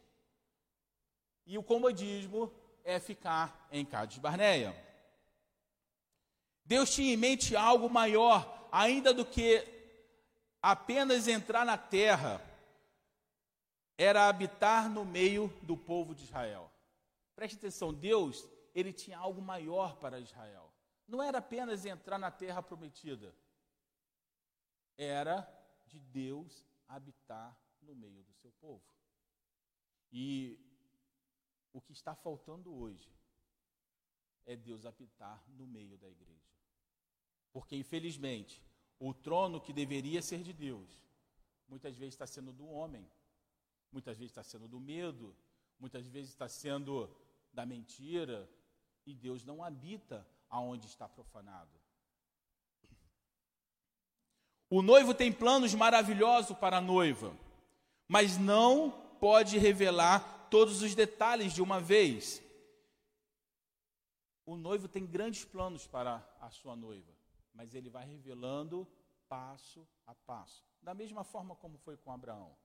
E 1.45 1.57
o 1.57 1.63
comodismo 1.63 2.51
é 2.83 2.99
ficar 2.99 3.67
em 3.71 3.85
Cádiz 3.85 4.17
Barneia. 4.17 4.75
Deus 6.69 6.93
tinha 6.93 7.11
em 7.11 7.17
mente 7.17 7.55
algo 7.55 7.89
maior, 7.89 8.69
ainda 8.71 9.11
do 9.11 9.25
que 9.25 9.67
apenas 10.61 11.27
entrar 11.27 11.65
na 11.65 11.79
terra, 11.79 12.39
era 13.97 14.29
habitar 14.29 14.87
no 14.87 15.03
meio 15.03 15.47
do 15.63 15.75
povo 15.75 16.13
de 16.13 16.25
Israel. 16.25 16.71
Preste 17.35 17.57
atenção, 17.57 17.91
Deus, 17.91 18.47
ele 18.75 18.93
tinha 18.93 19.17
algo 19.17 19.41
maior 19.41 19.95
para 19.95 20.19
Israel. 20.19 20.71
Não 21.07 21.23
era 21.23 21.39
apenas 21.39 21.85
entrar 21.85 22.19
na 22.19 22.29
terra 22.29 22.61
prometida. 22.61 23.33
Era 24.95 25.51
de 25.87 25.99
Deus 25.99 26.63
habitar 26.87 27.59
no 27.81 27.95
meio 27.95 28.23
do 28.23 28.33
seu 28.35 28.51
povo. 28.61 28.93
E 30.11 30.55
o 31.73 31.81
que 31.81 31.93
está 31.93 32.13
faltando 32.13 32.71
hoje 32.71 33.11
é 34.45 34.55
Deus 34.55 34.85
habitar 34.85 35.43
no 35.47 35.65
meio 35.65 35.97
da 35.97 36.07
igreja. 36.07 36.48
Porque, 37.51 37.75
infelizmente, 37.75 38.61
o 38.99 39.13
trono 39.13 39.61
que 39.61 39.73
deveria 39.73 40.21
ser 40.21 40.43
de 40.43 40.53
Deus, 40.53 40.89
muitas 41.67 41.97
vezes 41.97 42.13
está 42.13 42.27
sendo 42.27 42.51
do 42.51 42.67
homem, 42.67 43.09
muitas 43.91 44.17
vezes 44.17 44.31
está 44.31 44.43
sendo 44.43 44.67
do 44.67 44.79
medo, 44.79 45.35
muitas 45.79 46.07
vezes 46.07 46.31
está 46.31 46.47
sendo 46.47 47.09
da 47.51 47.65
mentira, 47.65 48.49
e 49.05 49.13
Deus 49.13 49.43
não 49.43 49.63
habita 49.63 50.27
aonde 50.49 50.85
está 50.85 51.07
profanado. 51.07 51.79
O 54.69 54.83
noivo 54.83 55.15
tem 55.15 55.31
planos 55.31 55.73
maravilhosos 55.73 56.55
para 56.57 56.77
a 56.77 56.81
noiva, 56.81 57.35
mas 58.07 58.37
não 58.37 58.91
pode 59.19 59.57
revelar 59.57 60.47
todos 60.49 60.83
os 60.83 60.93
detalhes 60.93 61.53
de 61.53 61.61
uma 61.61 61.79
vez. 61.79 62.41
O 64.45 64.55
noivo 64.55 64.87
tem 64.87 65.05
grandes 65.05 65.43
planos 65.43 65.87
para 65.87 66.23
a 66.39 66.51
sua 66.51 66.75
noiva, 66.75 67.11
mas 67.53 67.73
ele 67.73 67.89
vai 67.89 68.05
revelando 68.05 68.87
passo 69.27 69.87
a 70.07 70.15
passo, 70.15 70.65
da 70.81 70.93
mesma 70.93 71.23
forma 71.23 71.55
como 71.55 71.77
foi 71.77 71.95
com 71.97 72.11
Abraão. 72.11 72.55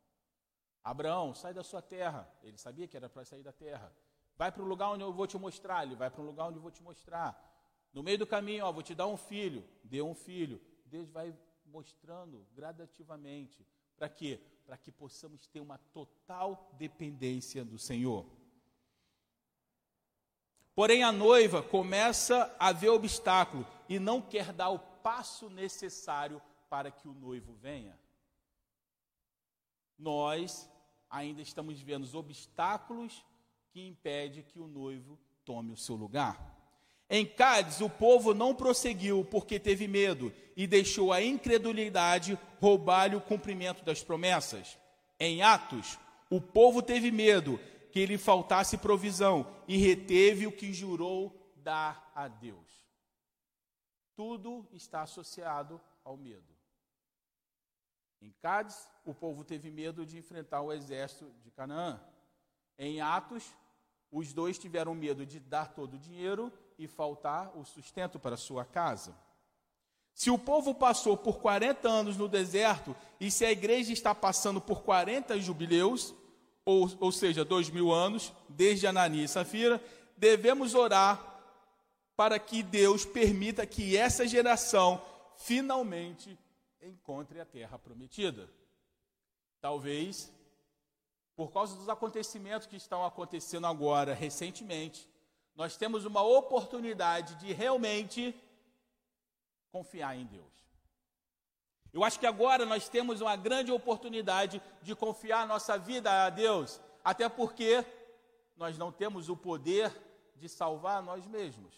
Abraão, 0.85 1.35
sai 1.35 1.55
da 1.55 1.64
sua 1.64 1.80
terra. 1.80 2.30
Ele 2.43 2.59
sabia 2.59 2.87
que 2.87 2.95
era 2.95 3.09
para 3.09 3.24
sair 3.24 3.43
da 3.43 3.53
terra. 3.53 3.91
Vai 4.37 4.53
para 4.53 4.62
o 4.62 4.66
lugar 4.66 4.91
onde 4.91 5.03
eu 5.03 5.12
vou 5.12 5.26
te 5.26 5.39
mostrar. 5.39 5.82
Ele 5.82 5.97
vai 5.97 6.11
para 6.11 6.20
um 6.20 6.26
lugar 6.26 6.49
onde 6.49 6.59
eu 6.59 6.62
vou 6.62 6.70
te 6.70 6.82
mostrar. 6.82 7.51
No 7.91 8.03
meio 8.03 8.18
do 8.18 8.26
caminho, 8.26 8.66
ó, 8.66 8.72
vou 8.72 8.82
te 8.82 8.95
dar 8.95 9.07
um 9.07 9.16
filho. 9.16 9.64
Deu 9.82 10.07
um 10.07 10.14
filho. 10.14 10.61
Deus 10.85 11.09
vai 11.09 11.35
mostrando 11.64 12.47
gradativamente. 12.53 13.66
Para 13.97 14.11
quê? 14.11 14.39
Para 14.66 14.76
que 14.76 14.93
possamos 14.93 15.47
ter 15.47 15.61
uma 15.61 15.78
total 15.78 16.70
dependência 16.76 17.64
do 17.64 17.78
Senhor. 17.78 18.26
Porém, 20.75 21.03
a 21.05 21.12
noiva 21.12 21.62
começa 21.62 22.55
a 22.59 22.72
ver 22.72 22.89
obstáculo 22.89 23.66
e 23.89 23.99
não 23.99 24.20
quer 24.20 24.53
dar 24.53 24.70
o 24.70 24.79
passo 24.79 25.49
necessário 25.49 26.43
para 26.68 26.91
que 26.91 27.07
o 27.07 27.14
noivo 27.14 27.55
venha. 27.55 27.97
Nós 29.97 30.68
ainda 31.09 31.41
estamos 31.41 31.81
vendo 31.81 32.03
os 32.03 32.14
obstáculos 32.14 33.25
que 33.70 33.87
impede 33.87 34.43
que 34.43 34.59
o 34.59 34.66
noivo 34.66 35.18
tome 35.45 35.72
o 35.72 35.77
seu 35.77 35.95
lugar. 35.95 36.53
Em 37.09 37.25
Cádiz, 37.25 37.81
o 37.81 37.89
povo 37.89 38.35
não 38.35 38.55
prosseguiu 38.55 39.25
porque 39.25 39.61
teve 39.61 39.87
medo 39.87 40.33
e 40.57 40.66
deixou 40.66 41.12
a 41.12 41.22
incredulidade 41.22 42.39
roubar-lhe 42.61 43.14
o 43.14 43.20
cumprimento 43.20 43.85
das 43.85 44.03
promessas. 44.03 44.79
Em 45.20 45.43
Atos, 45.43 45.99
o 46.31 46.41
povo 46.41 46.83
teve 46.83 47.12
medo 47.12 47.61
que 47.95 48.05
lhe 48.05 48.19
faltasse 48.19 48.77
provisão 48.77 49.47
e 49.69 49.77
reteve 49.77 50.49
o 50.49 50.53
que 50.53 50.73
jurou 50.73 51.33
dar 51.55 52.11
a 52.13 52.27
Deus. 52.27 52.85
Tudo 54.17 54.67
está 54.73 55.03
associado 55.03 55.81
ao 56.03 56.17
medo. 56.17 56.53
Em 58.21 58.33
Cádiz, 58.43 58.91
o 59.05 59.15
povo 59.15 59.45
teve 59.45 59.71
medo 59.71 60.05
de 60.05 60.19
enfrentar 60.19 60.61
o 60.61 60.73
exército 60.73 61.33
de 61.45 61.53
Canaã. 61.53 62.01
Em 62.77 63.01
Atos, 63.01 63.45
os 64.11 64.33
dois 64.33 64.59
tiveram 64.59 64.93
medo 64.93 65.25
de 65.25 65.39
dar 65.39 65.73
todo 65.73 65.95
o 65.95 65.99
dinheiro 66.01 66.53
e 66.77 66.89
faltar 66.89 67.57
o 67.57 67.65
sustento 67.65 68.19
para 68.19 68.37
sua 68.37 68.65
casa. 68.65 69.17
Se 70.13 70.33
o 70.33 70.39
povo 70.39 70.75
passou 70.75 71.17
por 71.17 71.39
40 71.39 71.89
anos 71.89 72.17
no 72.17 72.27
deserto, 72.27 72.97
e 73.21 73.31
se 73.31 73.45
a 73.45 73.53
igreja 73.53 73.93
está 73.93 74.13
passando 74.13 74.61
por 74.61 74.83
40 74.83 75.39
jubileus, 75.39 76.13
ou, 76.65 76.91
ou 77.01 77.12
seja, 77.12 77.45
dois 77.45 77.69
mil 77.71 77.93
anos, 77.93 78.33
desde 78.49 78.87
Anani 78.87 79.25
e 79.25 79.29
Safira, 79.29 79.83
devemos 80.17 80.75
orar 80.75 81.33
para 82.17 82.39
que 82.39 82.62
Deus 82.62 83.05
permita 83.05 83.67
que 83.67 83.97
essa 83.97 84.27
geração 84.27 85.03
finalmente 85.37 86.39
encontre 86.81 87.41
a 87.41 87.45
terra 87.45 87.79
prometida. 87.79 88.49
Talvez 89.61 90.33
por 91.37 91.53
causa 91.53 91.77
dos 91.77 91.89
acontecimentos 91.89 92.67
que 92.67 92.77
estão 92.77 93.05
acontecendo 93.05 93.67
agora, 93.67 94.15
recentemente, 94.15 95.09
nós 95.55 95.77
temos 95.77 96.05
uma 96.05 96.23
oportunidade 96.23 97.35
de 97.37 97.53
realmente 97.53 98.35
confiar 99.73 100.17
em 100.17 100.27
Deus. 100.27 100.64
Eu 101.95 102.03
acho 102.03 102.19
que 102.19 102.27
agora 102.27 102.67
nós 102.67 102.89
temos 102.89 103.21
uma 103.21 103.37
grande 103.37 103.71
oportunidade 103.71 104.61
de 104.83 104.97
confiar 104.97 105.47
nossa 105.47 105.79
vida 105.79 106.27
a 106.27 106.29
Deus, 106.29 106.81
até 107.05 107.29
porque 107.29 107.87
nós 108.57 108.77
não 108.77 108.91
temos 108.91 109.29
o 109.29 109.37
poder 109.37 109.95
de 110.35 110.49
salvar 110.49 111.01
nós 111.01 111.25
mesmos. 111.25 111.73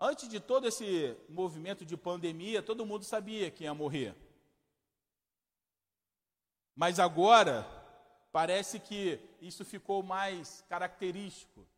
Antes 0.00 0.26
de 0.26 0.40
todo 0.40 0.66
esse 0.66 1.14
movimento 1.28 1.84
de 1.84 1.98
pandemia, 1.98 2.62
todo 2.62 2.86
mundo 2.86 3.04
sabia 3.04 3.50
que 3.50 3.64
ia 3.64 3.74
morrer. 3.74 4.16
Mas 6.74 6.98
agora, 6.98 7.66
parece 8.32 8.80
que 8.80 9.20
isso 9.38 9.66
ficou 9.66 10.02
mais 10.02 10.64
característico. 10.66 11.68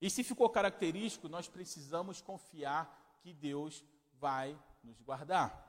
E 0.00 0.08
se 0.08 0.24
ficou 0.24 0.48
característico, 0.48 1.28
nós 1.28 1.48
precisamos 1.48 2.22
confiar 2.22 3.18
que 3.20 3.34
Deus 3.34 3.84
vai 4.18 4.58
nos 4.84 5.00
guardar. 5.00 5.62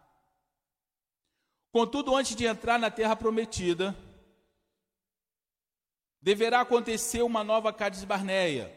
Contudo, 1.72 2.16
antes 2.16 2.36
de 2.36 2.46
entrar 2.46 2.78
na 2.78 2.92
terra 2.92 3.16
prometida, 3.16 3.96
deverá 6.22 6.62
acontecer 6.62 7.22
uma 7.22 7.44
nova 7.44 7.74
Cádiz 7.74 8.04
Barneia, 8.04 8.72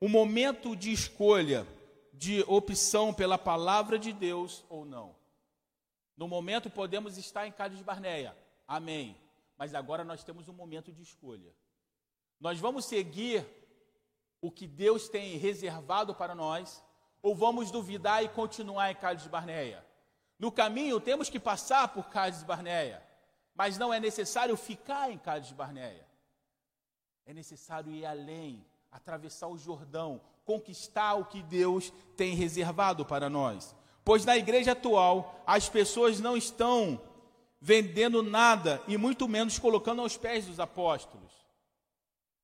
um 0.00 0.08
momento 0.08 0.74
de 0.74 0.92
escolha, 0.92 1.66
de 2.12 2.42
opção 2.48 3.12
pela 3.12 3.36
palavra 3.36 3.98
de 3.98 4.12
Deus 4.12 4.64
ou 4.68 4.84
não. 4.84 5.14
No 6.16 6.26
momento 6.26 6.70
podemos 6.70 7.18
estar 7.18 7.46
em 7.46 7.52
Cádiz 7.52 7.82
Barneia, 7.82 8.36
Amém. 8.66 9.16
Mas 9.56 9.74
agora 9.74 10.04
nós 10.04 10.24
temos 10.24 10.48
um 10.48 10.52
momento 10.52 10.92
de 10.92 11.02
escolha. 11.02 11.54
Nós 12.40 12.58
vamos 12.58 12.86
seguir 12.86 13.46
o 14.40 14.50
que 14.50 14.66
Deus 14.66 15.08
tem 15.08 15.36
reservado 15.36 16.14
para 16.14 16.34
nós, 16.34 16.82
ou 17.24 17.34
vamos 17.34 17.70
duvidar 17.70 18.22
e 18.22 18.28
continuar 18.28 18.90
em 18.90 18.94
Cádiz 18.94 19.26
Barneia? 19.26 19.82
No 20.38 20.52
caminho 20.52 21.00
temos 21.00 21.30
que 21.30 21.40
passar 21.40 21.88
por 21.88 22.10
Cádiz 22.10 22.42
Barneia, 22.42 23.02
mas 23.54 23.78
não 23.78 23.94
é 23.94 23.98
necessário 23.98 24.54
ficar 24.58 25.10
em 25.10 25.16
Cádiz 25.16 25.50
Barneia. 25.50 26.06
É 27.24 27.32
necessário 27.32 27.90
ir 27.90 28.04
além, 28.04 28.62
atravessar 28.92 29.48
o 29.48 29.56
Jordão, 29.56 30.20
conquistar 30.44 31.14
o 31.14 31.24
que 31.24 31.42
Deus 31.42 31.90
tem 32.14 32.34
reservado 32.34 33.06
para 33.06 33.30
nós. 33.30 33.74
Pois 34.04 34.26
na 34.26 34.36
igreja 34.36 34.72
atual, 34.72 35.42
as 35.46 35.66
pessoas 35.66 36.20
não 36.20 36.36
estão 36.36 37.00
vendendo 37.58 38.22
nada 38.22 38.82
e 38.86 38.98
muito 38.98 39.26
menos 39.26 39.58
colocando 39.58 40.02
aos 40.02 40.14
pés 40.14 40.44
dos 40.44 40.60
apóstolos. 40.60 41.32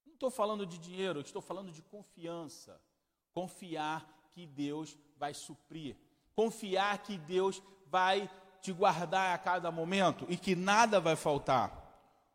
Não 0.06 0.14
estou 0.14 0.30
falando 0.30 0.64
de 0.64 0.78
dinheiro, 0.78 1.20
estou 1.20 1.42
falando 1.42 1.70
de 1.70 1.82
confiança. 1.82 2.80
Confiar 3.34 4.19
que 4.41 4.47
Deus 4.47 4.97
vai 5.18 5.34
suprir. 5.34 5.97
Confiar 6.34 7.03
que 7.03 7.18
Deus 7.18 7.62
vai 7.86 8.30
te 8.61 8.72
guardar 8.72 9.34
a 9.34 9.38
cada 9.38 9.70
momento 9.70 10.26
e 10.28 10.36
que 10.36 10.55
nada 10.55 11.01
vai 11.01 11.16
faltar. 11.16 11.76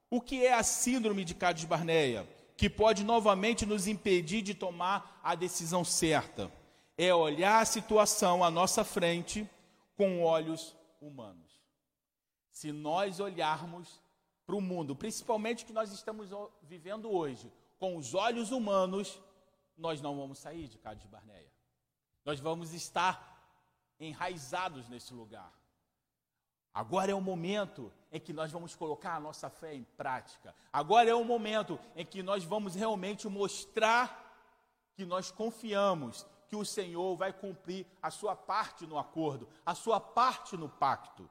O 0.09 0.21
que 0.21 0.45
é 0.45 0.53
a 0.53 0.63
síndrome 0.63 1.23
de 1.23 1.33
Cádiz 1.33 1.65
Barneia? 1.65 2.27
Que 2.57 2.69
pode 2.69 3.03
novamente 3.03 3.65
nos 3.65 3.87
impedir 3.87 4.41
de 4.41 4.53
tomar 4.53 5.19
a 5.23 5.35
decisão 5.35 5.83
certa. 5.83 6.51
É 6.97 7.13
olhar 7.13 7.61
a 7.61 7.65
situação 7.65 8.43
à 8.43 8.49
nossa 8.49 8.83
frente 8.83 9.49
com 9.97 10.23
olhos 10.23 10.75
humanos 11.01 11.45
se 12.55 12.71
nós 12.71 13.19
olharmos 13.19 14.01
para 14.45 14.55
o 14.55 14.61
mundo, 14.61 14.95
principalmente 14.95 15.65
o 15.65 15.67
que 15.67 15.73
nós 15.73 15.91
estamos 15.91 16.29
vivendo 16.63 17.11
hoje, 17.11 17.51
com 17.77 17.97
os 17.97 18.13
olhos 18.13 18.49
humanos, 18.49 19.19
nós 19.77 20.01
não 20.01 20.15
vamos 20.15 20.39
sair 20.39 20.69
de 20.69 20.77
Cádiz 20.77 21.05
Barneia. 21.05 21.51
Nós 22.25 22.39
vamos 22.39 22.73
estar 22.73 23.33
enraizados 23.99 24.89
nesse 24.89 25.13
lugar. 25.13 25.53
Agora 26.73 27.11
é 27.11 27.15
o 27.15 27.21
momento 27.21 27.93
em 28.11 28.19
que 28.19 28.33
nós 28.33 28.51
vamos 28.51 28.75
colocar 28.75 29.15
a 29.15 29.19
nossa 29.19 29.49
fé 29.49 29.73
em 29.73 29.83
prática. 29.95 30.53
Agora 30.73 31.09
é 31.09 31.15
o 31.15 31.23
momento 31.23 31.79
em 31.95 32.05
que 32.05 32.21
nós 32.21 32.43
vamos 32.43 32.75
realmente 32.75 33.29
mostrar 33.29 34.23
que 34.95 35.05
nós 35.05 35.31
confiamos 35.31 36.25
que 36.49 36.55
o 36.55 36.65
Senhor 36.65 37.15
vai 37.15 37.31
cumprir 37.31 37.85
a 38.01 38.11
sua 38.11 38.35
parte 38.35 38.85
no 38.85 38.97
acordo, 38.97 39.47
a 39.65 39.73
sua 39.73 40.01
parte 40.01 40.57
no 40.57 40.67
pacto. 40.67 41.29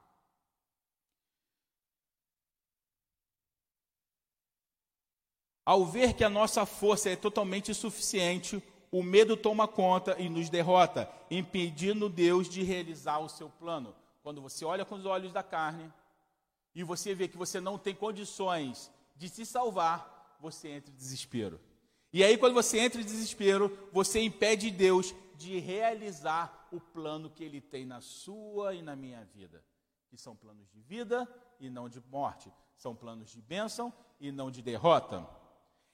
Ao 5.65 5.83
ver 5.85 6.13
que 6.13 6.23
a 6.23 6.29
nossa 6.29 6.65
força 6.65 7.09
é 7.09 7.15
totalmente 7.15 7.71
insuficiente, 7.71 8.63
o 8.97 9.03
medo 9.03 9.35
toma 9.35 9.67
conta 9.67 10.15
e 10.17 10.29
nos 10.29 10.49
derrota, 10.49 11.11
impedindo 11.29 12.07
Deus 12.07 12.47
de 12.47 12.63
realizar 12.63 13.19
o 13.19 13.27
seu 13.27 13.49
plano. 13.49 13.93
Quando 14.23 14.41
você 14.41 14.63
olha 14.63 14.85
com 14.85 14.95
os 14.95 15.05
olhos 15.05 15.33
da 15.33 15.43
carne 15.43 15.91
e 16.73 16.81
você 16.81 17.13
vê 17.13 17.27
que 17.27 17.35
você 17.35 17.59
não 17.59 17.77
tem 17.77 17.93
condições 17.93 18.89
de 19.13 19.27
se 19.27 19.45
salvar, 19.45 20.37
você 20.39 20.69
entra 20.69 20.93
em 20.93 20.95
desespero. 20.95 21.59
E 22.13 22.23
aí, 22.23 22.37
quando 22.37 22.53
você 22.53 22.79
entra 22.79 23.01
em 23.01 23.03
desespero, 23.03 23.77
você 23.91 24.21
impede 24.21 24.71
Deus 24.71 25.13
de 25.35 25.59
realizar 25.59 26.69
o 26.71 26.79
plano 26.79 27.29
que 27.29 27.43
Ele 27.43 27.59
tem 27.59 27.85
na 27.85 27.99
sua 27.99 28.75
e 28.75 28.81
na 28.81 28.95
minha 28.95 29.25
vida, 29.25 29.61
que 30.07 30.15
são 30.15 30.37
planos 30.37 30.69
de 30.71 30.79
vida 30.79 31.27
e 31.59 31.69
não 31.69 31.89
de 31.89 32.01
morte, 32.09 32.49
são 32.77 32.95
planos 32.95 33.29
de 33.29 33.41
bênção 33.41 33.91
e 34.21 34.31
não 34.31 34.49
de 34.49 34.61
derrota. 34.61 35.27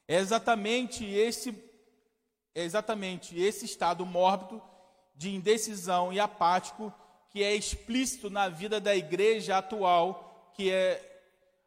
É 0.07 0.17
exatamente 0.17 1.03
esse, 1.03 1.51
é 2.53 2.63
exatamente 2.63 3.39
esse 3.39 3.65
estado 3.65 4.05
mórbido 4.05 4.61
de 5.15 5.33
indecisão 5.33 6.11
e 6.11 6.19
apático 6.19 6.93
que 7.29 7.43
é 7.43 7.55
explícito 7.55 8.29
na 8.29 8.49
vida 8.49 8.79
da 8.81 8.95
igreja 8.95 9.57
atual, 9.57 10.51
que 10.53 10.69
é 10.69 11.07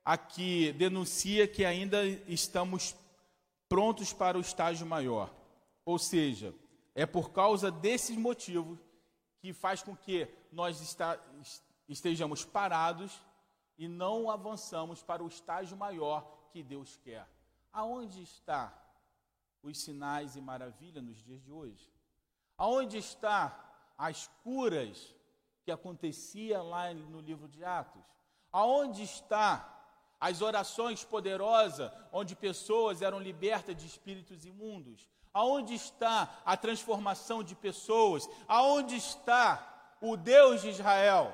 a 0.04 0.18
que 0.18 0.72
denuncia 0.72 1.48
que 1.48 1.64
ainda 1.64 2.04
estamos 2.28 2.94
prontos 3.68 4.12
para 4.12 4.36
o 4.36 4.42
estágio 4.42 4.86
maior. 4.86 5.32
Ou 5.84 5.98
seja, 5.98 6.54
é 6.94 7.06
por 7.06 7.30
causa 7.30 7.70
desses 7.70 8.16
motivos 8.16 8.78
que 9.40 9.54
faz 9.54 9.82
com 9.82 9.96
que 9.96 10.28
nós 10.52 10.96
estejamos 11.88 12.44
parados 12.44 13.18
e 13.78 13.88
não 13.88 14.30
avançamos 14.30 15.02
para 15.02 15.24
o 15.24 15.28
estágio 15.28 15.76
maior 15.76 16.48
que 16.52 16.62
Deus 16.62 16.98
quer. 17.02 17.26
Aonde 17.72 18.22
está 18.22 18.83
os 19.64 19.78
sinais 19.78 20.36
e 20.36 20.40
maravilhas 20.40 21.02
nos 21.02 21.22
dias 21.22 21.42
de 21.42 21.50
hoje? 21.50 21.90
Aonde 22.56 22.98
está 22.98 23.42
as 23.98 24.28
curas 24.42 25.14
que 25.64 25.72
acontecia 25.72 26.62
lá 26.62 26.92
no 26.94 27.20
livro 27.20 27.48
de 27.48 27.64
Atos? 27.64 28.04
Aonde 28.52 29.02
está 29.02 29.70
as 30.20 30.40
orações 30.40 31.04
poderosas 31.04 31.90
onde 32.12 32.36
pessoas 32.36 33.02
eram 33.02 33.18
libertas 33.18 33.76
de 33.76 33.86
espíritos 33.86 34.44
imundos? 34.44 35.08
Aonde 35.32 35.74
está 35.74 36.40
a 36.44 36.56
transformação 36.56 37.42
de 37.42 37.56
pessoas? 37.56 38.28
Aonde 38.46 38.94
está 38.96 39.96
o 40.00 40.16
Deus 40.16 40.62
de 40.62 40.68
Israel? 40.68 41.32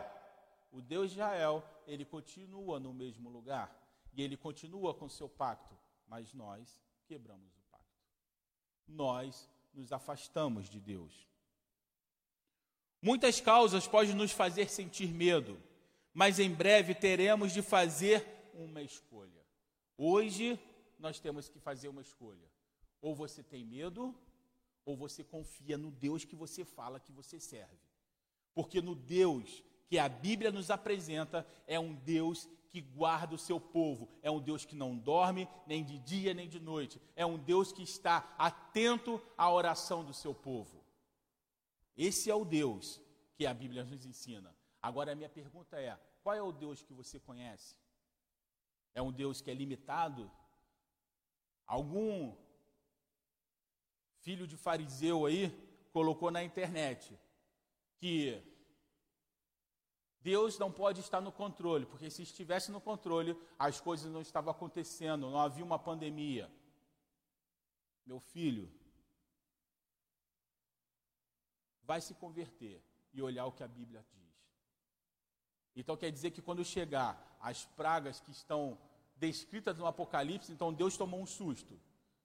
O 0.72 0.80
Deus 0.80 1.10
de 1.10 1.16
Israel, 1.16 1.62
ele 1.86 2.04
continua 2.04 2.80
no 2.80 2.94
mesmo 2.94 3.28
lugar 3.28 3.70
e 4.14 4.22
ele 4.22 4.36
continua 4.36 4.94
com 4.94 5.08
seu 5.08 5.28
pacto 5.28 5.80
mas 6.10 6.34
nós 6.34 6.82
quebramos 7.06 7.56
o. 7.56 7.59
Nós 8.90 9.48
nos 9.72 9.92
afastamos 9.92 10.68
de 10.68 10.80
Deus. 10.80 11.26
Muitas 13.02 13.40
causas 13.40 13.86
podem 13.86 14.14
nos 14.14 14.30
fazer 14.30 14.68
sentir 14.68 15.12
medo, 15.12 15.58
mas 16.12 16.38
em 16.38 16.52
breve 16.52 16.94
teremos 16.94 17.52
de 17.52 17.62
fazer 17.62 18.26
uma 18.52 18.82
escolha. 18.82 19.40
Hoje 19.96 20.58
nós 20.98 21.18
temos 21.18 21.48
que 21.48 21.58
fazer 21.58 21.88
uma 21.88 22.02
escolha. 22.02 22.48
Ou 23.00 23.14
você 23.14 23.42
tem 23.42 23.64
medo, 23.64 24.14
ou 24.84 24.96
você 24.96 25.24
confia 25.24 25.78
no 25.78 25.90
Deus 25.90 26.24
que 26.24 26.36
você 26.36 26.64
fala 26.64 27.00
que 27.00 27.12
você 27.12 27.40
serve. 27.40 27.78
Porque 28.54 28.82
no 28.82 28.94
Deus 28.94 29.64
que 29.90 29.98
a 29.98 30.08
Bíblia 30.08 30.52
nos 30.52 30.70
apresenta 30.70 31.44
é 31.66 31.78
um 31.78 31.92
Deus 31.92 32.48
que 32.70 32.80
guarda 32.80 33.34
o 33.34 33.38
seu 33.38 33.60
povo. 33.60 34.08
É 34.22 34.30
um 34.30 34.40
Deus 34.40 34.64
que 34.64 34.76
não 34.76 34.96
dorme 34.96 35.48
nem 35.66 35.84
de 35.84 35.98
dia 35.98 36.32
nem 36.32 36.48
de 36.48 36.60
noite. 36.60 37.02
É 37.16 37.26
um 37.26 37.36
Deus 37.36 37.72
que 37.72 37.82
está 37.82 38.32
atento 38.38 39.20
à 39.36 39.50
oração 39.50 40.04
do 40.04 40.14
seu 40.14 40.32
povo. 40.32 40.80
Esse 41.96 42.30
é 42.30 42.34
o 42.34 42.44
Deus 42.44 43.00
que 43.34 43.44
a 43.44 43.52
Bíblia 43.52 43.82
nos 43.82 44.06
ensina. 44.06 44.54
Agora 44.80 45.10
a 45.10 45.16
minha 45.16 45.28
pergunta 45.28 45.76
é: 45.76 45.98
qual 46.22 46.36
é 46.36 46.40
o 46.40 46.52
Deus 46.52 46.84
que 46.84 46.94
você 46.94 47.18
conhece? 47.18 47.74
É 48.94 49.02
um 49.02 49.10
Deus 49.10 49.40
que 49.40 49.50
é 49.50 49.54
limitado? 49.54 50.30
Algum 51.66 52.36
filho 54.20 54.46
de 54.46 54.56
fariseu 54.56 55.26
aí 55.26 55.50
colocou 55.92 56.30
na 56.30 56.44
internet 56.44 57.18
que 57.98 58.40
Deus 60.22 60.58
não 60.58 60.70
pode 60.70 61.00
estar 61.00 61.20
no 61.20 61.32
controle, 61.32 61.86
porque 61.86 62.10
se 62.10 62.22
estivesse 62.22 62.70
no 62.70 62.80
controle, 62.80 63.36
as 63.58 63.80
coisas 63.80 64.12
não 64.12 64.20
estavam 64.20 64.50
acontecendo, 64.50 65.30
não 65.30 65.40
havia 65.40 65.64
uma 65.64 65.78
pandemia. 65.78 66.50
Meu 68.04 68.20
filho, 68.20 68.70
vai 71.82 72.00
se 72.00 72.14
converter 72.14 72.82
e 73.12 73.22
olhar 73.22 73.46
o 73.46 73.52
que 73.52 73.62
a 73.62 73.68
Bíblia 73.68 74.04
diz. 74.12 74.20
Então 75.74 75.96
quer 75.96 76.10
dizer 76.10 76.30
que 76.30 76.42
quando 76.42 76.64
chegar 76.64 77.36
as 77.40 77.64
pragas 77.64 78.20
que 78.20 78.30
estão 78.30 78.78
descritas 79.16 79.78
no 79.78 79.86
Apocalipse, 79.86 80.52
então 80.52 80.72
Deus 80.72 80.96
tomou 80.96 81.20
um 81.20 81.26
susto. 81.26 81.80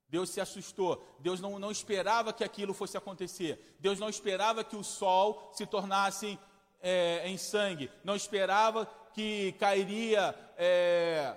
Deus 0.07 0.29
se 0.29 0.39
assustou. 0.39 1.03
Deus 1.19 1.39
não, 1.39 1.57
não 1.57 1.71
esperava 1.71 2.33
que 2.33 2.43
aquilo 2.43 2.73
fosse 2.73 2.97
acontecer. 2.97 3.77
Deus 3.79 3.99
não 3.99 4.09
esperava 4.09 4.63
que 4.63 4.75
o 4.75 4.83
sol 4.83 5.51
se 5.53 5.65
tornasse 5.65 6.37
é, 6.85 7.27
em 7.27 7.35
sangue, 7.35 7.89
não 8.03 8.15
esperava 8.15 8.85
que 9.11 9.53
cairia, 9.53 10.35
é, 10.55 11.35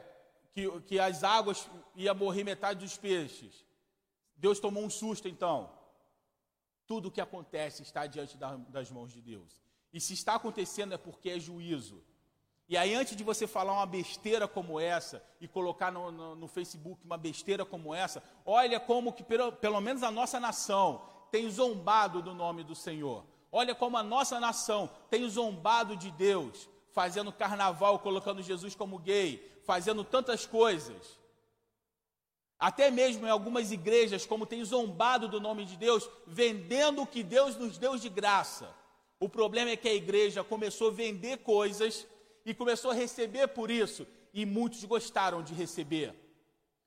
que, 0.53 0.81
que 0.83 1.01
as 1.01 1.25
águas 1.25 1.67
ia 1.97 2.13
morrer 2.13 2.45
metade 2.45 2.81
dos 2.81 2.99
peixes. 2.99 3.65
Deus 4.37 4.61
tomou 4.61 4.85
um 4.85 4.91
susto 4.91 5.27
então. 5.27 5.73
Tudo 6.87 7.09
o 7.09 7.11
que 7.11 7.21
acontece 7.21 7.83
está 7.83 8.07
diante 8.07 8.37
da, 8.37 8.57
das 8.57 8.91
mãos 8.91 9.11
de 9.11 9.23
Deus. 9.23 9.63
E 9.91 9.99
se 10.03 10.13
está 10.13 10.35
acontecendo 10.35 10.93
é 10.93 10.99
porque 10.99 11.31
é 11.31 11.41
juízo. 11.41 12.05
E 12.69 12.77
aí, 12.77 12.95
antes 12.95 13.17
de 13.17 13.25
você 13.25 13.47
falar 13.47 13.73
uma 13.73 13.87
besteira 13.87 14.47
como 14.47 14.79
essa 14.79 15.25
e 15.41 15.49
colocar 15.49 15.91
no, 15.91 16.13
no, 16.13 16.35
no 16.35 16.47
Facebook 16.47 17.03
uma 17.03 17.17
besteira 17.17 17.65
como 17.65 17.95
essa, 17.95 18.23
olha 18.45 18.79
como 18.79 19.15
que, 19.15 19.25
pelo, 19.25 19.51
pelo 19.51 19.81
menos 19.81 20.03
a 20.03 20.11
nossa 20.11 20.39
nação, 20.39 21.03
tem 21.31 21.49
zombado 21.49 22.21
do 22.21 22.35
nome 22.35 22.63
do 22.63 22.75
Senhor. 22.75 23.25
Olha 23.51 23.75
como 23.75 23.97
a 23.97 24.03
nossa 24.03 24.39
nação 24.39 24.91
tem 25.11 25.29
zombado 25.29 25.97
de 25.97 26.11
Deus, 26.11 26.69
fazendo 26.93 27.33
carnaval, 27.33 27.99
colocando 27.99 28.43
Jesus 28.43 28.75
como 28.75 28.99
gay, 28.99 29.61
fazendo 29.65 30.05
tantas 30.05 30.47
coisas. 30.47 31.19
Até 32.59 32.91
mesmo 32.91 33.27
em 33.27 33.31
algumas 33.31 33.71
igrejas, 33.71 34.27
como 34.27 34.45
tem 34.45 34.65
zombado 34.65 35.29
do 35.29 35.41
nome 35.41 35.65
de 35.65 35.77
Deus, 35.77 36.09
vendendo 36.27 37.03
o 37.03 37.07
que 37.07 37.23
Deus 37.23 37.57
nos 37.57 37.79
deu 37.79 37.97
de 37.97 38.09
graça. 38.09 38.75
O 39.21 39.29
problema 39.29 39.71
é 39.71 39.77
que 39.77 39.89
a 39.89 39.95
igreja 39.95 40.43
começou 40.43 40.89
a 40.89 40.93
vender 40.93 41.39
coisas 41.39 42.07
e 42.45 42.53
começou 42.53 42.91
a 42.91 42.95
receber 42.95 43.49
por 43.49 43.71
isso, 43.71 44.07
e 44.35 44.45
muitos 44.45 44.85
gostaram 44.85 45.43
de 45.43 45.55
receber. 45.55 46.15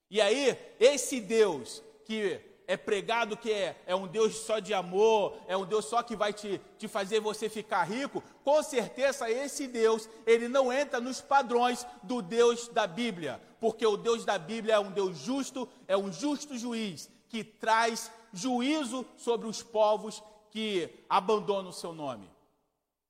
E 0.09 0.19
aí, 0.19 0.57
esse 0.79 1.21
Deus 1.21 1.81
que 2.05 2.41
é 2.71 2.77
pregado 2.77 3.35
que 3.35 3.51
é, 3.51 3.75
é 3.85 3.93
um 3.93 4.07
Deus 4.07 4.33
só 4.33 4.59
de 4.59 4.73
amor, 4.73 5.37
é 5.45 5.57
um 5.57 5.65
Deus 5.65 5.83
só 5.83 6.01
que 6.01 6.15
vai 6.15 6.31
te, 6.31 6.61
te 6.77 6.87
fazer 6.87 7.19
você 7.19 7.49
ficar 7.49 7.83
rico, 7.83 8.23
com 8.45 8.63
certeza 8.63 9.29
esse 9.29 9.67
Deus, 9.67 10.07
ele 10.25 10.47
não 10.47 10.71
entra 10.71 11.01
nos 11.01 11.19
padrões 11.19 11.85
do 12.01 12.21
Deus 12.21 12.69
da 12.69 12.87
Bíblia, 12.87 13.41
porque 13.59 13.85
o 13.85 13.97
Deus 13.97 14.23
da 14.23 14.37
Bíblia 14.37 14.75
é 14.75 14.79
um 14.79 14.89
Deus 14.89 15.17
justo, 15.17 15.67
é 15.85 15.97
um 15.97 16.13
justo 16.13 16.57
juiz, 16.57 17.09
que 17.27 17.43
traz 17.43 18.09
juízo 18.31 19.05
sobre 19.17 19.49
os 19.49 19.61
povos 19.61 20.23
que 20.49 20.89
abandonam 21.09 21.71
o 21.71 21.73
seu 21.73 21.91
nome. 21.91 22.31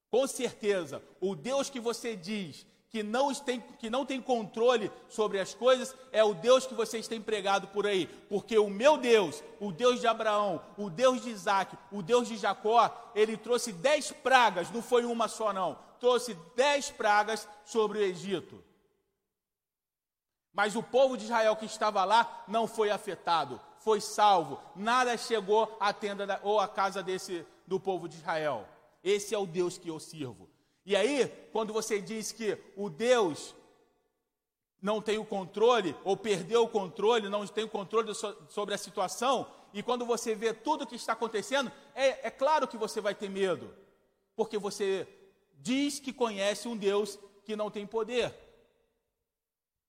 Com 0.09 0.25
certeza, 0.25 1.03
o 1.19 1.35
Deus 1.35 1.69
que 1.69 1.79
você 1.79 2.15
diz 2.15 2.65
que 2.91 3.01
não, 3.01 3.33
tem, 3.33 3.61
que 3.79 3.89
não 3.89 4.05
tem 4.05 4.21
controle 4.21 4.91
sobre 5.07 5.39
as 5.39 5.53
coisas 5.53 5.95
é 6.11 6.21
o 6.21 6.33
Deus 6.33 6.67
que 6.67 6.73
vocês 6.73 7.07
têm 7.07 7.21
pregado 7.21 7.69
por 7.69 7.87
aí. 7.87 8.05
Porque 8.27 8.59
o 8.59 8.69
meu 8.69 8.97
Deus, 8.97 9.41
o 9.61 9.71
Deus 9.71 10.01
de 10.01 10.07
Abraão, 10.07 10.61
o 10.77 10.89
Deus 10.89 11.23
de 11.23 11.29
Isaac, 11.29 11.77
o 11.89 12.01
Deus 12.01 12.27
de 12.27 12.35
Jacó, 12.35 13.11
ele 13.15 13.37
trouxe 13.37 13.71
dez 13.71 14.11
pragas, 14.11 14.69
não 14.71 14.81
foi 14.81 15.05
uma 15.05 15.29
só 15.29 15.53
não. 15.53 15.79
Trouxe 16.01 16.37
dez 16.53 16.91
pragas 16.91 17.47
sobre 17.63 17.99
o 17.99 18.01
Egito. 18.01 18.61
Mas 20.53 20.75
o 20.75 20.83
povo 20.83 21.15
de 21.15 21.23
Israel 21.23 21.55
que 21.55 21.65
estava 21.65 22.03
lá 22.03 22.43
não 22.45 22.67
foi 22.67 22.91
afetado, 22.91 23.61
foi 23.79 24.01
salvo. 24.01 24.59
Nada 24.75 25.15
chegou 25.15 25.77
à 25.79 25.93
tenda 25.93 26.27
da, 26.27 26.41
ou 26.43 26.59
à 26.59 26.67
casa 26.67 27.01
desse 27.01 27.45
do 27.65 27.79
povo 27.79 28.09
de 28.09 28.17
Israel. 28.17 28.67
Esse 29.01 29.33
é 29.33 29.37
o 29.37 29.45
Deus 29.45 29.77
que 29.77 29.87
eu 29.87 29.97
sirvo. 29.97 30.50
E 30.85 30.95
aí, 30.95 31.27
quando 31.51 31.71
você 31.71 32.01
diz 32.01 32.31
que 32.31 32.57
o 32.75 32.89
Deus 32.89 33.55
não 34.81 35.01
tem 35.01 35.17
o 35.19 35.25
controle, 35.25 35.95
ou 36.03 36.17
perdeu 36.17 36.63
o 36.63 36.67
controle, 36.67 37.29
não 37.29 37.45
tem 37.45 37.63
o 37.63 37.69
controle 37.69 38.13
sobre 38.49 38.73
a 38.73 38.77
situação, 38.77 39.47
e 39.73 39.83
quando 39.83 40.05
você 40.05 40.33
vê 40.33 40.53
tudo 40.53 40.83
o 40.83 40.87
que 40.87 40.95
está 40.95 41.13
acontecendo, 41.13 41.71
é, 41.93 42.27
é 42.27 42.31
claro 42.31 42.67
que 42.67 42.77
você 42.77 42.99
vai 42.99 43.13
ter 43.13 43.29
medo, 43.29 43.73
porque 44.35 44.57
você 44.57 45.07
diz 45.59 45.99
que 45.99 46.11
conhece 46.11 46.67
um 46.67 46.75
Deus 46.75 47.19
que 47.45 47.55
não 47.55 47.69
tem 47.69 47.85
poder. 47.85 48.33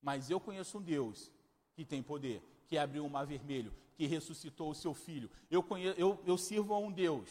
Mas 0.00 0.28
eu 0.30 0.38
conheço 0.38 0.78
um 0.78 0.82
Deus 0.82 1.30
que 1.74 1.84
tem 1.84 2.02
poder, 2.02 2.42
que 2.66 2.76
abriu 2.76 3.06
o 3.06 3.10
mar 3.10 3.24
vermelho, 3.24 3.72
que 3.94 4.06
ressuscitou 4.06 4.70
o 4.70 4.74
seu 4.74 4.92
filho. 4.92 5.30
Eu, 5.50 5.62
conheço, 5.62 5.98
eu, 5.98 6.20
eu 6.26 6.36
sirvo 6.36 6.74
a 6.74 6.78
um 6.78 6.92
Deus 6.92 7.30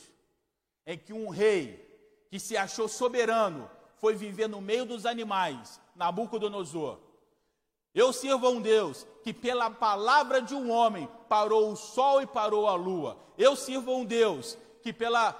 em 0.86 0.98
que 0.98 1.14
um 1.14 1.30
rei 1.30 1.91
que 2.32 2.40
se 2.40 2.56
achou 2.56 2.88
soberano, 2.88 3.70
foi 3.98 4.16
viver 4.16 4.48
no 4.48 4.62
meio 4.62 4.86
dos 4.86 5.06
animais, 5.06 5.82
Nabucodonosor. 5.94 6.98
Eu 7.94 8.14
sirvo 8.14 8.48
a 8.48 8.50
um 8.50 8.62
Deus 8.62 9.06
que, 9.22 9.34
pela 9.34 9.70
palavra 9.70 10.42
de 10.42 10.56
um 10.56 10.72
homem, 10.72 11.10
parou 11.28 11.70
o 11.70 11.76
sol 11.76 12.22
e 12.22 12.26
parou 12.26 12.70
a 12.70 12.74
lua. 12.74 13.20
Eu 13.38 13.54
sirvo 13.58 13.92
a 13.92 13.98
um 13.98 14.06
Deus 14.06 14.58
que, 14.82 14.94
pela, 14.94 15.34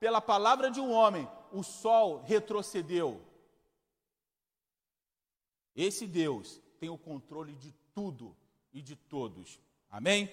pela 0.00 0.22
palavra 0.22 0.70
de 0.70 0.80
um 0.80 0.90
homem, 0.90 1.28
o 1.52 1.62
sol 1.62 2.22
retrocedeu. 2.22 3.20
Esse 5.76 6.06
Deus 6.06 6.62
tem 6.80 6.88
o 6.88 6.96
controle 6.96 7.54
de 7.56 7.74
tudo 7.94 8.34
e 8.72 8.80
de 8.80 8.96
todos. 8.96 9.60
Amém? 9.90 10.30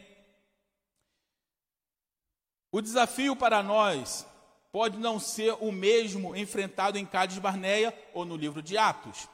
O 2.71 2.79
desafio 2.79 3.35
para 3.35 3.61
nós 3.61 4.25
pode 4.71 4.97
não 4.97 5.19
ser 5.19 5.55
o 5.59 5.71
mesmo 5.71 6.35
enfrentado 6.35 6.97
em 6.97 7.05
Cádiz 7.05 7.37
Barneia 7.39 7.97
ou 8.13 8.25
no 8.25 8.35
livro 8.35 8.61
de 8.61 8.77
Atos. 8.77 9.27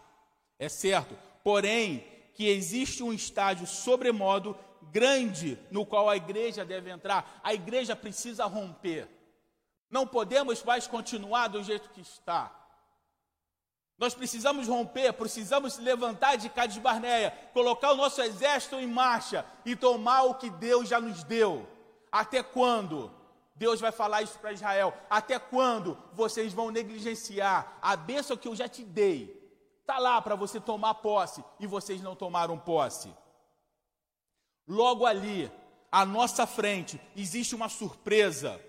É 0.58 0.70
certo. 0.70 1.18
Porém, 1.44 2.06
que 2.34 2.48
existe 2.48 3.04
um 3.04 3.14
estágio 3.14 3.66
sobremodo 3.66 4.58
grande 4.92 5.58
no 5.72 5.86
qual 5.86 6.10
a 6.10 6.18
igreja 6.18 6.64
deve 6.64 6.90
entrar. 6.90 7.40
A 7.44 7.54
igreja 7.54 7.96
precisa 7.96 8.46
romper. 8.46 9.08
Não 9.90 10.08
podemos 10.08 10.64
mais 10.64 10.88
continuar 10.88 11.48
do 11.48 11.64
jeito 11.64 11.90
que 11.90 12.02
está. 12.02 12.54
Nós 13.98 14.14
precisamos 14.14 14.68
romper, 14.68 15.14
precisamos 15.14 15.78
levantar 15.78 16.36
de 16.36 16.50
Cádiz 16.50 16.78
Barneia, 16.78 17.32
colocar 17.54 17.92
o 17.92 17.96
nosso 17.96 18.22
exército 18.22 18.76
em 18.76 18.88
marcha 18.88 19.46
e 19.66 19.76
tomar 19.76 20.24
o 20.24 20.36
que 20.36 20.50
Deus 20.50 20.90
já 20.90 21.00
nos 21.00 21.24
deu. 21.24 21.66
Até 22.12 22.44
quando? 22.44 23.10
Deus 23.56 23.80
vai 23.80 23.92
falar 23.92 24.22
isso 24.22 24.38
para 24.40 24.52
Israel. 24.52 24.94
Até 25.10 25.40
quando 25.40 25.98
vocês 26.14 26.54
vão 26.54 26.70
negligenciar 26.70 27.78
a 27.82 27.96
bênção 27.96 28.36
que 28.36 28.48
eu 28.48 28.56
já 28.56 28.68
te 28.68 28.84
dei? 28.84 29.42
Está 29.80 29.98
lá 29.98 30.22
para 30.22 30.36
você 30.36 30.60
tomar 30.60 30.96
posse 30.96 31.44
e 31.60 31.66
vocês 31.66 32.02
não 32.02 32.16
tomaram 32.16 32.58
posse. 32.58 33.14
Logo 34.68 35.06
ali, 35.06 35.50
à 35.92 36.06
nossa 36.06 36.46
frente, 36.46 37.00
existe 37.16 37.56
uma 37.56 37.70
surpresa, 37.70 38.60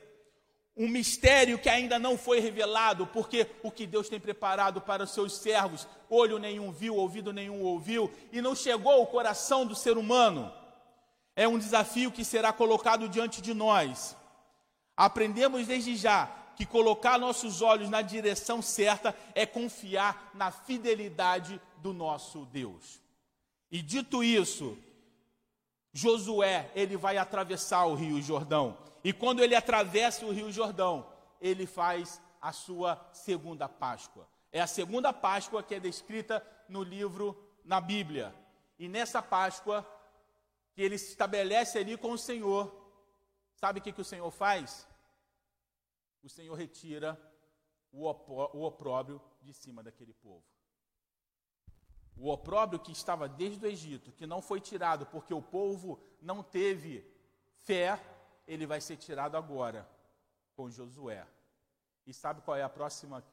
um 0.76 0.86
mistério 0.86 1.58
que 1.58 1.70
ainda 1.70 1.98
não 1.98 2.18
foi 2.18 2.38
revelado, 2.38 3.06
porque 3.06 3.50
o 3.62 3.70
que 3.70 3.86
Deus 3.86 4.08
tem 4.08 4.20
preparado 4.20 4.80
para 4.80 5.04
os 5.04 5.10
seus 5.10 5.36
servos, 5.38 5.88
olho 6.08 6.38
nenhum 6.38 6.70
viu, 6.70 6.94
ouvido 6.94 7.32
nenhum 7.32 7.62
ouviu, 7.62 8.12
e 8.30 8.42
não 8.42 8.54
chegou 8.54 8.92
ao 8.92 9.06
coração 9.06 9.66
do 9.66 9.74
ser 9.74 9.96
humano. 9.96 10.52
É 11.34 11.48
um 11.48 11.58
desafio 11.58 12.12
que 12.12 12.24
será 12.24 12.52
colocado 12.52 13.08
diante 13.08 13.40
de 13.40 13.54
nós. 13.54 14.14
Aprendemos 14.96 15.66
desde 15.66 15.96
já 15.96 16.26
que 16.56 16.64
colocar 16.64 17.18
nossos 17.18 17.60
olhos 17.60 17.90
na 17.90 18.00
direção 18.00 18.62
certa 18.62 19.14
é 19.34 19.44
confiar 19.44 20.30
na 20.32 20.50
fidelidade 20.50 21.60
do 21.78 21.92
nosso 21.92 22.46
Deus. 22.46 23.00
E 23.70 23.82
dito 23.82 24.24
isso, 24.24 24.78
Josué, 25.92 26.70
ele 26.74 26.96
vai 26.96 27.18
atravessar 27.18 27.84
o 27.84 27.94
Rio 27.94 28.22
Jordão. 28.22 28.78
E 29.04 29.12
quando 29.12 29.42
ele 29.42 29.54
atravessa 29.54 30.24
o 30.24 30.32
Rio 30.32 30.50
Jordão, 30.50 31.06
ele 31.40 31.66
faz 31.66 32.20
a 32.40 32.52
sua 32.52 33.00
segunda 33.12 33.68
Páscoa. 33.68 34.26
É 34.50 34.60
a 34.60 34.66
segunda 34.66 35.12
Páscoa 35.12 35.62
que 35.62 35.74
é 35.74 35.80
descrita 35.80 36.42
no 36.68 36.82
livro, 36.82 37.36
na 37.64 37.80
Bíblia. 37.80 38.34
E 38.78 38.88
nessa 38.88 39.20
Páscoa, 39.20 39.86
que 40.74 40.80
ele 40.80 40.96
se 40.96 41.10
estabelece 41.10 41.78
ali 41.78 41.96
com 41.96 42.12
o 42.12 42.18
Senhor, 42.18 42.85
Sabe 43.56 43.80
o 43.80 43.82
que, 43.82 43.92
que 43.92 44.00
o 44.00 44.04
Senhor 44.04 44.30
faz? 44.30 44.86
O 46.22 46.28
Senhor 46.28 46.54
retira 46.54 47.18
o 47.90 48.62
opróbrio 48.64 49.20
de 49.40 49.52
cima 49.54 49.82
daquele 49.82 50.12
povo. 50.12 50.44
O 52.16 52.30
opróbrio 52.30 52.80
que 52.80 52.92
estava 52.92 53.28
desde 53.28 53.64
o 53.64 53.68
Egito, 53.68 54.12
que 54.12 54.26
não 54.26 54.40
foi 54.40 54.60
tirado 54.60 55.06
porque 55.06 55.34
o 55.34 55.42
povo 55.42 56.00
não 56.20 56.42
teve 56.42 57.04
fé, 57.58 58.00
ele 58.46 58.66
vai 58.66 58.80
ser 58.80 58.96
tirado 58.96 59.36
agora 59.36 59.88
com 60.54 60.70
Josué. 60.70 61.26
E 62.06 62.12
sabe 62.12 62.40
qual 62.42 62.56
é 62.56 62.62
a 62.62 62.68
próxima? 62.68 63.24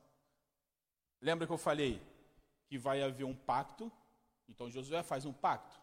Lembra 1.22 1.46
que 1.46 1.54
eu 1.54 1.58
falei 1.58 2.02
que 2.68 2.78
vai 2.78 3.04
haver 3.04 3.24
um 3.24 3.36
pacto? 3.36 3.92
Então 4.48 4.70
Josué 4.70 5.04
faz 5.04 5.26
um 5.26 5.34
pacto. 5.34 5.80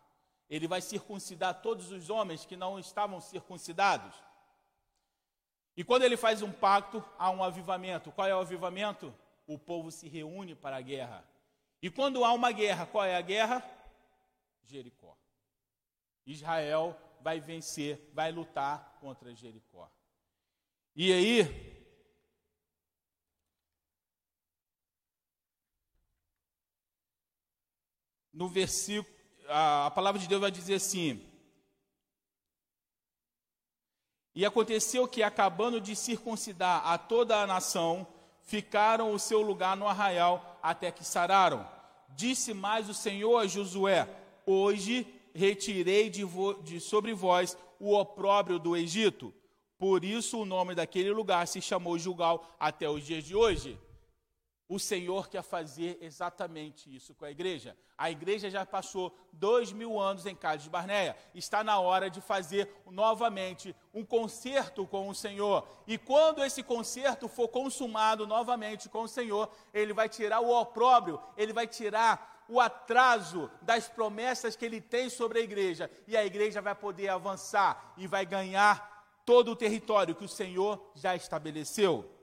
Ele 0.49 0.66
vai 0.66 0.80
circuncidar 0.80 1.62
todos 1.62 1.91
os 1.91 2.11
homens 2.11 2.45
que 2.45 2.57
não 2.57 2.78
estavam 2.78 3.20
circuncidados. 3.20 4.14
E 5.77 5.85
quando 5.85 6.03
ele 6.03 6.16
faz 6.16 6.43
um 6.43 6.53
pacto, 6.53 7.05
há 7.18 7.31
um 7.31 7.43
avivamento. 7.43 8.12
Qual 8.12 8.27
é 8.27 8.35
o 8.35 8.41
avivamento? 8.41 9.14
O 9.47 9.59
povo 9.59 9.91
se 9.91 10.09
reúne 10.09 10.55
para 10.55 10.77
a 10.77 10.81
guerra. 10.81 11.25
E 11.83 11.91
quando 11.91 12.25
há 12.25 12.33
uma 12.33 12.53
guerra, 12.53 12.87
qual 12.87 13.05
é 13.05 13.16
a 13.16 13.21
guerra? 13.21 13.64
Jericó. 14.64 15.16
Israel 16.27 16.97
vai 17.21 17.41
vencer, 17.41 18.11
vai 18.12 18.31
lutar 18.31 18.99
contra 19.01 19.35
Jericó. 19.35 19.91
E 20.95 21.12
aí, 21.12 21.81
no 28.33 28.49
versículo, 28.49 29.14
a, 29.49 29.87
a 29.87 29.91
palavra 29.91 30.21
de 30.21 30.29
Deus 30.29 30.41
vai 30.41 30.51
dizer 30.51 30.75
assim: 30.75 31.30
E 34.41 34.47
aconteceu 34.47 35.07
que, 35.07 35.22
acabando 35.22 35.78
de 35.78 35.95
circuncidar 35.95 36.80
a 36.86 36.97
toda 36.97 37.43
a 37.43 37.47
nação, 37.47 38.07
ficaram 38.41 39.12
o 39.12 39.18
seu 39.18 39.43
lugar 39.43 39.76
no 39.76 39.86
arraial 39.86 40.59
até 40.62 40.91
que 40.91 41.05
sararam. 41.05 41.68
Disse 42.16 42.55
mais 42.55 42.88
o 42.88 42.95
Senhor 42.95 43.36
a 43.36 43.47
Josué: 43.47 44.09
Hoje 44.47 45.07
retirei 45.34 46.09
de, 46.09 46.24
de 46.62 46.80
sobre 46.80 47.12
vós 47.12 47.55
o 47.78 47.95
opróbrio 47.95 48.59
do 48.59 48.74
Egito. 48.74 49.30
Por 49.78 50.07
isso 50.07 50.38
o 50.38 50.47
nome 50.47 50.74
daquele 50.74 51.11
lugar 51.11 51.47
se 51.47 51.61
chamou 51.61 51.99
Jugal 51.99 52.57
até 52.59 52.88
os 52.88 53.05
dias 53.05 53.24
de 53.24 53.36
hoje. 53.36 53.78
O 54.71 54.79
Senhor 54.79 55.29
quer 55.29 55.43
fazer 55.43 55.99
exatamente 56.01 56.95
isso 56.95 57.12
com 57.12 57.25
a 57.25 57.31
igreja. 57.31 57.77
A 57.99 58.09
igreja 58.09 58.49
já 58.49 58.64
passou 58.64 59.12
dois 59.33 59.73
mil 59.73 59.99
anos 59.99 60.27
em 60.27 60.35
Cádiz 60.35 60.62
de 60.62 60.71
Barneia. 60.71 61.16
Está 61.35 61.64
na 61.64 61.81
hora 61.81 62.09
de 62.09 62.21
fazer 62.21 62.73
novamente 62.87 63.75
um 63.93 64.05
concerto 64.05 64.87
com 64.87 65.09
o 65.09 65.14
Senhor. 65.14 65.66
E 65.89 65.99
quando 65.99 66.45
esse 66.45 66.62
concerto 66.62 67.27
for 67.27 67.49
consumado 67.49 68.29
novamente 68.29 68.89
com 68.89 69.03
o 69.03 69.09
Senhor, 69.09 69.51
Ele 69.75 69.93
vai 69.93 70.09
tirar 70.09 70.39
o 70.39 70.57
opróbrio, 70.57 71.21
Ele 71.37 71.53
vai 71.53 71.66
tirar 71.66 72.45
o 72.49 72.61
atraso 72.61 73.51
das 73.61 73.89
promessas 73.89 74.55
que 74.55 74.64
Ele 74.64 74.81
tem 74.81 75.11
sobre 75.11 75.41
a 75.41 75.43
igreja. 75.43 75.91
E 76.07 76.16
a 76.16 76.25
igreja 76.25 76.62
vai 76.62 76.77
poder 76.77 77.09
avançar 77.09 77.93
e 77.97 78.07
vai 78.07 78.25
ganhar 78.25 79.05
todo 79.27 79.51
o 79.51 79.57
território 79.57 80.14
que 80.14 80.25
o 80.25 80.29
Senhor 80.29 80.93
já 80.95 81.16
estabeleceu. 81.16 82.20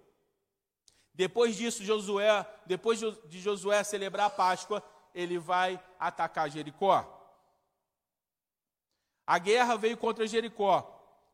Depois 1.18 1.55
disso, 1.55 1.84
Josué, 1.84 2.45
depois 2.63 2.99
de 2.99 3.41
Josué 3.41 3.84
celebrar 3.84 4.28
a 4.28 4.30
Páscoa, 4.30 4.84
ele 5.15 5.39
vai 5.39 5.84
atacar 5.99 6.47
Jericó. 6.47 7.03
A 9.26 9.39
guerra 9.39 9.76
veio 9.76 9.97
contra 9.97 10.28
Jericó. 10.28 10.84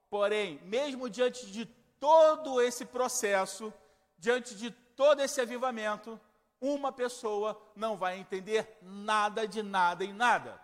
Porém, 0.10 0.58
mesmo 0.64 1.10
diante 1.10 1.52
de 1.52 1.66
todo 2.00 2.62
esse 2.62 2.86
processo, 2.86 3.74
diante 4.18 4.56
de 4.56 4.72
todo 4.72 5.20
esse 5.22 5.42
avivamento, 5.42 6.18
uma 6.62 6.94
pessoa 6.94 7.62
não 7.76 7.98
vai 7.98 8.18
entender 8.18 8.78
nada 8.82 9.46
de 9.46 9.62
nada 9.62 10.06
em 10.06 10.14
nada. 10.14 10.62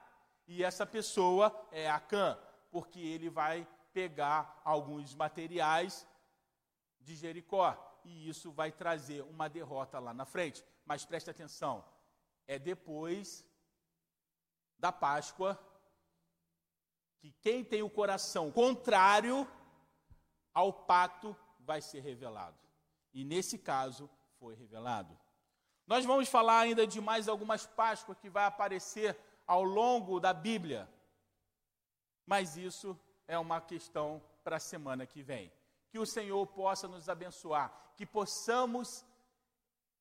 E 0.48 0.64
essa 0.64 0.86
pessoa 0.86 1.54
é 1.74 1.90
Acã, 1.90 2.40
porque 2.72 3.02
ele 3.02 3.30
vai 3.30 3.68
pegar 3.92 4.62
alguns 4.64 5.14
materiais 5.14 6.08
de 7.02 7.18
Jericó 7.18 7.89
e 8.04 8.30
isso 8.30 8.52
vai 8.52 8.72
trazer 8.72 9.22
uma 9.24 9.48
derrota 9.48 10.00
lá 10.00 10.14
na 10.14 10.26
frente. 10.26 10.64
Mas 10.86 11.06
preste 11.06 11.30
atenção, 11.30 11.84
é 12.48 12.58
depois 12.58 13.46
da 14.78 14.92
Páscoa 14.92 15.60
que 17.20 17.32
quem 17.42 17.64
tem 17.64 17.84
o 17.84 17.90
coração 17.90 18.52
contrário 18.52 19.48
ao 20.54 20.72
pacto 20.72 21.36
vai 21.60 21.82
ser 21.82 22.00
revelado. 22.00 22.58
E 23.14 23.24
nesse 23.24 23.58
caso 23.58 24.10
foi 24.40 24.56
revelado. 24.56 25.18
Nós 25.86 26.06
vamos 26.06 26.30
falar 26.30 26.60
ainda 26.60 26.88
de 26.88 27.02
mais 27.02 27.28
algumas 27.28 27.66
Páscoas 27.66 28.18
que 28.18 28.30
vai 28.30 28.46
aparecer 28.46 29.18
ao 29.46 29.64
longo 29.64 30.20
da 30.20 30.34
Bíblia. 30.34 30.90
Mas 32.26 32.56
isso 32.56 32.98
é 33.28 33.38
uma 33.38 33.60
questão 33.60 34.22
para 34.44 34.58
a 34.58 34.60
semana 34.60 35.06
que 35.06 35.22
vem 35.22 35.52
que 35.90 36.00
o 36.00 36.06
Senhor 36.06 36.46
possa 36.48 36.88
nos 36.88 37.10
abençoar, 37.10 37.74
que 37.96 38.06
possamos 38.06 39.06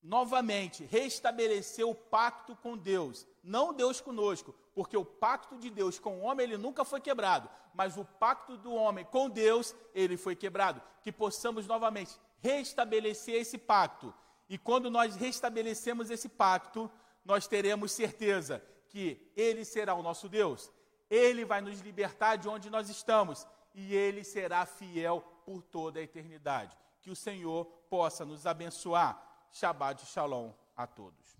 novamente 0.01 0.85
restabelecer 0.85 1.85
o 1.85 1.93
pacto 1.93 2.55
com 2.55 2.77
Deus, 2.77 3.27
não 3.43 3.73
Deus 3.73 3.99
conosco, 3.99 4.55
porque 4.73 4.95
o 4.95 5.03
pacto 5.03 5.57
de 5.57 5.69
Deus 5.69 5.99
com 5.99 6.19
o 6.19 6.21
homem 6.21 6.45
ele 6.45 6.57
nunca 6.57 6.85
foi 6.85 7.01
quebrado, 7.01 7.49
mas 7.73 7.97
o 7.97 8.05
pacto 8.05 8.57
do 8.57 8.73
homem 8.73 9.05
com 9.05 9.29
Deus 9.29 9.75
ele 9.93 10.15
foi 10.15 10.35
quebrado, 10.35 10.81
que 11.01 11.11
possamos 11.11 11.67
novamente 11.67 12.17
restabelecer 12.39 13.35
esse 13.35 13.57
pacto. 13.57 14.13
E 14.47 14.57
quando 14.57 14.89
nós 14.89 15.15
restabelecemos 15.15 16.09
esse 16.09 16.29
pacto, 16.29 16.89
nós 17.23 17.47
teremos 17.47 17.91
certeza 17.91 18.63
que 18.87 19.31
ele 19.35 19.63
será 19.63 19.93
o 19.93 20.01
nosso 20.01 20.27
Deus. 20.27 20.71
Ele 21.09 21.45
vai 21.45 21.61
nos 21.61 21.79
libertar 21.81 22.37
de 22.37 22.47
onde 22.47 22.69
nós 22.69 22.89
estamos 22.89 23.45
e 23.73 23.93
ele 23.93 24.23
será 24.23 24.65
fiel 24.65 25.23
por 25.49 25.63
toda 25.63 25.99
a 25.99 26.03
eternidade. 26.03 26.77
Que 27.01 27.09
o 27.09 27.15
Senhor 27.15 27.65
possa 27.89 28.23
nos 28.23 28.45
abençoar. 28.45 29.47
Shabbat 29.51 30.05
Shalom 30.05 30.53
a 30.77 30.85
todos. 30.85 31.38